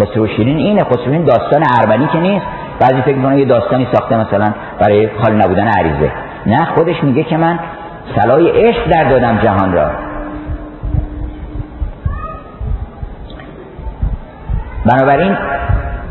خسرو 0.00 0.26
شیرین 0.26 0.56
اینه. 0.56 0.84
خسرو 0.84 1.04
شیرین 1.04 1.24
داستان 1.24 1.62
ارمنی 1.80 2.08
که 2.12 2.18
نیست. 2.18 2.46
بعضی 2.80 3.02
فکر 3.02 3.16
می‌کنه 3.16 3.38
یه 3.38 3.44
داستانی 3.44 3.88
ساخته 3.92 4.16
مثلا 4.16 4.52
برای 4.80 5.08
خال 5.22 5.34
نبودن 5.34 5.68
عریضه. 5.68 6.12
نه 6.46 6.64
خودش 6.64 7.04
میگه 7.04 7.24
که 7.24 7.36
من 7.36 7.58
سلای 8.16 8.50
عشق 8.50 8.88
در 8.90 9.04
دادم 9.04 9.38
جهان 9.38 9.72
را. 9.72 9.90
بنابراین 14.86 15.36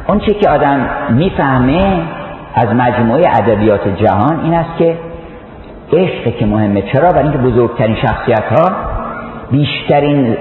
اون 0.08 0.20
چی 0.20 0.34
که 0.34 0.50
آدم 0.50 0.90
می‌فهمه 1.10 2.02
از 2.56 2.68
مجموعه 2.68 3.24
ادبیات 3.38 3.88
جهان 4.04 4.39
این 4.44 4.54
است 4.54 4.78
که 4.78 4.98
عشق 5.94 6.38
که 6.38 6.46
مهمه. 6.46 6.82
چرا؟ 6.82 7.10
برای 7.10 7.24
اینکه 7.24 7.38
بزرگترین 7.38 7.96
شخصیت 7.96 8.44
ها 8.44 8.72
بیشترین 9.52 10.38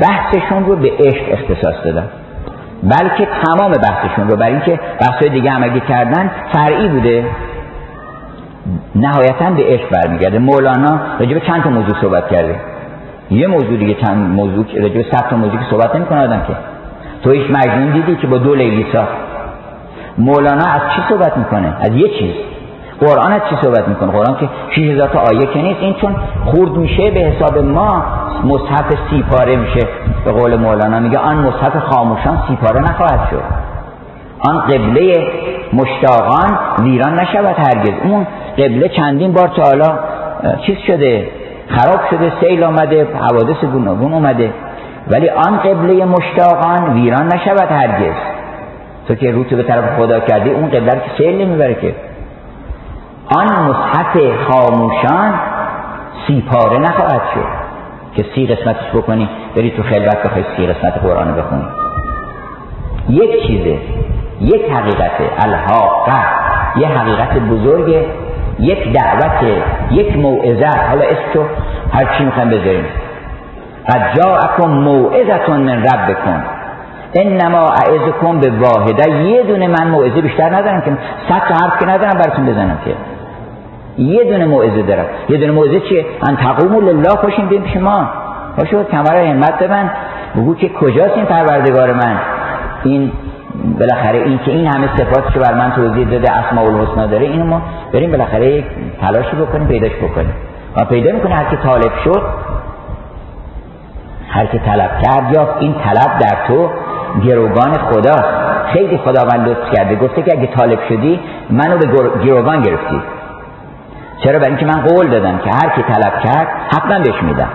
بحثشون 0.00 0.64
رو 0.66 0.76
به 0.76 0.92
عشق 0.98 1.22
اختصاص 1.30 1.74
دادن 1.84 2.04
بلکه 2.82 3.28
تمام 3.44 3.72
بحثشون 3.72 4.28
رو. 4.28 4.36
برای 4.36 4.52
اینکه 4.52 4.80
بحث 5.00 5.22
دیگه 5.22 5.50
هم 5.50 5.62
اگه 5.62 5.80
کردن 5.80 6.30
فرعی 6.52 6.88
بوده. 6.88 7.24
نهایتا 8.94 9.50
به 9.50 9.62
عشق 9.62 9.88
برمیگرده. 9.90 10.38
مولانا 10.38 11.00
راجع 11.18 11.38
چند 11.38 11.62
تا 11.62 11.70
موضوع 11.70 12.00
صحبت 12.00 12.28
کرده. 12.28 12.56
یه 13.30 13.46
موضوع 13.46 13.76
دیگه 13.76 13.94
چند 13.94 14.16
موضوع 14.16 14.64
راجع 14.80 14.94
به 14.94 15.06
صد 15.10 15.28
تا 15.30 15.36
که 15.48 15.58
صحبت 15.70 15.96
نمی‌کنه 15.96 16.18
آدم 16.18 16.42
که. 16.48 16.54
تو 17.24 17.30
هیچ 17.30 17.50
مجنون 17.50 17.90
دیدی 17.92 18.16
که 18.16 18.26
با 18.26 18.38
دو 18.38 18.54
لیلی 18.54 18.86
ساخت 18.92 19.27
مولانا 20.18 20.66
از 20.74 20.80
چی 20.96 21.02
صحبت 21.08 21.36
می‌کنه؟ 21.36 21.76
از 21.80 21.90
یه 21.90 22.08
چیز. 22.18 22.34
قرآن 23.00 23.32
از 23.32 23.40
چی 23.50 23.56
صحبت 23.62 23.88
می‌کنه؟ 23.88 24.12
قرآن 24.12 24.36
که 24.40 24.48
6000 24.70 25.08
تا 25.08 25.18
آیه 25.18 25.46
که 25.46 25.62
نیست 25.62 25.80
این 25.80 25.94
چون 25.94 26.16
خورد 26.44 26.70
میشه 26.70 27.10
به 27.10 27.20
حساب 27.20 27.58
ما 27.58 28.04
مصحف 28.44 28.94
سی 29.10 29.24
پاره 29.30 29.56
میشه. 29.56 29.86
به 30.24 30.32
قول 30.32 30.56
مولانا 30.56 31.00
میگه 31.00 31.18
آن 31.18 31.36
مصحف 31.36 31.76
خاموشان 31.76 32.42
سی 32.48 32.56
پاره 32.56 32.80
نخواهد 32.80 33.28
شد. 33.30 33.42
آن 34.48 34.60
قبله 34.60 35.30
مشتاقان 35.72 36.58
ویران 36.82 37.20
نشود 37.20 37.56
هرگز. 37.58 37.92
اون 38.04 38.26
قبله 38.58 38.88
چندین 38.88 39.32
بار 39.32 39.48
تا 39.48 39.62
حالا 39.62 39.98
چیز 40.66 40.76
شده 40.86 41.28
خراب 41.68 42.00
شده 42.10 42.32
سیل 42.40 42.64
آمده 42.64 43.08
حوادث 43.20 43.64
گوناگون 43.72 44.12
اومده 44.12 44.50
ولی 45.10 45.28
آن 45.28 45.58
قبله 45.58 46.04
مشتاقان 46.04 46.92
ویران 46.92 47.26
نشود 47.26 47.70
هرگز. 47.70 48.14
تو 49.08 49.14
که 49.14 49.32
رو 49.32 49.42
به 49.42 49.62
طرف 49.62 49.96
خدا 49.96 50.20
کردی 50.20 50.50
اون 50.50 50.70
قبله 50.70 50.90
که 50.90 51.10
سیل 51.18 51.40
نمی‌بره 51.40 51.74
که. 51.74 51.94
آن 53.36 53.46
مصحف 53.46 54.16
خاموشان 54.50 55.34
سی 56.26 56.44
پاره 56.50 56.78
نخواهد 56.78 57.22
شد 57.34 57.46
که 58.16 58.24
سی 58.34 58.46
قسمتش 58.46 58.90
بکنی 58.94 59.28
بری 59.56 59.70
تو 59.70 59.82
خلوت 59.82 60.22
بخوای 60.22 60.44
سی 60.56 60.66
قسمت 60.66 60.98
قرآن 61.02 61.34
بخونی. 61.34 61.64
یک 63.08 63.46
چیزه 63.46 63.78
یک 64.40 64.72
حقیقته 64.72 65.30
الحاقه. 65.38 66.24
یه 66.76 66.88
حقیقت 66.88 67.38
بزرگ 67.38 68.06
یک 68.58 68.92
دعوت 68.92 69.44
یک 69.90 70.16
موعظه. 70.16 70.70
حالا 70.88 71.04
اسم 71.04 71.44
هر 71.92 72.18
چی 72.18 72.24
می‌خوایم 72.24 72.50
بذاریم. 72.50 72.84
قد 73.88 74.20
جاءکم 74.20 74.70
موعظتون 74.70 75.60
من 75.60 75.82
ربکم. 75.82 76.57
انما 77.14 77.66
اعزکم 77.66 78.40
به 78.40 78.50
واحده. 78.50 79.10
یه 79.10 79.42
دونه 79.42 79.68
من 79.68 79.88
موعظه 79.88 80.20
بیشتر 80.20 80.56
ندارم 80.56 80.80
که 80.80 80.90
صد 81.28 81.42
تا 81.48 81.54
حرف 81.64 81.78
که 81.80 81.86
ندارم 81.86 82.18
براتون 82.18 82.46
بزنم 82.46 82.78
که. 82.84 82.94
یه 84.02 84.24
دونه 84.24 84.46
موعظه 84.46 84.82
دارم. 84.82 85.04
یه 85.28 85.38
دونه 85.38 85.52
موعظه 85.52 85.80
چیه؟ 85.80 86.06
ان 86.28 86.36
تقوم 86.36 86.88
لله 86.88 87.08
خوشین 87.08 87.46
بیم 87.46 87.62
پیش 87.62 87.76
ما 87.76 88.08
باشو 88.58 88.84
کمر 88.84 89.16
همت 89.16 89.62
ببن 89.62 89.90
بگو 90.36 90.54
که 90.54 90.68
کجاست 90.68 91.16
این 91.16 91.24
پروردگار 91.24 91.92
من؟ 91.92 92.16
این 92.84 93.12
بالاخره 93.78 94.18
این 94.18 94.38
که 94.44 94.50
این 94.50 94.66
همه 94.66 94.88
صفاتش 94.96 95.36
بر 95.36 95.54
من 95.54 95.72
توضیح 95.72 96.08
داده 96.10 96.32
اسماء 96.32 96.64
الحسنا 96.64 97.06
داره 97.06 97.26
اینو 97.26 97.44
ما 97.44 97.62
بریم 97.92 98.10
بالاخره 98.10 98.46
یک 98.46 98.64
تلاشی 99.00 99.36
بکنیم 99.36 99.66
پیداش 99.66 99.92
بکنیم. 100.02 100.32
و 100.76 100.84
پیدا 100.84 101.12
می‌کنه 101.12 101.34
هر 101.34 101.50
که 101.50 101.56
طالب 101.56 101.92
شد 102.04 102.22
هر 104.28 104.46
که 104.46 104.58
طلب 104.58 104.90
کرد 105.02 105.32
یا 105.34 105.58
این 105.58 105.74
طلب 105.74 106.18
در 106.18 106.36
تو 106.48 106.68
گروگان 107.24 107.72
خداست 107.72 108.48
خیلی 108.72 108.98
خداوند 108.98 109.48
لطف 109.48 109.70
کرده. 109.72 109.96
گفته 109.96 110.22
که 110.22 110.32
اگه 110.32 110.46
طالب 110.46 110.78
شدی 110.88 111.20
منو 111.50 111.78
به 111.78 111.86
گروگان 112.24 112.62
گرفتی. 112.62 113.02
چرا؟ 114.24 114.38
برای 114.38 114.56
اینکه 114.56 114.66
من 114.66 114.80
قول 114.80 115.10
دادم 115.10 115.38
که 115.38 115.50
هر 115.50 115.68
کی 115.76 115.82
طلب 115.82 116.20
کرد 116.24 116.48
حتما 116.72 116.98
بهش 116.98 117.22
میدم. 117.22 117.48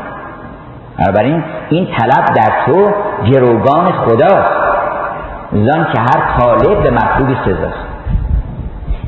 بنابراین 0.99 1.43
این 1.69 1.87
طلب 1.97 2.25
در 2.35 2.65
تو 2.65 2.91
گروگان 3.25 3.91
خداست. 3.91 4.63
زن 5.51 5.87
که 5.93 5.99
هر 5.99 6.39
طالب 6.39 6.83
به 6.83 6.91
مطلوبی 6.91 7.37
سزاست. 7.45 7.93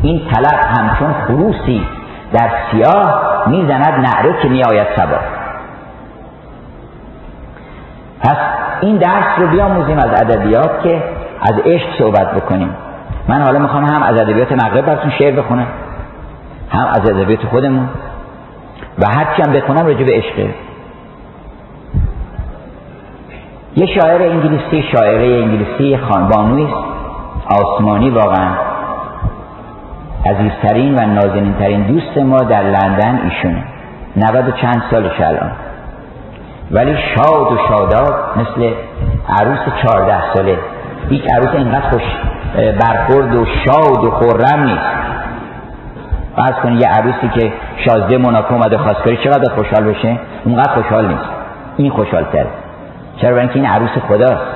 این 0.01 0.21
طلب 0.33 0.59
همچون 0.77 1.13
خروسی 1.27 1.85
در 2.33 2.49
سیاه 2.71 3.23
می‌زند 3.47 4.07
نعره 4.07 4.41
که 4.41 4.49
میآید 4.49 4.87
سبا 4.95 5.17
پس 8.21 8.37
این 8.81 8.97
درس 8.97 9.39
رو 9.39 9.47
بیاموزیم 9.47 9.97
از 9.97 10.09
ادبیات 10.21 10.83
که 10.83 11.03
از 11.41 11.59
عشق 11.65 11.87
صحبت 11.99 12.31
بکنیم. 12.31 12.69
من 13.27 13.41
حالا 13.41 13.59
می‌خوام 13.59 13.85
هم 13.85 14.03
از 14.03 14.17
ادبیات 14.17 14.51
مغرب 14.51 14.85
براتون 14.85 15.11
شعر 15.11 15.35
بخونم. 15.35 15.67
هم 16.69 16.87
از 16.87 17.09
ادبیات 17.09 17.45
خودمون. 17.45 17.89
و 18.99 19.05
هرچی 19.07 19.41
هم 19.41 19.53
بخونم 19.53 19.85
راجع 19.85 20.03
به 20.03 20.11
عشقه 20.11 20.49
یه 23.75 23.85
شاعر 23.85 24.21
انگلیسی 24.21 24.83
شاعره 24.91 25.43
انگلیسی 25.43 25.97
خانبانوی 25.97 26.67
آسمانی 27.49 28.09
واقعا. 28.09 28.49
عزیزترین 30.25 30.95
و 30.95 31.05
نازنینترین 31.05 31.81
دوست 31.83 32.17
ما 32.17 32.37
در 32.37 32.63
لندن 32.63 33.19
ایشونه. 33.23 33.63
نود 34.17 34.47
و 34.47 34.51
چند 34.51 34.83
سالش 34.91 35.21
الان. 35.21 35.51
ولی 36.71 36.97
شاد 37.15 37.51
و 37.51 37.57
شاداب 37.69 38.15
مثل 38.35 38.73
عروس 39.29 39.59
چهارده 39.83 40.33
ساله. 40.33 40.57
هیچ 41.09 41.23
عروس 41.35 41.49
اینقدر 41.53 41.89
خوش 41.89 42.03
برخورد 42.55 43.35
و 43.35 43.45
شاد 43.45 44.03
و 44.03 44.11
خورم 44.11 44.63
نیست. 44.63 45.05
فرض 46.35 46.53
کنید 46.63 46.81
یه 46.81 46.87
عروسی 46.87 47.29
که 47.39 47.53
شازده 47.77 48.17
مناکو 48.17 48.53
اومده 48.53 48.77
خواستگاری 48.77 49.17
چقدر 49.17 49.53
خوشحال 49.55 49.83
بشه؟ 49.83 50.19
اونقدر 50.45 50.71
خوشحال 50.71 51.07
نیست. 51.07 51.29
این 51.77 51.91
خوشحال 51.91 52.23
تر 52.23 52.45
چرا؟ 53.21 53.35
برای 53.35 53.49
این 53.53 53.65
عروس 53.65 53.89
خداست. 54.07 54.55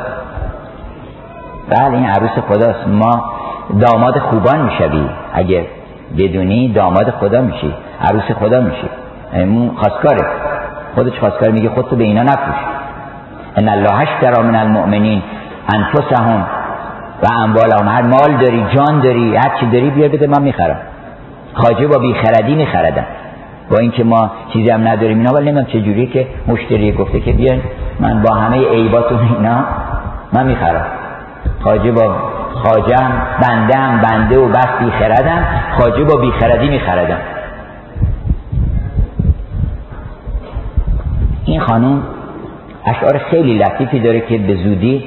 بله 1.70 1.94
این 1.94 2.06
عروس 2.06 2.32
خداست. 2.50 2.88
ما 2.88 3.32
داماد 3.82 4.20
خوبان 4.20 4.62
می‌شوی 4.62 5.10
اگه 5.34 5.66
بدونی 6.18 6.74
داماد 6.74 7.10
خدا 7.10 7.42
میشی 7.42 7.74
عروس 8.02 8.32
خدا 8.40 8.62
میشی. 8.62 8.90
اون 9.34 9.72
خواستگاره. 9.76 10.26
خودش 10.96 11.20
خواستگار 11.20 11.52
میگه 11.52 11.70
خودتو 11.70 11.96
به 11.96 12.04
اینا 12.04 12.24
نفروش 12.24 12.56
ان 13.58 13.70
الله 13.70 14.00
اشترى 14.00 14.44
من 14.44 14.56
المؤمنین. 14.56 15.22
انفسهم 15.76 16.46
و 17.24 17.34
اموالهم. 17.44 17.88
هر 17.88 18.02
مال 18.02 18.38
داری 18.42 18.66
جان 18.76 19.00
داری 19.02 19.36
هر 19.36 19.52
چی 19.60 19.66
داری 19.66 19.90
بیا 19.90 20.08
بده 20.08 20.28
من 20.28 20.42
می‌خرم. 20.42 20.78
خاجه 21.54 21.88
با 21.88 22.00
بیخردی 22.00 22.56
میخردن 22.56 23.06
با 23.72 23.78
اینکه 23.78 24.04
ما 24.04 24.32
چیزی 24.54 24.70
هم 24.70 24.88
نداریم 24.88 25.18
اینا 25.18 25.32
ولی 25.34 25.46
نمی‌دونم 25.52 25.66
چه 25.66 25.82
جوریه 25.82 26.06
که 26.06 26.28
مشتری 26.48 26.92
گفته 26.92 27.20
که 27.20 27.34
بیاین 27.34 27.62
من 28.00 28.22
با 28.22 28.36
همه 28.36 28.70
عیباتون 28.70 29.20
اینا 29.20 29.64
من 30.34 30.46
می‌خرم. 30.46 30.86
خاجه 31.64 31.92
با 31.92 32.16
خاجم 32.64 33.12
بندم 33.42 34.02
بنده 34.02 34.40
و 34.40 34.48
بس 34.48 34.68
بیخردم. 34.80 35.46
خاجه 35.80 36.04
با 36.04 36.16
بیخردی 36.16 36.70
میخردم. 36.70 37.18
این 41.50 41.62
خانوم 41.62 42.04
اشعار 42.86 43.18
خیلی 43.18 43.58
لطیفی 43.58 44.00
داره 44.00 44.22
که 44.22 44.38
به 44.38 44.56
زودی 44.56 45.04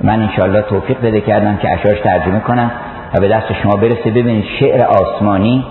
من 0.00 0.22
انشالله 0.22 0.62
توفیق 0.62 1.00
بده 1.00 1.20
کردم 1.20 1.56
که 1.56 1.72
اشعارش 1.72 2.00
ترجمه 2.00 2.40
کنم 2.40 2.70
و 3.14 3.20
به 3.20 3.28
دست 3.28 3.52
شما 3.62 3.76
برسه. 3.76 4.10
ببینید 4.10 4.44
شعر 4.60 4.82
آسمانی 4.82 5.64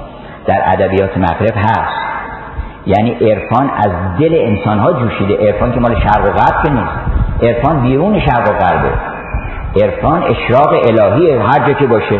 در 0.46 0.62
ادبیات 0.66 1.18
مغرب 1.18 1.54
هست. 1.56 2.06
یعنی 2.86 3.12
عرفان 3.12 3.70
از 3.78 3.92
دل 4.20 4.34
انسان 4.34 4.80
ها 4.80 4.94
جوشیده. 4.94 5.38
عرفان 5.38 5.74
که 5.74 5.80
مال 5.80 5.96
شرق 6.00 6.26
و 6.26 6.32
غرب 6.32 6.64
که 6.64 6.72
نیست. 6.72 6.98
عرفان 7.44 7.82
بیرون 7.82 8.20
شرق 8.20 8.50
و 8.50 8.54
غربه. 8.54 8.90
عرفان 9.84 10.24
اشراق 10.24 10.74
الهی 10.74 11.32
هر 11.32 11.68
جا 11.68 11.74
که 11.74 11.88
باشه. 11.88 12.20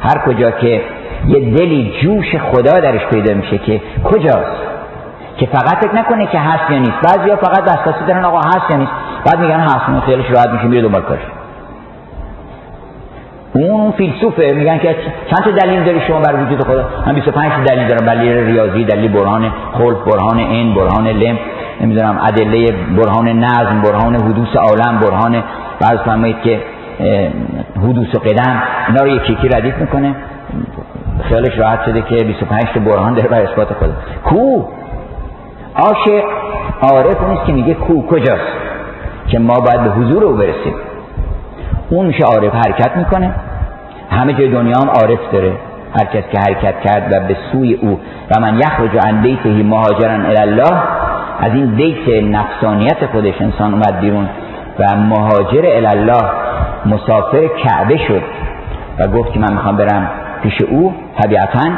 هر 0.00 0.18
کجا 0.26 0.50
که 0.50 0.82
یه 1.26 1.40
دلی 1.40 1.92
جوش 2.02 2.36
خدا 2.36 2.80
درش 2.80 3.06
پیدا 3.06 3.34
میشه 3.34 3.58
که 3.58 3.80
کجاست؟ 4.04 4.71
که 5.42 5.48
فقط 5.52 5.84
فکر 5.84 5.94
نکنه 5.94 6.26
که 6.26 6.38
هست 6.38 6.70
یا 6.70 6.78
نیست. 6.78 7.00
بعضیا 7.02 7.36
فقط 7.36 7.64
دسترسی 7.64 8.04
دارن 8.06 8.24
آقا 8.24 8.38
هست 8.38 8.70
یا 8.70 8.76
نیست. 8.76 8.92
بعد 9.26 9.40
میگن 9.40 9.60
هست 9.60 10.04
خیالش 10.06 10.30
راحت 10.30 10.48
میشه 10.48 10.64
میره 10.64 10.82
دنبال 10.82 11.02
کارش. 11.02 11.20
اون 13.52 13.92
فیلسوفه 13.92 14.52
میگن 14.52 14.78
که 14.78 14.96
چند 15.30 15.44
تا 15.44 15.50
دلیل 15.50 15.84
داری 15.84 16.00
شما 16.06 16.20
بر 16.20 16.34
وجود 16.34 16.64
خدا؟ 16.64 16.84
من 17.06 17.14
25 17.14 17.52
دلیل 17.68 17.88
دارم. 17.88 18.06
دلیل 18.06 18.32
ریاضی 18.32 18.84
دلیل 18.84 19.12
برهان 19.12 19.52
خلق 19.72 20.04
برهان 20.04 20.38
این 20.38 20.74
برهان 20.74 21.06
لم 21.06 21.38
نمی‌دونم 21.80 22.18
ادله 22.28 22.66
برهان 22.96 23.28
نظم 23.28 23.82
برهان 23.82 24.14
حدوث 24.14 24.56
عالم 24.56 24.98
برهان 24.98 25.42
بعض 25.80 25.98
فرمایید 25.98 26.40
که 26.40 26.60
حدوث 27.78 28.08
قدم. 28.08 28.62
اینا 28.88 29.02
رو 29.02 29.08
یکی 29.08 29.32
یکی 29.32 29.48
ردیف 29.48 29.76
می‌کنه. 29.76 30.14
خیالش 31.28 31.58
راحت 31.58 31.84
شده 31.84 32.02
که 32.02 32.24
25 32.24 32.62
تا 32.74 32.80
برهان 32.80 33.14
داره 33.14 33.28
بر 33.28 33.40
اثبات 33.40 33.68
خدا. 33.72 33.92
کو؟ 34.24 34.62
عاشق 35.76 36.24
عارف 36.82 37.22
نیست 37.28 37.44
که 37.46 37.52
میگه 37.52 37.74
کو 37.74 38.06
کجاست. 38.06 38.52
که 39.28 39.38
ما 39.38 39.60
باید 39.60 39.84
به 39.84 39.90
حضور 39.90 40.24
او 40.24 40.32
برسیم. 40.32 40.74
اون 41.90 42.06
میشه 42.06 42.24
عارف 42.24 42.54
حرکت 42.54 42.96
می‌کنه 42.96 43.34
همه 44.10 44.32
جای 44.32 44.48
دنیا 44.48 44.76
هم 44.76 44.88
عارف 44.88 45.18
داره. 45.32 45.52
هر 45.98 46.04
کس 46.04 46.24
که 46.32 46.38
حرکت 46.38 46.80
کرد 46.80 47.12
و 47.12 47.28
به 47.28 47.36
سوی 47.52 47.74
او 47.74 48.00
و 48.30 48.40
من 48.40 48.58
یخرج 48.58 49.06
عن 49.06 49.22
بیته 49.22 49.48
مهاجرا 49.48 50.12
الی 50.12 50.36
الله 50.36 50.72
از 51.40 51.52
این 51.52 51.66
بیت 51.66 52.24
نفسانیت 52.24 53.06
خودش 53.06 53.34
انسان 53.40 53.72
اومد 53.72 54.00
بیرون 54.00 54.28
و 54.78 54.96
مهاجر 54.96 55.86
الله 55.86 56.22
مسافر 56.86 57.46
کعبه 57.46 57.96
شد 57.96 58.22
و 58.98 59.06
گفت 59.06 59.32
که 59.32 59.40
من 59.40 59.52
می‌خوام 59.52 59.76
برم 59.76 60.10
پیش 60.42 60.62
او 60.62 60.94
طبیعتا 61.22 61.70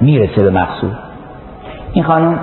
می‌رسه 0.00 0.42
به 0.42 0.50
مقصود. 0.50 0.96
این 1.92 2.04
خانم 2.04 2.38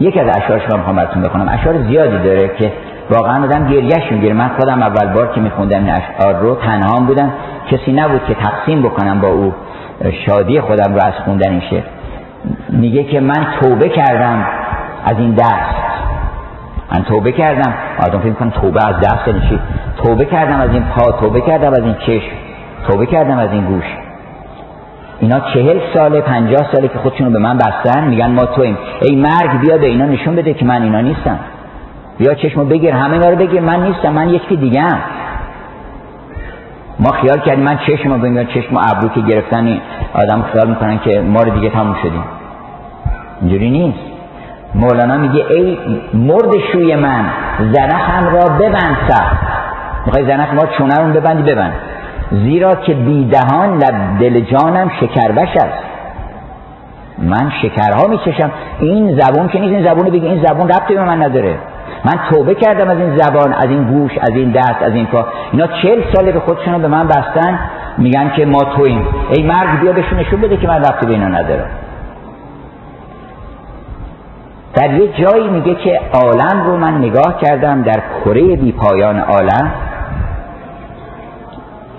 یک 0.00 0.16
از 0.16 0.36
اشعارش 0.36 0.62
رو 0.68 0.76
می‌خوام 0.76 0.96
براتون 0.96 1.22
بخونم. 1.22 1.48
اشعار 1.48 1.82
زیادی 1.82 2.18
داره 2.18 2.48
که 2.48 2.72
واقعا 3.10 3.44
آدم 3.44 3.68
گریهش 3.68 4.12
می‌گیره 4.12 4.34
من 4.34 4.48
خودم 4.48 4.82
اول 4.82 5.12
بار 5.12 5.32
که 5.34 5.40
میخوندم 5.40 5.78
این 5.78 5.90
اشعار 5.90 6.34
رو 6.34 6.54
تنها 6.54 7.00
بودم. 7.00 7.32
کسی 7.70 7.92
نبود 7.92 8.24
که 8.24 8.34
تقسیم 8.34 8.82
بکنم 8.82 9.20
با 9.20 9.28
او. 9.28 9.52
شادی 10.26 10.60
خودم 10.60 10.94
رو 10.94 11.00
از 11.04 11.12
خوندن 11.24 11.50
این 11.50 11.62
شعر. 11.70 11.82
میگه 12.68 13.04
که 13.04 13.20
من 13.20 13.46
توبه 13.60 13.88
کردم 13.88 14.46
از 15.04 15.18
این 15.18 15.34
دست. 15.34 15.74
من 16.92 17.02
توبه 17.02 17.32
کردم. 17.32 17.74
آدم 18.06 18.18
فکر 18.18 18.32
کنم 18.32 18.50
توبه 18.50 18.88
از 18.88 18.96
دست 19.00 19.28
یعنی 19.28 19.40
چی؟ 19.40 19.60
توبه 20.02 20.24
کردم 20.24 20.60
از 20.60 20.70
این 20.70 20.84
پا 20.84 21.12
توبه 21.12 21.40
کردم 21.40 21.72
از 21.72 21.82
این 21.82 21.94
چشم 21.94 22.32
توبه 22.88 23.06
کردم 23.06 23.38
از 23.38 23.52
این 23.52 23.64
گوش. 23.64 23.84
اینا 25.24 25.40
چهل 25.40 25.80
ساله 25.94 26.20
پنجاه 26.20 26.72
ساله 26.72 26.88
که 26.88 26.98
خودشونو 26.98 27.30
به 27.30 27.38
من 27.38 27.58
بستن 27.58 28.04
میگن 28.04 28.30
ما 28.30 28.46
تویم 28.46 28.78
ای 29.02 29.16
مرگ 29.16 29.60
بیا 29.60 29.78
به 29.78 29.86
اینا 29.86 30.06
نشون 30.06 30.36
بده 30.36 30.54
که 30.54 30.64
من 30.64 30.82
اینا 30.82 31.00
نیستم. 31.00 31.38
بیا 32.18 32.34
چشمو 32.34 32.64
بگیر 32.64 32.90
همه 32.90 33.12
اینا 33.12 33.28
رو 33.28 33.36
بگیر 33.36 33.60
من 33.60 33.82
نیستم 33.82 34.12
من 34.12 34.28
یکی 34.28 34.56
دیگه 34.56 34.80
هم. 34.80 34.98
ما 37.00 37.10
خیال 37.10 37.38
کردیم 37.38 37.64
من 37.64 37.78
چشم 37.86 38.12
رو 38.12 38.18
بگیم 38.18 38.44
چشم 38.44 38.76
ابرو 38.76 39.08
که 39.08 39.20
گرفتن 39.20 39.80
آدم 40.14 40.44
خیال 40.52 40.68
می‌کنن 40.68 40.98
که 40.98 41.20
ما 41.20 41.40
رو 41.40 41.50
دیگه 41.50 41.70
تموم 41.70 41.96
شدیم. 42.02 42.24
اینجوری 43.40 43.70
نیست. 43.70 43.98
مولانا 44.74 45.16
میگه 45.16 45.44
ای 45.50 45.78
مرد 46.14 46.58
شوی 46.72 46.96
من 46.96 47.24
زنخم 47.72 48.26
را 48.26 48.58
ببند 48.58 48.96
سخت 49.08 49.36
می‌خوای 50.06 50.26
زنخ 50.26 50.54
ما 50.54 50.66
چونه 50.78 50.98
رو 50.98 51.12
ببندی 51.12 51.42
ببند. 51.42 51.72
زیرا 52.30 52.74
که 52.74 52.94
بیدهان 52.94 53.78
لب 53.78 54.18
دل 54.20 54.40
جانم 54.40 54.90
شکربش 55.00 55.56
است. 55.56 55.84
من 57.18 57.52
شکرها 57.62 58.06
میچشم 58.08 58.50
این 58.80 59.20
زبون 59.20 59.48
که 59.48 59.60
نیست 59.60 59.74
این 59.74 59.84
زبون 59.88 60.10
بگه 60.10 60.28
این 60.28 60.44
زبون 60.46 60.68
ربطی 60.68 60.94
به 60.94 61.04
من 61.04 61.22
نداره. 61.22 61.58
من 62.04 62.18
توبه 62.30 62.54
کردم 62.54 62.90
از 62.90 62.98
این 62.98 63.16
زبان 63.16 63.52
از 63.52 63.64
این 63.68 63.84
گوش 63.84 64.18
از 64.18 64.30
این 64.30 64.50
دست 64.50 64.82
از 64.82 64.94
این 64.94 65.06
پا. 65.06 65.26
اینا 65.52 65.66
چل 65.66 66.02
ساله 66.14 66.32
به 66.32 66.40
خودشون 66.40 66.82
به 66.82 66.88
من 66.88 67.06
بستن 67.06 67.58
میگن 67.98 68.32
که 68.36 68.46
ما 68.46 68.64
تویم 68.76 69.06
ای 69.32 69.42
مرگ 69.42 69.80
بیا 69.80 69.92
بهشون 69.92 70.18
نشون 70.18 70.40
بده 70.40 70.56
که 70.56 70.68
من 70.68 70.78
ربطی 70.78 71.06
به 71.06 71.12
اینا 71.12 71.28
ندارم. 71.28 71.66
در 74.74 74.94
یه 74.94 75.08
جایی 75.08 75.48
میگه 75.48 75.74
که 75.74 76.00
عالم 76.12 76.62
رو 76.66 76.76
من 76.76 76.98
نگاه 76.98 77.38
کردم 77.42 77.82
در 77.82 78.02
کره 78.24 78.56
بی 78.56 78.72
پایان 78.72 79.18
عالم. 79.18 79.70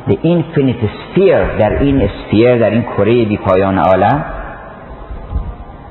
The 0.07 0.17
infinite 0.23 0.85
sphere 0.85 1.59
در 1.59 1.79
این 1.79 2.01
اسفیر 2.01 2.57
در 2.57 2.69
این 2.69 2.81
کره 2.81 3.25
بی 3.25 3.37
پایان 3.37 3.77
عالم 3.77 4.25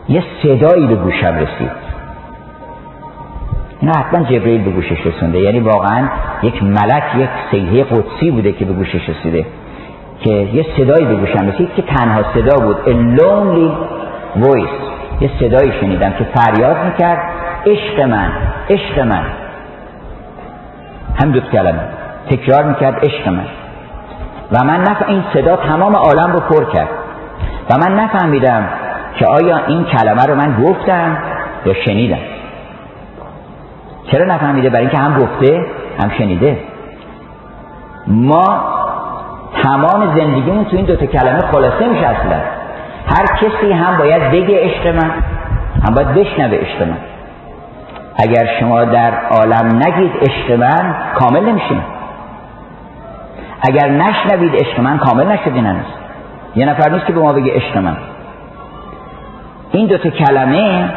یه 0.08 0.22
صدایی 0.42 0.86
به 0.86 0.94
گوشم 0.94 1.34
رسید. 1.34 1.70
اینا 3.80 3.92
حتما 3.92 4.24
جبریل 4.24 4.64
به 4.64 4.70
گوشش 4.70 5.06
رسونده. 5.06 5.38
یعنی 5.38 5.60
واقعا 5.60 6.08
یک 6.42 6.62
ملک 6.62 7.02
یک 7.18 7.28
سیحه 7.50 7.84
قدسی 7.84 8.30
بوده 8.30 8.52
که 8.52 8.64
به 8.64 8.72
گوشش 8.72 9.08
رسیده. 9.08 9.46
که 10.20 10.30
یه 10.30 10.66
صدایی 10.76 11.06
به 11.06 11.14
گوشم 11.16 11.48
رسید 11.48 11.74
که 11.76 11.82
تنها 11.82 12.22
صدا 12.34 12.66
بود. 12.66 12.76
A 12.86 13.20
lonely 13.20 13.72
voice. 14.44 14.84
یه 15.20 15.30
صدایی 15.40 15.72
شنیدم 15.80 16.10
که 16.10 16.24
فریاد 16.24 16.84
می‌کرد. 16.84 17.18
عشق 17.66 18.00
من 18.00 18.32
عشق 18.70 18.98
من. 18.98 19.24
هم 21.22 21.32
دو 21.32 21.40
کلمه. 21.40 21.80
تکرار 22.30 22.64
می‌کرد 22.64 23.04
عشق 23.04 23.28
من. 23.28 23.44
و 24.54 24.64
من 24.64 24.80
نف... 24.80 25.02
این 25.08 25.24
صدا 25.32 25.56
تمام 25.56 25.96
عالم 25.96 26.32
رو 26.32 26.40
پر 26.40 26.72
کرد. 26.72 26.88
و 27.70 27.78
من 27.78 28.00
نفهمیدم 28.00 28.68
که 29.18 29.26
آیا 29.26 29.60
این 29.66 29.84
کلمه 29.84 30.22
رو 30.26 30.34
من 30.34 30.64
گفتم 30.64 31.18
یا 31.66 31.74
شنیدم. 31.84 32.18
چرا 34.12 34.24
نفهمیده؟ 34.24 34.70
برای 34.70 34.82
اینکه 34.82 34.98
هم 34.98 35.20
گفته 35.20 35.66
هم 36.02 36.10
شنیده. 36.18 36.58
ما 38.06 38.64
تمام 39.62 40.18
زندگیمون 40.18 40.64
تو 40.64 40.76
این 40.76 40.86
دوتا 40.86 41.06
کلمه 41.06 41.40
خلاصه 41.40 41.88
میشه 41.88 42.06
اصلا. 42.06 42.40
هر 43.06 43.26
کسی 43.40 43.72
هم 43.72 43.98
باید 43.98 44.30
بگه 44.30 44.60
عشق 44.60 44.86
من 44.86 45.10
هم 45.88 45.94
باید 45.94 46.08
بشنوه 46.08 46.56
عشق 46.56 46.82
من. 46.82 46.98
اگر 48.16 48.48
شما 48.60 48.84
در 48.84 49.12
عالم 49.30 49.82
نگید 49.86 50.12
عشق 50.20 50.52
من 50.60 50.94
کامل 51.14 51.40
نمیشین 51.40 51.80
اگر 53.68 53.88
نشنوید 53.88 54.56
عشق 54.56 54.80
من 54.80 54.98
کامل 54.98 55.26
نشدین 55.26 55.66
هنوز 55.66 55.84
یه 56.56 56.66
نفر 56.66 56.90
نیست 56.90 57.06
که 57.06 57.12
به 57.12 57.20
ما 57.20 57.32
بگه 57.32 57.52
عشق 57.52 57.76
من. 57.76 57.96
این 59.72 59.86
دوتا 59.86 60.10
کلمه 60.10 60.88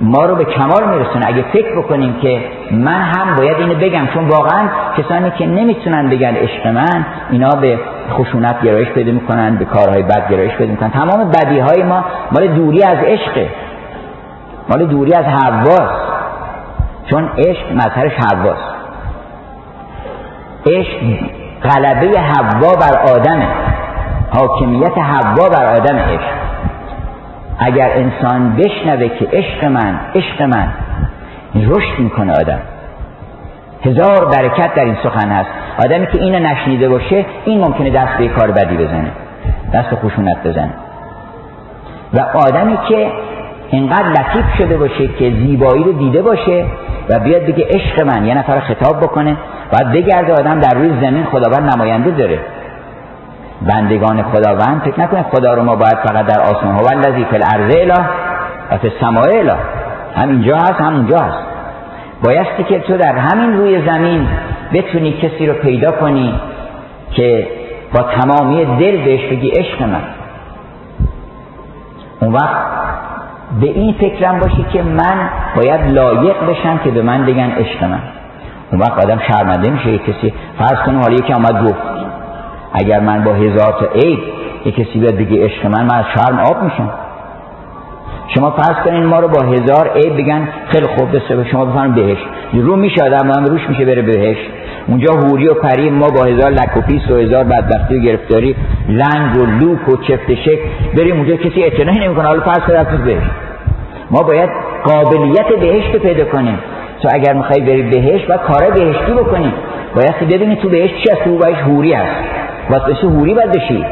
ما 0.00 0.24
رو 0.24 0.36
به 0.36 0.44
کمال 0.44 0.88
میرسونه. 0.88 1.26
اگه 1.26 1.42
فکر 1.42 1.78
بکنیم 1.78 2.14
که 2.22 2.42
من 2.70 3.02
هم 3.02 3.36
باید 3.36 3.56
اینو 3.56 3.74
بگم 3.74 4.06
چون 4.14 4.28
واقعا 4.28 4.68
کسانی 4.96 5.30
که 5.30 5.46
نمی‌تونن 5.46 6.10
بگن 6.10 6.34
عشق 6.34 6.66
من 6.66 7.06
اینا 7.30 7.50
به 7.50 7.78
خشونت 8.10 8.62
گرایش 8.62 8.88
پیدا 8.88 9.12
می‌کنن 9.12 9.56
به 9.56 9.64
کارهای 9.64 10.02
بد 10.02 10.30
گرایش 10.30 10.52
پیدا 10.52 10.70
می‌کنن. 10.70 10.90
تمام 10.90 11.30
بدی 11.30 11.58
های 11.58 11.82
ما 11.82 12.04
مال 12.32 12.46
دوری 12.48 12.82
از 12.82 12.98
عشقه 12.98 13.48
مال 14.68 14.86
دوری 14.86 15.14
از 15.14 15.24
حواس. 15.24 15.90
چون 17.10 17.28
عشق 17.38 17.72
مظهرش 17.72 18.12
حواس. 18.12 18.58
عشق 20.66 21.00
غلبه 21.64 22.20
حوا 22.20 22.72
بر 22.72 23.12
آدمه 23.14 23.46
حاکمیت 24.38 24.98
حوا 24.98 25.48
بر 25.48 25.74
آدم 25.76 25.98
عشق. 25.98 26.34
اگر 27.58 27.90
انسان 27.94 28.56
بشنوه 28.56 29.08
که 29.08 29.28
عشق 29.32 29.64
من 29.64 30.00
عشق 30.14 30.42
من 30.42 30.68
رشد 31.54 31.98
می‌کنه 31.98 32.32
آدم. 32.32 32.60
هزار 33.84 34.24
برکت 34.24 34.74
در 34.74 34.84
این 34.84 34.96
سخن 35.02 35.28
هست. 35.28 35.50
آدمی 35.84 36.06
که 36.06 36.22
اینو 36.22 36.38
نشنیده 36.38 36.88
باشه 36.88 37.26
این 37.44 37.60
ممکنه 37.60 37.90
دست 37.90 38.18
به 38.18 38.28
کار 38.28 38.50
بدی 38.50 38.76
بزنه. 38.76 39.10
دست 39.72 39.90
به 39.90 39.96
خشونت 39.96 40.46
بزنه. 40.46 40.74
و 42.14 42.20
آدمی 42.20 42.78
که 42.88 43.12
اینقدر 43.70 44.08
لطیف 44.08 44.44
شده 44.58 44.76
باشه 44.76 45.08
که 45.08 45.30
زیبایی 45.30 45.84
رو 45.84 45.92
دیده 45.92 46.22
باشه 46.22 46.66
و 47.10 47.18
بیاد 47.18 47.42
بگه 47.42 47.66
عشق 47.70 48.06
من 48.06 48.26
یه 48.26 48.34
نفر 48.34 48.60
خطاب 48.60 49.00
بکنه 49.00 49.36
باید 49.72 49.92
بگرده 49.92 50.32
آدم 50.32 50.60
در 50.60 50.74
روی 50.74 50.88
زمین 50.88 51.24
خداوند 51.24 51.74
نماینده 51.74 52.10
داره. 52.10 52.38
بندگان 53.62 54.22
خداوند 54.22 54.82
فکر 54.84 55.00
نکنید 55.00 55.26
خدا 55.32 55.54
رو 55.54 55.62
ما 55.62 55.76
باید 55.76 55.96
فقط 55.96 56.26
در 56.26 56.40
آسمان 56.40 56.74
هو 56.74 56.88
الذی 56.90 57.24
فی 57.24 57.36
الارض 57.36 57.76
اله 57.76 58.04
و 58.70 58.78
فی 58.78 58.88
السماء 58.88 59.24
اله. 59.24 59.54
هم 60.16 60.28
اینجا 60.28 60.56
هست 60.56 60.80
هم 60.80 60.94
اونجا 60.94 61.18
هست. 61.18 61.38
بایستی 62.24 62.64
که 62.64 62.78
تو 62.78 62.96
در 62.96 63.16
همین 63.18 63.56
روی 63.56 63.90
زمین 63.90 64.28
بتونی 64.72 65.12
کسی 65.12 65.46
رو 65.46 65.54
پیدا 65.54 65.90
کنی 65.90 66.40
که 67.10 67.48
با 67.94 68.02
تمامی 68.02 68.64
دل 68.64 69.04
بهش 69.04 69.26
بگی 69.30 69.48
عشق 69.48 69.82
من. 69.82 70.02
اون 72.20 72.32
وقت 72.32 72.56
به 73.60 73.66
این 73.66 73.92
فکرم 73.92 74.38
باشی 74.38 74.66
که 74.72 74.82
من 74.82 75.28
باید 75.56 75.92
لایق 75.92 76.36
بشم 76.48 76.78
که 76.84 76.90
به 76.90 77.02
من 77.02 77.26
بگن 77.26 77.50
عشق 77.50 77.84
من. 77.84 78.00
اون 78.74 78.82
وقت 78.82 79.04
آدم 79.04 79.20
شرمنده 79.28 79.70
میشه 79.70 79.98
کسی 79.98 80.32
فرض 80.58 80.78
کنیم 80.86 81.00
حالا 81.00 81.14
یکی 81.14 81.32
آمد 81.32 81.64
گفت 81.64 81.82
اگر 82.72 83.00
من 83.00 83.24
با 83.24 83.32
هزار 83.32 83.72
تا 83.80 83.86
عیب 83.86 84.18
یه 84.64 84.72
کسی 84.72 84.98
بیاد 84.98 85.14
بگه 85.14 85.44
عشق 85.44 85.66
من 85.66 85.82
من 85.82 85.94
از 85.94 86.04
شرم 86.14 86.38
آب 86.38 86.62
میشم. 86.62 86.90
شما 88.34 88.50
فرض 88.50 88.76
کنین 88.84 89.04
ما 89.04 89.18
رو 89.18 89.28
با 89.28 89.42
هزار 89.42 89.90
عیب 89.94 90.16
بگن 90.16 90.48
خیلی 90.66 90.86
خوب 90.86 91.10
به 91.10 91.44
شما 91.52 91.64
بفرم 91.64 91.94
بهش. 91.94 92.18
رو 92.52 92.76
میشه 92.76 93.04
آدم 93.04 93.30
هم 93.30 93.44
روش 93.44 93.68
میشه 93.68 93.84
بره 93.84 94.02
بهشت. 94.02 94.36
اونجا 94.86 95.12
حوری 95.12 95.48
و 95.48 95.54
پری 95.54 95.90
ما 95.90 96.10
با 96.10 96.24
هزار 96.24 96.50
لک 96.50 96.76
و 96.76 96.80
پیس 96.80 97.10
و 97.10 97.16
هزار 97.16 97.44
بدبختی 97.44 97.98
و 97.98 98.00
گرفتاری 98.00 98.56
لنگ 98.88 99.36
و 99.36 99.46
لوک 99.46 99.88
و 99.88 99.96
خفته 99.96 100.34
شکل 100.34 100.58
بریم 100.96 101.16
اونجا 101.16 101.36
کسی 101.36 101.62
اعتنایی 101.62 101.98
نمی‌کنه. 101.98 102.26
حالا 102.26 102.40
فرض 102.40 102.58
کنید 102.58 103.04
بهشت. 103.04 103.22
ما 104.10 104.22
باید 104.22 104.50
قابلیت 104.84 105.48
بهشت 105.60 105.96
پیدا 105.96 106.24
کنیم. 106.24 106.58
تو 107.04 107.10
اگر 107.12 107.32
می‌خوای 107.32 107.60
بری 107.60 107.82
بهشت 107.82 108.30
و 108.30 108.36
کار 108.36 108.70
بهشتی 108.70 109.12
بکنیم 109.12 109.52
بایستی 109.94 110.24
ببینی 110.24 110.56
تو 110.56 110.68
بهشت 110.68 110.90
چی 110.90 111.12
هست 111.12 111.24
تو 111.24 111.38
بهشت 111.38 111.58
حوری 111.58 111.92
هست. 111.92 112.16
واسه 112.70 112.84
بشه 112.84 113.06
حوری 113.06 113.34
باید 113.34 113.52
بشی. 113.52 113.84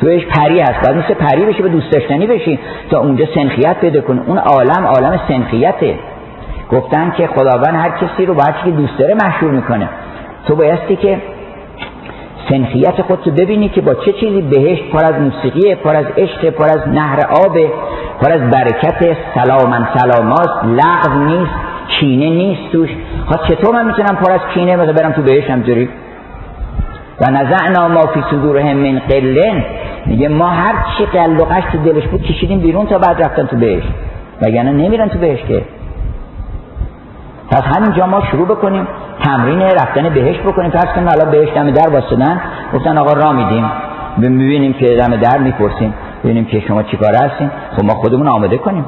تو 0.00 0.06
بهشت 0.06 0.24
پری 0.24 0.60
هست. 0.60 0.86
باید 0.86 1.04
مثل 1.04 1.14
پری 1.14 1.44
بشی 1.44 1.62
به 1.62 1.68
دوست 1.68 1.90
داشتنی 1.92 2.26
بشی. 2.26 2.58
تا 2.90 2.98
اونجا 2.98 3.24
سنخیت 3.34 3.76
پیدا 3.80 4.00
کنه 4.00 4.20
اون 4.26 4.38
عالم 4.38 4.86
عالم 4.86 5.20
سنخیته. 5.28 5.94
گفتن 6.72 7.12
که 7.16 7.26
خداوند 7.26 7.74
هر 7.74 7.90
کسی 7.90 8.26
رو 8.26 8.34
باید 8.34 8.54
که 8.64 8.70
دوست 8.70 8.98
داره 8.98 9.14
مشهور 9.14 9.50
می‌کنه. 9.50 9.88
تو 10.48 10.56
بایستی 10.56 10.96
که 10.96 11.18
سنخیت 12.48 13.02
خودتو 13.02 13.30
ببینی 13.30 13.68
که 13.68 13.80
با 13.80 13.94
چه 13.94 14.12
چیزی 14.12 14.42
بهشت 14.42 14.90
پر 14.90 15.04
از 15.04 15.14
موسیقی 15.14 15.74
پر 15.74 15.96
از 15.96 16.06
عشق 16.16 16.50
پر 16.50 16.64
از 16.64 16.88
نهر 16.88 17.20
آب 17.20 17.58
پر 18.22 18.32
از 18.32 18.40
برکت 18.40 19.16
سلامن 19.34 19.88
سلاماست 19.96 20.64
لغو 20.64 21.24
نیست. 21.24 21.75
کینه 21.88 22.30
نیست 22.30 22.72
توش. 22.72 22.90
خواست 23.26 23.42
خب 23.42 23.54
چطور 23.54 23.74
من 23.74 23.86
می‌تونم 23.86 24.16
پر 24.16 24.32
از 24.32 24.40
کینه 24.54 24.76
مثلا 24.76 24.92
برم 24.92 25.12
تو 25.12 25.22
بهشت 25.22 25.50
همجوری 25.50 25.88
و 27.20 27.30
نزعنا 27.30 27.88
ما 27.88 28.00
فی 28.00 28.24
صدورهم 28.30 28.76
من 28.76 28.98
قلن. 28.98 29.64
میگه 30.06 30.28
ما 30.28 30.48
هر 30.48 30.74
چی 30.98 31.06
قل 31.06 31.40
و 31.40 31.60
تو 31.72 31.78
دلش 31.78 32.06
بود 32.06 32.22
کشیدیم 32.22 32.60
بیرون 32.60 32.86
تا 32.86 32.98
بعد 32.98 33.22
رفتن 33.22 33.46
تو 33.46 33.56
بهشت 33.56 33.88
وگرنه 34.42 34.72
نمیرن 34.72 35.08
تو 35.08 35.18
بهشت 35.18 35.46
که. 35.46 35.62
پس 37.50 37.62
همینجا 37.76 38.06
ما 38.06 38.22
شروع 38.30 38.46
بکنیم. 38.46 38.88
تمرین 39.24 39.62
رفتن 39.62 40.08
بهشت 40.08 40.40
بکنیم. 40.40 40.70
فرض 40.70 40.94
کنیم 40.94 41.08
حالا 41.08 41.30
بهشت 41.30 41.54
دم 41.54 41.70
در 41.70 41.88
واسدن 41.88 42.40
گفتن 42.74 42.98
آقا 42.98 43.12
را 43.12 43.32
میدیم. 43.32 43.70
ببینیم 44.18 44.72
که 44.72 44.86
دم 44.86 45.16
در 45.16 45.38
می‌پرسیم. 45.38 45.94
ببینیم 46.24 46.44
که 46.44 46.60
شما 46.60 46.82
چیکار 46.82 47.14
هستین. 47.14 47.50
خب 47.76 47.84
ما 47.84 47.94
خودمون 47.94 48.28
آماده 48.28 48.58
کنیم. 48.58 48.84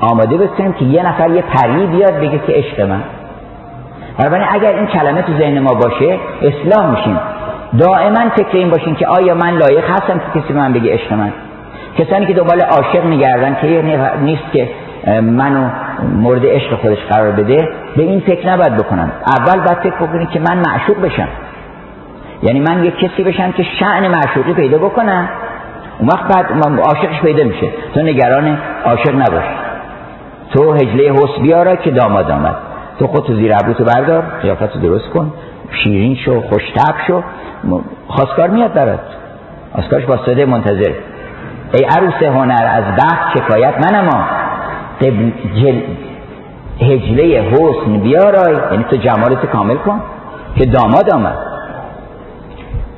آماده 0.00 0.36
بکنیم 0.36 0.72
که 0.72 0.84
یه 0.84 1.08
نفر 1.08 1.30
یه 1.30 1.42
پری 1.42 1.86
بیاد 1.86 2.20
بگه 2.20 2.38
که 2.38 2.52
عشق 2.52 2.80
من. 2.80 3.02
بنابراین 4.18 4.46
اگر 4.50 4.74
این 4.74 4.86
کلمه 4.86 5.22
تو 5.22 5.32
ذهن 5.38 5.58
ما 5.58 5.74
باشه 5.74 6.18
اصلاح 6.42 6.90
میشیم. 6.90 7.18
دائما 7.78 8.30
فکر 8.36 8.56
این 8.56 8.70
باشین 8.70 8.94
که 8.94 9.06
آیا 9.06 9.34
من 9.34 9.50
لایق 9.50 9.84
هستم 9.90 10.18
که 10.18 10.40
کسی 10.40 10.52
من 10.52 10.72
بگه 10.72 10.92
عشق 10.92 11.12
من؟ 11.12 11.32
کسانی 11.98 12.26
که 12.26 12.32
دنبال 12.32 12.60
عاشق 12.60 13.04
میگردن 13.04 13.56
که 13.60 13.82
نیست 14.22 14.52
که 14.52 14.68
منو 15.20 15.68
مورد 16.16 16.46
عشق 16.46 16.74
خودش 16.74 16.98
قرار 17.10 17.32
بده 17.32 17.68
به 17.96 18.02
این 18.02 18.20
فکر 18.20 18.52
نباید 18.52 18.76
بکنم 18.76 19.12
اول 19.26 19.60
باید 19.60 19.78
فکر 19.78 20.06
بکنید 20.06 20.30
که 20.30 20.40
من 20.40 20.62
معشوق 20.68 21.00
بشم. 21.00 21.28
یعنی 22.42 22.60
من 22.60 22.84
یک 22.84 22.98
کسی 22.98 23.22
بشم 23.22 23.52
که 23.52 23.62
شعن 23.62 24.08
معشوقی 24.08 24.52
پیدا 24.54 24.78
بکنم 24.78 25.28
اون 25.98 26.08
وقت 26.08 26.34
بعد 26.34 26.46
عاشقش 26.80 27.20
پیدا 27.20 27.44
میشه. 27.44 27.70
تو 27.94 28.00
نگران 28.00 28.58
عاشق 28.84 29.14
نباش. 29.14 29.65
تو 30.54 30.72
هجله 30.72 31.12
حس 31.12 31.40
بیاره 31.42 31.76
که 31.76 31.90
داماد 31.90 32.30
آمد. 32.30 32.56
تو 32.98 33.06
خودتو 33.06 33.34
زیر 33.34 33.54
عبوتو 33.54 33.84
بردار 33.84 34.22
قیافتو 34.42 34.78
درست 34.78 35.08
کن 35.08 35.32
شیرین 35.70 36.16
شو 36.16 36.40
خوشتب 36.40 36.94
شو. 37.06 37.22
خواستگار 38.08 38.48
میاد 38.48 38.72
برات. 38.72 39.00
خواستگارش 39.72 40.04
باستاده 40.04 40.46
منتظر. 40.46 40.92
ای 41.74 41.84
عروس 41.84 42.22
هنر 42.22 42.66
از 42.72 42.84
بخت 42.84 43.38
شکایت 43.38 43.74
منما. 43.86 44.26
جل... 45.54 45.80
هجله 46.80 47.40
حسن 47.40 47.98
بیارای. 47.98 48.56
یعنی 48.70 48.84
تو 48.90 48.96
جمالت 48.96 49.46
کامل 49.46 49.76
کن 49.76 50.00
که 50.56 50.66
داماد 50.66 51.10
آمد. 51.10 51.38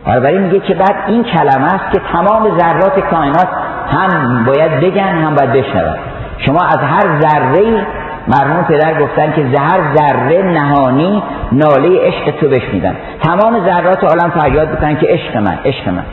بنابراین 0.07 0.43
میگه 0.43 0.61
که 0.61 0.75
بعد 0.75 0.95
این 1.07 1.25
کلمه 1.25 1.75
است 1.75 1.93
که 1.93 2.01
تمام 2.13 2.59
ذرات 2.59 3.01
کائنات 3.11 3.49
هم 3.91 4.45
باید 4.45 4.81
بگن 4.81 5.03
هم 5.03 5.35
باید 5.35 5.53
بشنون. 5.53 5.97
شما 6.39 6.59
از 6.59 6.79
هر 6.79 7.21
ذره 7.21 7.87
مرحوم 8.29 8.65
پدر 8.65 9.01
گفتن 9.01 9.33
که 9.33 9.47
زهر 9.57 9.97
ذره 9.97 10.43
نهانی 10.43 11.23
ناله 11.53 12.01
عشق 12.01 12.31
تو 12.41 12.49
بشنیدن 12.49 12.97
تمام 13.23 13.65
ذرات 13.67 14.05
عالم 14.05 14.31
فریاد 14.31 14.69
بکنن 14.69 14.97
که 14.97 15.07
عشق 15.07 15.37
من 15.37 15.59
عشق 15.65 15.89
من. 15.89 16.05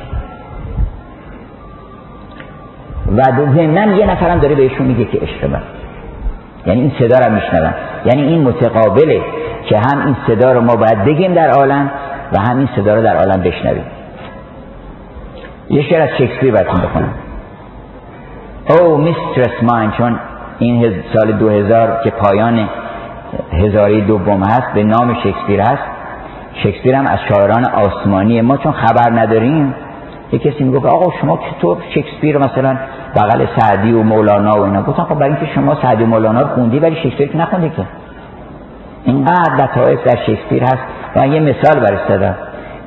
و 3.18 3.22
ضمن 3.56 3.98
یه 3.98 4.06
نفرم 4.06 4.40
داره 4.40 4.56
بهشون 4.56 4.88
میگه 4.88 5.06
که 5.06 5.18
عشق 5.18 5.50
من. 5.50 5.62
یعنی 6.66 6.82
این 6.82 6.92
صدا 7.00 7.26
رو 7.26 7.34
میشنون 7.34 7.74
یعنی 8.06 8.22
این 8.22 8.42
متقابله 8.42 9.22
که 9.70 9.78
هم 9.78 10.06
این 10.06 10.16
صدا 10.28 10.52
رو 10.52 10.62
ما 10.62 10.76
باید 10.76 11.06
بگیم 11.06 11.34
در 11.34 11.50
عالم 11.50 11.92
و 12.34 12.40
هم 12.40 12.58
این 12.58 12.70
صدا 12.76 12.96
رو 12.96 13.02
در 13.02 13.18
عالم 13.18 13.42
بشنویم. 13.42 13.86
یه 15.70 15.82
شعر 15.90 16.02
از 16.02 16.10
شکسپیر 16.10 16.52
براتون 16.52 16.82
بخونم. 16.82 17.14
او 18.70 18.98
میسترس 18.98 19.64
ماین 19.64 19.92
چون 19.92 20.20
این 20.60 20.94
سال 21.14 21.32
2000 21.32 22.02
که 22.04 22.10
پایان 22.10 22.70
هزاری 23.52 24.02
دوم 24.02 24.44
هست 24.44 24.74
به 24.74 24.84
نام 24.84 25.14
شکسپیر 25.24 25.62
هست. 25.62 25.84
شکسپیر 26.64 26.96
هم 26.96 27.08
از 27.08 27.20
شاعران 27.30 27.66
آسمانی 27.66 28.42
ما 28.42 28.58
چون 28.58 28.72
خبر 28.72 29.22
نداریم. 29.22 29.76
یه 30.32 30.40
کسی 30.40 30.64
می‌گفت 30.64 30.86
آقا 30.86 31.12
شما 31.22 31.38
چطور 31.38 31.78
شکسپیر 31.96 32.38
مثلا 32.38 32.78
بغل 33.16 33.46
سعدی 33.58 33.94
و 33.94 34.04
مولانا 34.04 34.60
و 34.60 34.62
اینا. 34.62 34.82
گفتم 34.82 35.04
خب 35.04 35.16
برای 35.16 35.30
اینکه 35.30 35.46
شما 35.56 35.78
سعدی 35.82 36.04
و 36.04 36.08
مولانا 36.08 36.42
رو 36.42 36.48
خوندی 36.48 36.80
ولی 36.80 36.96
شکسپیر 36.96 37.28
که 37.28 37.38
نخوندی 37.38 37.70
که. 37.70 37.84
اینقدر 39.04 39.64
لطایف 39.64 40.04
در 40.04 40.18
شکسپیر 40.28 40.64
هست. 40.64 40.84
و 41.16 41.28
یه 41.28 41.40
مثال 41.40 41.80
برش 41.80 42.10
دادم. 42.10 42.36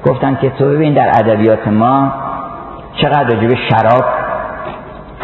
گفتن 0.07 0.39
که 0.41 0.51
تو 0.51 0.65
ببین 0.65 0.95
در 0.95 1.09
ادبیات 1.09 1.69
ما 1.69 2.13
چقدر 2.97 3.35
راجب 3.35 3.55
شراب 3.55 4.05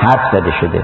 حرف 0.05 0.32
زده 0.32 0.52
شده. 0.61 0.82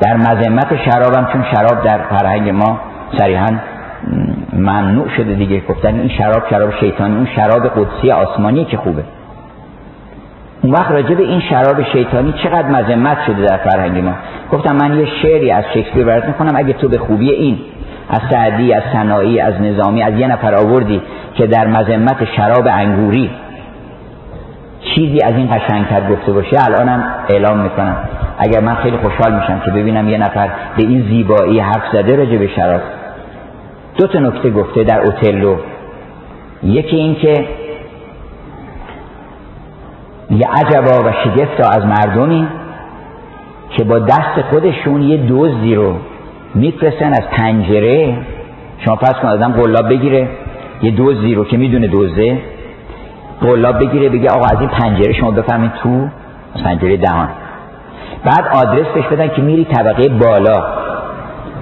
در 0.00 0.16
مذمت 0.16 0.76
شرابم 0.76 1.28
چون 1.32 1.44
شراب 1.54 1.84
در 1.84 1.98
فرهنگ 1.98 2.50
ما 2.50 2.80
صریحا 3.18 3.48
ممنوع 4.52 5.08
شده 5.16 5.34
دیگه. 5.34 5.60
گفتن 5.68 5.94
این 5.94 6.08
شراب 6.08 6.42
شراب 6.50 6.70
شیطانی 6.80 7.16
اون 7.16 7.28
شراب 7.36 7.66
قدسی 7.66 8.10
آسمانی 8.10 8.64
که 8.64 8.76
خوبه. 8.76 9.04
اون 10.62 10.72
وقت 10.72 10.90
راجع 10.90 11.14
به 11.14 11.22
این 11.22 11.40
شراب 11.40 11.82
شیطانی 11.92 12.34
چقدر 12.42 12.68
مذمت 12.68 13.18
شده 13.26 13.46
در 13.46 13.56
فرهنگ 13.56 14.04
ما؟ 14.04 14.14
گفتم 14.52 14.76
من 14.76 14.98
یه 14.98 15.06
شعری 15.22 15.50
از 15.50 15.64
شکسپیر 15.74 16.04
برات 16.04 16.24
می‌کنم 16.24 16.52
اگه 16.56 16.72
تو 16.72 16.88
به 16.88 16.98
خوبی 16.98 17.30
این 17.30 17.58
از 18.10 18.20
سعدی 18.30 18.72
از 18.72 18.82
صناعی 18.92 19.40
از 19.40 19.54
نظامی 19.60 20.02
از 20.02 20.14
یه 20.14 20.26
نفر 20.26 20.54
آوردی 20.54 21.02
که 21.34 21.46
در 21.46 21.66
مذمت 21.66 22.24
شراب 22.36 22.68
انگوری 22.72 23.30
چیزی 24.94 25.18
از 25.24 25.34
این 25.34 25.46
قشنگتر 25.46 26.10
گفته 26.10 26.32
باشه 26.32 26.56
الانم 26.66 27.14
اعلام 27.28 27.58
می‌کنم. 27.58 27.96
اگر 28.38 28.60
من 28.60 28.74
خیلی 28.74 28.96
خوشحال 28.96 29.34
میشم 29.34 29.62
که 29.64 29.70
ببینم 29.70 30.08
یه 30.08 30.18
نفر 30.18 30.48
به 30.76 30.82
این 30.82 31.06
زیبایی 31.08 31.60
حرف 31.60 31.82
زده 31.92 32.16
راجع 32.16 32.36
به 32.36 32.48
شراب. 32.56 32.80
دو 33.98 34.06
تا 34.06 34.18
نکته 34.18 34.50
گفته 34.50 34.84
در 34.84 35.00
اوتلو. 35.00 35.56
یکی 36.62 36.96
این 36.96 37.14
که 37.14 37.46
یه 40.30 40.48
عجبا 40.52 41.08
و 41.08 41.12
شگفتا 41.24 41.68
از 41.68 41.86
مردمی 41.86 42.48
که 43.70 43.84
با 43.84 43.98
دست 43.98 44.42
خودشون 44.50 45.02
یه 45.02 45.16
دوزی 45.16 45.74
رو 45.74 45.96
میفرستن 46.54 47.12
از 47.12 47.22
پنجره. 47.30 48.18
شما 48.78 48.96
پس 48.96 49.14
کن 49.22 49.28
آدم 49.28 49.52
قلاب 49.52 49.88
بگیره 49.88 50.28
یه 50.82 50.90
دوزی 50.90 51.34
رو 51.34 51.44
که 51.44 51.56
می‌دونه 51.56 51.86
دوزه 51.86 52.38
قلاب 53.40 53.78
بگیره 53.78 54.08
بگه 54.08 54.30
آقا 54.30 54.44
از 54.44 54.60
این 54.60 54.68
پنجره 54.68 55.12
شما 55.12 55.30
بفهمید 55.30 55.72
تو 55.82 56.08
پنجره 56.64 56.96
دهان. 56.96 57.28
بعد 58.24 58.46
آدرس 58.46 58.86
بهش 58.94 59.06
بدن 59.06 59.28
که 59.28 59.42
میری 59.42 59.64
طبقه 59.64 60.08
بالا. 60.08 60.64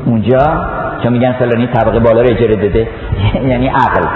اونجا 0.04 0.38
چون 1.02 1.12
میگن 1.12 1.32
فلانی 1.32 1.66
طبقه 1.66 1.98
بالا 1.98 2.20
رو 2.20 2.28
اجاره 2.30 2.56
داده 2.56 2.88
یعنی 3.50 3.68
عقل. 3.68 4.06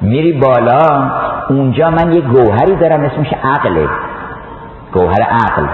میری 0.00 0.32
بالا 0.32 1.10
اونجا 1.48 1.90
من 1.90 2.12
یه 2.12 2.20
گوهری 2.20 2.76
دارم 2.76 3.04
اسمش 3.04 3.32
عقله. 3.44 3.88
گوهر 4.92 5.22
عقل. 5.22 5.66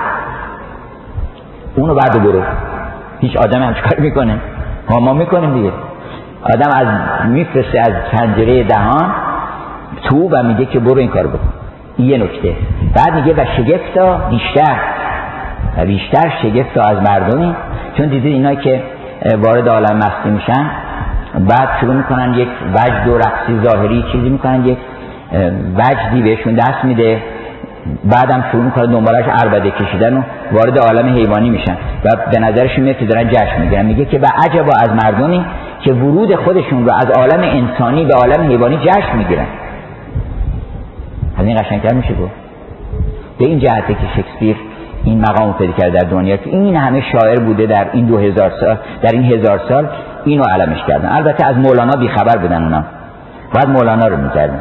اونو 1.77 1.95
بعد 1.95 2.23
برو 2.23 2.43
هیچ 3.21 3.37
آدم 3.37 3.63
هم 3.63 3.75
چکار 3.75 4.01
می‌کنه؟ 4.01 4.41
ما 4.91 5.01
ما 5.01 5.13
می‌کنیم 5.13 5.55
دیگه. 5.55 5.73
آدم 6.43 6.71
از 6.77 6.87
میفرسته 7.29 7.79
از 7.79 7.93
پنجره 8.13 8.65
دهان 8.65 9.15
تو 10.05 10.29
و 10.29 10.43
میگه 10.43 10.65
که 10.65 10.79
برو 10.79 10.99
این 10.99 11.09
کار 11.09 11.27
بکن. 11.27 11.49
یه 11.99 12.19
نکته. 12.19 12.57
بعد 12.95 13.15
میگه 13.15 13.43
و 13.43 13.45
شگفتا 13.57 14.17
بیشتر. 14.31 14.77
و 15.79 15.85
بیشتر 15.87 16.33
شگفتا 16.43 16.81
از 16.81 17.11
مردمی. 17.11 17.55
چون 17.97 18.07
دیدید 18.07 18.33
اینا 18.33 18.55
که 18.55 18.83
وارد 19.45 19.69
عالم 19.69 19.97
مستی 19.97 20.31
میشن 20.31 20.71
بعد 21.49 21.69
شروع 21.81 21.95
می‌کنن 21.95 22.35
یک 22.35 22.49
وجد 22.75 23.09
و 23.09 23.19
رقصی 23.19 23.61
ظاهری 23.65 24.05
چیزی 24.13 24.29
می‌کنن 24.29 24.65
یک 24.65 24.79
وجدی 25.77 26.23
بهشون 26.23 26.55
دست 26.55 26.85
میده. 26.85 27.23
بعدم 28.05 28.45
شروع 28.53 28.65
می‌کنه 28.65 28.87
دنبالش 28.87 29.25
عربده 29.43 29.71
کشیدن 29.71 30.17
و 30.17 30.23
وارد 30.53 30.79
عالم 30.79 31.15
حیوانی 31.15 31.51
میشن. 31.51 31.77
و 32.05 32.09
به 32.33 32.39
نظرشون 32.39 32.85
میاد 32.85 32.97
که 32.97 33.05
دارن 33.05 33.29
جشن 33.29 33.61
می‌گیرن. 33.61 33.87
میگه 33.87 34.05
که 34.05 34.19
به 34.19 34.29
عجبا 34.45 34.73
از 34.81 35.05
مردمی 35.05 35.45
که 35.81 35.93
ورود 35.93 36.35
خودشون 36.35 36.87
رو 36.87 36.93
از 36.93 37.11
عالم 37.11 37.41
انسانی 37.41 38.05
به 38.05 38.15
عالم 38.15 38.49
حیوانی 38.49 38.77
جشن 38.77 39.17
می‌گیرن. 39.19 39.47
از 41.39 41.47
این 41.47 41.57
قشنگتر 41.63 41.95
میشه 41.95 42.15
گفت. 42.15 42.33
به 43.39 43.45
این 43.45 43.59
جهته 43.59 43.95
که 43.95 44.07
شکسپیر 44.17 44.57
این 45.05 45.21
مقام 45.21 45.53
پیدا 45.53 45.73
کرده 45.73 45.99
در 45.99 46.09
دنیا 46.09 46.37
که 46.37 46.51
این 46.51 46.77
همه 46.77 47.03
شاعر 47.13 47.39
بوده 47.39 47.67
در 47.67 47.87
این 47.93 48.07
دو 48.07 48.19
هزار 48.19 48.53
سال 48.61 48.77
در 49.03 49.11
این 49.13 49.25
هزار 49.25 49.61
سال 49.69 49.89
اینو 50.25 50.45
علمش 50.45 50.79
کردن. 50.89 51.09
البته 51.13 51.47
از 51.47 51.57
مولانا 51.57 52.01
بیخبر 52.01 52.37
بودن 52.37 52.63
اونا. 52.63 52.85
باید 53.55 53.69
مولانا 53.69 54.07
رو 54.07 54.17
می‌کردیم 54.17 54.61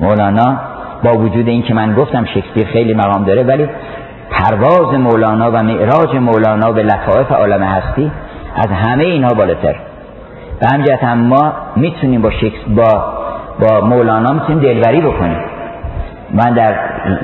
مولانا 0.00 0.56
با 1.04 1.12
وجود 1.12 1.48
این 1.48 1.62
که 1.62 1.74
من 1.74 1.94
گفتم 1.94 2.24
شکسپیر 2.24 2.66
خیلی 2.66 2.94
مقام 2.94 3.24
داره 3.24 3.42
ولی 3.42 3.68
پرواز 4.30 4.98
مولانا 4.98 5.50
و 5.50 5.62
معراج 5.62 6.16
مولانا 6.16 6.72
به 6.72 6.82
لطائف 6.82 7.32
عالم 7.32 7.62
هستی 7.62 8.10
از 8.56 8.68
همه 8.70 9.04
اینها 9.04 9.34
بالاتر. 9.34 9.76
به 10.60 10.66
همجهت 10.72 11.04
هم 11.04 11.18
ما 11.18 11.52
می‌تونیم 11.76 12.22
با 12.22 12.30
شکس 12.30 12.58
با 12.68 13.15
با 13.60 13.80
مولانا 13.80 14.32
می‌تونیم 14.32 14.62
دلبری 14.62 15.00
بکنیم. 15.00 15.38
من 16.34 16.50
در 16.50 16.74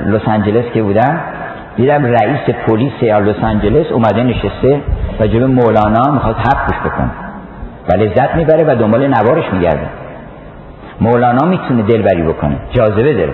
لس 0.05 0.27
آنجلس 0.27 0.65
که 0.73 0.83
بودم 0.83 1.19
دیدم 1.75 2.05
رئیس 2.05 2.39
پلیس 2.67 3.03
لس 3.03 3.43
آنجلس 3.43 3.91
اومده 3.91 4.23
نشسته 4.23 4.81
و 5.19 5.27
جلو 5.27 5.47
مولانا 5.47 6.11
می‌خواد 6.11 6.35
حرف 6.35 6.65
گوش 6.67 6.91
بکنه 6.91 7.09
و 7.89 7.93
لذت 7.95 8.35
می‌بره 8.35 8.63
و 8.63 8.75
دنبال 8.75 9.07
نوارش 9.07 9.53
میگرده. 9.53 9.87
مولانا 11.01 11.45
می‌تونه 11.45 11.83
دلبری 11.83 12.23
بکنه 12.23 12.55
جاذبه 12.71 13.13
داره. 13.13 13.33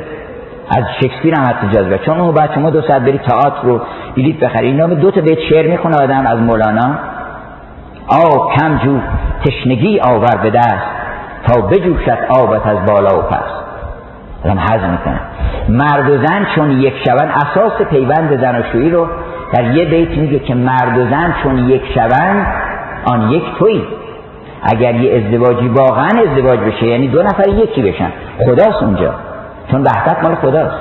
از 0.77 0.83
شکسپیر 1.01 1.35
هم 1.35 1.45
حتی 1.45 1.67
جاذبه. 1.73 1.97
چون 1.97 2.19
اون 2.19 2.31
بعد 2.31 2.53
شما 2.55 2.69
دو 2.69 2.81
ساعت 2.81 3.01
بری 3.01 3.17
تئاتر 3.17 3.61
رو 3.63 3.81
بلیط 4.17 4.39
بخری 4.39 4.67
اینا 4.67 4.87
دو 4.87 5.11
تا 5.11 5.21
بیت 5.21 5.39
شعر 5.49 5.67
می‌خونه 5.67 5.95
آدم 6.03 6.25
از 6.27 6.39
مولانا. 6.39 6.95
آب 8.07 8.51
کم 8.55 8.77
جو 8.77 8.99
تشنگی 9.45 9.99
آور 9.99 10.35
به 10.43 10.49
دست. 10.49 10.85
تا 11.47 11.61
بجوشد 11.61 12.17
آبت 12.29 12.67
از 12.67 12.77
بالا 12.85 13.19
و 13.19 13.21
پس. 13.21 13.43
آدم 14.45 14.59
حض 14.59 14.81
می‌کنه 14.81 15.19
مرد 15.69 16.09
و 16.09 16.27
زن 16.27 16.45
چون 16.55 16.71
یک 16.71 16.93
شون 17.05 17.29
اساس 17.29 17.81
پیوند 17.89 18.41
زناشویی 18.41 18.89
رو 18.89 19.07
در 19.53 19.75
یه 19.75 19.85
بیت 19.85 20.17
میگه 20.17 20.39
که 20.39 20.55
مرد 20.55 20.97
و 20.97 21.09
زن 21.09 21.35
چون 21.43 21.69
یک 21.69 21.81
شون 21.93 22.45
آن 23.05 23.31
یک 23.31 23.43
توی. 23.59 23.83
اگر 24.63 24.95
یه 24.95 25.17
ازدواجی 25.17 25.67
واقعا 25.67 26.07
ازدواج 26.07 26.59
بشه 26.59 26.85
یعنی 26.85 27.07
دو 27.07 27.23
نفر 27.23 27.49
یکی 27.49 27.81
بشن 27.81 28.11
خداست 28.45 28.83
اونجا. 28.83 29.13
چون 29.71 29.83
وحدت 29.83 30.23
مال 30.23 30.35
خداست. 30.35 30.77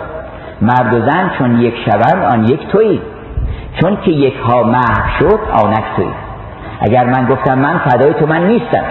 مرد 0.62 0.94
و 0.94 1.11
زن 1.11 1.30
چون 1.38 1.61
یک 1.61 1.74
شون 1.84 2.22
آن 2.22 2.44
یک 2.44 2.68
توی. 2.68 3.00
چون 3.80 3.98
که 4.04 4.11
یک 4.11 4.36
ها 4.36 4.62
محو 4.62 5.18
شد 5.18 5.40
آنک 5.64 5.84
توی. 5.96 6.09
اگر 6.80 7.04
من 7.04 7.26
گفتم 7.26 7.59
من 7.59 7.78
فدای 7.78 8.14
تو 8.14 8.26
من 8.26 8.46
نیستم. 8.46 8.84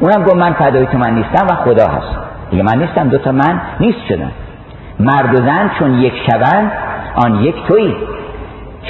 اونم 0.00 0.24
گفت 0.24 0.36
من 0.36 0.52
فدای 0.52 0.86
تو 0.86 0.98
من 0.98 1.14
نیستم 1.14 1.46
و 1.46 1.54
خدا 1.64 1.88
هست. 1.88 2.16
دیگه 2.50 2.62
من 2.62 2.78
نیستم 2.78 3.08
دوتا 3.08 3.32
من 3.32 3.60
نیست 3.80 3.98
شدن 4.08 4.30
مرد 5.00 5.34
و 5.34 5.36
زن 5.36 5.70
چون 5.78 5.94
یک 5.94 6.12
شون 6.30 6.70
آن 7.14 7.34
یک 7.34 7.66
توی 7.68 7.96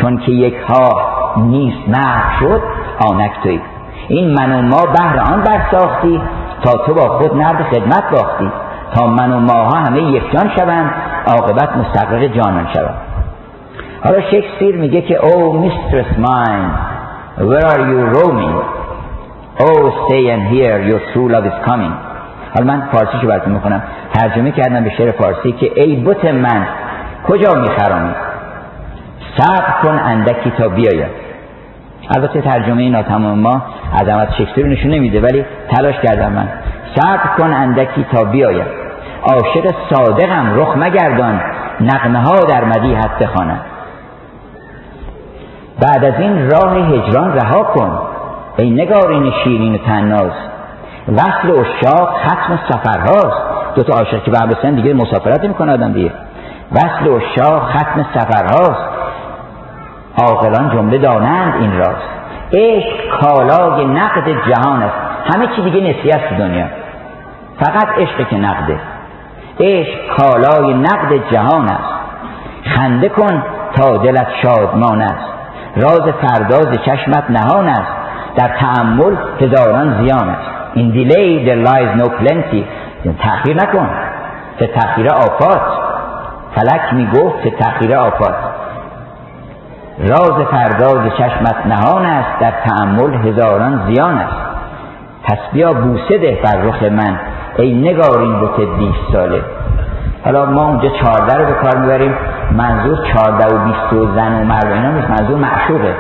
چون 0.01 0.19
که 0.19 0.33
یک 0.33 0.55
ها 0.69 1.01
نیست 1.37 1.89
محو 1.89 2.41
شد 2.41 2.63
آنک 3.11 3.31
توی 3.43 3.61
این 4.09 4.35
من 4.39 4.53
و 4.53 4.63
ما 4.63 4.83
بهر 4.87 5.33
آن 5.33 5.43
برساختی 5.43 6.23
تا 6.63 6.73
تو 6.87 6.95
با 6.95 7.09
خود 7.09 7.37
نرد 7.37 7.63
خدمت 7.63 8.11
باختی. 8.11 8.51
تا 8.95 9.07
من 9.07 9.33
و 9.33 9.41
ماها 9.41 9.79
همه 9.79 10.03
یک 10.03 10.33
جان 10.33 10.51
شوند 10.57 10.95
عاقبت 11.27 11.77
مستقرق 11.77 12.25
جانان 12.25 12.67
شوند. 12.73 12.95
حالا 14.05 14.21
شکسپیر 14.21 14.77
میگه 14.77 15.03
که 15.03 15.27
او 15.27 15.53
میسترس 15.53 16.19
ماین 16.19 16.71
where 17.39 17.67
are 17.67 17.81
you 17.91 18.01
roaming? 18.15 18.84
Oh 19.61 20.07
stay 20.07 20.25
and 20.35 20.43
hear 20.53 20.83
your 20.91 21.01
true 21.13 21.29
love 21.29 21.47
is 21.47 21.59
coming. 21.69 21.95
حالا 22.55 22.67
من 22.67 22.89
فارسیشو 22.93 23.27
براتون 23.27 23.53
می‌کنم 23.53 23.83
ترجمه 24.15 24.51
کردم 24.51 24.85
به 24.85 24.91
شعر 24.91 25.11
فارسی 25.11 25.53
که 25.53 25.83
ای 25.83 25.97
بت 25.97 26.25
من 26.25 26.67
کجا 27.29 27.61
میخرامی 27.61 28.15
صبر 29.37 29.73
کن 29.83 29.99
اندکی 29.99 30.53
تا 30.59 30.69
بیاید. 30.69 31.11
البته 32.17 32.41
ترجمه 32.41 32.91
ناتمام 32.91 33.39
ما 33.39 33.63
عظمت 34.01 34.33
شکسپیر 34.39 34.67
نشون 34.67 34.91
نمیده 34.91 35.21
ولی 35.21 35.45
تلاش 35.71 35.95
کردم 36.03 36.33
من. 36.33 36.49
صبر 36.97 37.37
کن 37.39 37.53
اندکی 37.53 38.07
تا 38.13 38.25
بیاید. 38.25 38.67
عاشق 39.23 39.75
صادقم 39.91 40.61
رخ 40.61 40.77
مگردان. 40.77 41.41
نقمه 41.81 42.19
ها 42.19 42.37
در 42.37 42.65
مدیحت 42.65 43.19
بخوانم. 43.19 43.61
بعد 45.83 46.05
از 46.05 46.21
این 46.21 46.51
راه 46.51 46.77
هجران 46.77 47.33
رها 47.33 47.63
کن. 47.63 47.99
ای 48.59 48.71
نگارین 48.71 49.33
شیرین 49.45 49.79
تناز. 49.79 50.33
وصل 51.09 51.51
اشاق 51.51 52.17
ختم 52.27 52.59
سفرهاست. 52.69 53.43
دو 53.75 53.83
تا 53.83 53.99
عاشق 53.99 54.23
که 54.23 54.31
به 54.31 54.39
بسن 54.39 54.75
دیگه 54.75 54.95
مسافرت 54.95 55.45
می‌کنه 55.45 55.73
آدم 55.73 55.93
دیگه. 55.93 56.13
وصل 56.73 57.11
اشاق 57.11 57.71
ختم 57.71 58.07
سفرهاست. 58.15 58.85
عاقلان 60.19 60.71
جمله 60.71 60.99
دانند 60.99 61.55
این 61.55 61.77
راست 61.77 62.09
عشق 62.53 63.21
کالای 63.21 63.85
نقد 63.85 64.29
جهان 64.29 64.83
است. 64.83 64.97
همه 65.35 65.47
چی 65.57 65.63
دیگه 65.63 65.81
نسی 65.81 66.11
است 66.11 66.35
دنیا. 66.39 66.67
فقط 67.61 67.89
عشق 67.99 68.29
که 68.29 68.37
نقده. 68.37 68.81
عشق 69.61 69.99
کالای 70.17 70.75
نقد 70.75 71.33
جهان 71.33 71.69
است. 71.69 71.95
خنده 72.65 73.09
کن 73.09 73.43
تا 73.77 73.97
دلت 73.97 74.29
شادمان 74.43 75.01
است. 75.01 75.29
راز 75.77 76.09
فرداز 76.23 76.69
چشمت 76.87 77.31
نهان 77.31 77.69
است. 77.69 78.04
در 78.37 78.49
تعمل 78.49 79.16
هزاران 79.41 80.05
زیان 80.05 80.28
است. 80.28 80.51
این 80.74 80.91
دیلی 80.91 81.47
there 81.47 81.66
lies 81.68 82.03
no 82.03 82.09
plenty. 82.09 82.64
تأخیر 83.22 83.57
نکن. 83.57 83.89
که 84.59 84.66
تأخیر 84.66 85.09
آفات. 85.09 85.61
فلک 86.55 86.95
می 86.95 87.07
گفت 87.07 87.43
که 87.43 87.51
تأخیر 87.51 87.95
آفات. 87.95 88.35
راز 89.99 90.47
فرداز 90.51 91.12
چشمت 91.18 91.66
نهان 91.66 92.05
است. 92.07 92.39
در 92.41 92.53
تعمل 92.66 93.14
هزاران 93.14 93.82
زیان 93.87 94.18
است. 94.18 94.37
پس 95.24 95.39
بیا 95.53 95.72
بوسه 95.72 96.18
ده 96.18 96.39
بر 96.45 96.57
رخ 96.62 96.82
من. 96.82 97.18
ای 97.57 97.74
نگارین 97.74 98.41
بوت 98.41 98.61
بیست 98.78 99.12
ساله. 99.12 99.43
حالا 100.24 100.47
ما 100.47 100.68
اونجا 100.68 100.89
چارده 100.89 101.39
رو 101.39 101.47
به 101.47 101.53
کار 101.53 101.80
می‌بریم. 101.80 102.14
منظور 102.53 102.97
چارده 102.97 103.55
و 103.55 103.64
بیست 103.64 103.93
و 103.93 104.14
زن 104.14 104.41
و 104.41 104.45
مرد 104.45 104.66
اینا 104.66 104.91
نیست. 104.91 105.11
منظور 105.11 105.37
معشوقه. 105.39 105.95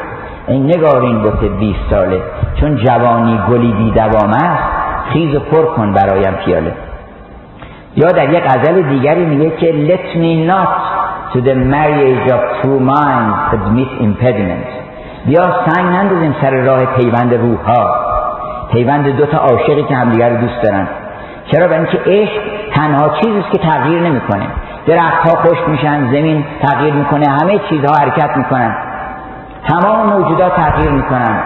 این 0.46 0.66
نگارین 0.66 1.18
بوت 1.18 1.44
بیست 1.44 1.80
ساله 1.90 2.22
چون 2.60 2.76
جوانی 2.76 3.40
گلی 3.50 3.72
بی 3.72 3.90
دوام 3.90 4.30
است 4.30 4.62
خیز 5.12 5.34
و 5.34 5.40
پر 5.40 5.64
کن 5.64 5.92
برایم 5.92 6.34
پیاله. 6.44 6.72
یا 7.96 8.08
در 8.08 8.32
یک 8.32 8.44
غزل 8.44 8.82
دیگری 8.82 9.24
میگه 9.24 9.50
که 9.50 9.72
let 9.88 10.16
me 10.16 10.50
not 10.50 10.68
to 11.32 11.38
the 11.40 11.54
marriage 11.54 12.30
of 12.36 12.42
two 12.62 12.78
minds 12.80 13.54
admit 13.54 13.90
impediment. 14.00 14.66
بیا 15.26 15.42
سنگ 15.42 15.86
نندازیم 15.86 16.34
سر 16.40 16.50
راه 16.50 16.84
پیوند 16.84 17.34
روح 17.34 17.58
ها 17.66 17.94
پیوند 18.72 19.16
دو 19.16 19.26
تا 19.26 19.38
عاشقی 19.38 19.82
که 19.82 19.94
همدیگر 19.94 20.30
رو 20.30 20.36
دوست 20.36 20.62
دارن. 20.62 20.88
چرا؟ 21.52 21.68
به 21.68 21.74
اینکه 21.74 21.98
عشق 22.06 22.42
تنها 22.74 23.08
چیزی 23.08 23.38
است 23.38 23.50
که 23.52 23.58
تغییر 23.58 24.00
نمی‌کنه. 24.00 24.46
درخت 24.86 25.28
ها 25.28 25.36
خشک 25.36 25.68
میشن 25.68 26.06
زمین 26.06 26.44
تغییر 26.62 26.94
می‌کنه 26.94 27.28
همه 27.28 27.60
چیزها 27.68 27.94
حرکت 28.00 28.36
می‌کنن. 28.36 28.76
تمام 29.68 30.06
موجودات 30.06 30.56
تغییر 30.56 30.90
می‌کنن. 30.90 31.42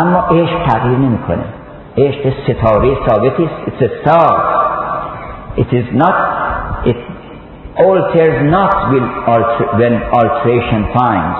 اما 0.00 0.18
عشق 0.18 0.66
تغییر 0.68 0.98
نمی‌کنه. 0.98 1.44
عشق 1.98 2.32
ستاره 2.44 2.96
ثابتی 3.08 3.44
است. 3.44 3.54
It's 3.66 3.82
a 3.84 3.88
star. 4.02 4.34
It 5.56 5.72
is 5.72 6.02
not 6.02 6.16
it 6.90 6.96
alters 7.86 8.36
not 8.56 8.72
when 9.78 9.94
alteration 10.20 10.82
finds. 10.98 11.36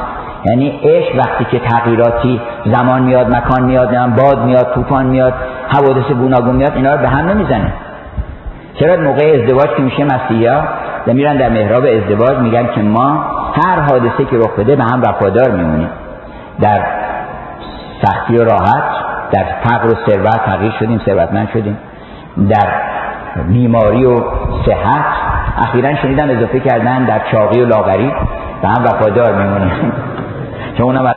یعنی 0.47 0.81
عشق 0.85 1.19
وقتی 1.19 1.45
که 1.45 1.59
تغییراتی 1.59 2.41
زمان 2.65 3.03
میاد 3.03 3.35
مکان 3.35 3.63
میاد 3.63 4.15
باد 4.17 4.45
میاد 4.45 4.75
طوفان 4.75 5.07
میاد 5.07 5.35
حوادث 5.69 6.13
گوناگون 6.13 6.57
میاد 6.57 6.73
اینا 6.77 6.95
رو 6.95 7.01
به 7.01 7.09
هم 7.09 7.29
نمی‌زنه. 7.29 7.73
چرا؟ 8.81 8.97
موقع 8.97 9.41
ازدواج 9.43 9.77
که 9.77 9.83
میشه 9.83 10.05
مسیحا 10.05 10.63
میرن 11.07 11.37
در 11.37 11.49
محراب 11.49 11.85
ازدواج 11.85 12.39
میگن 12.39 12.67
که 12.75 12.83
ما 12.83 13.25
هر 13.63 13.81
حادثه 13.81 14.25
که 14.25 14.37
رخ 14.37 14.51
بده 14.59 14.77
به 14.77 14.85
هم 14.85 15.03
وفادار 15.03 15.51
میمونیم. 15.51 15.91
در 16.61 16.83
سختی 18.03 18.39
و 18.39 18.45
راحت 18.45 18.85
در 19.33 19.45
فقر 19.65 19.87
و 19.87 19.95
ثروت 20.07 20.45
تغییر 20.47 20.73
شدیم 20.79 21.01
ثروتمند 21.07 21.49
شدیم. 21.53 21.79
در 22.49 22.69
بیماری 23.49 24.05
و 24.05 24.23
صحت 24.67 25.05
اخیرا 25.59 25.95
شنیدم 25.95 26.31
اضافه 26.31 26.61
کردن 26.61 27.05
در 27.05 27.21
چاقی 27.33 27.61
و 27.61 27.67
لاغری 27.67 28.13
به 28.63 28.69
هم 28.69 28.85
وفادار 28.85 29.35
میمونیم. 29.43 29.93
چون 30.79 30.87
اونم 30.87 31.15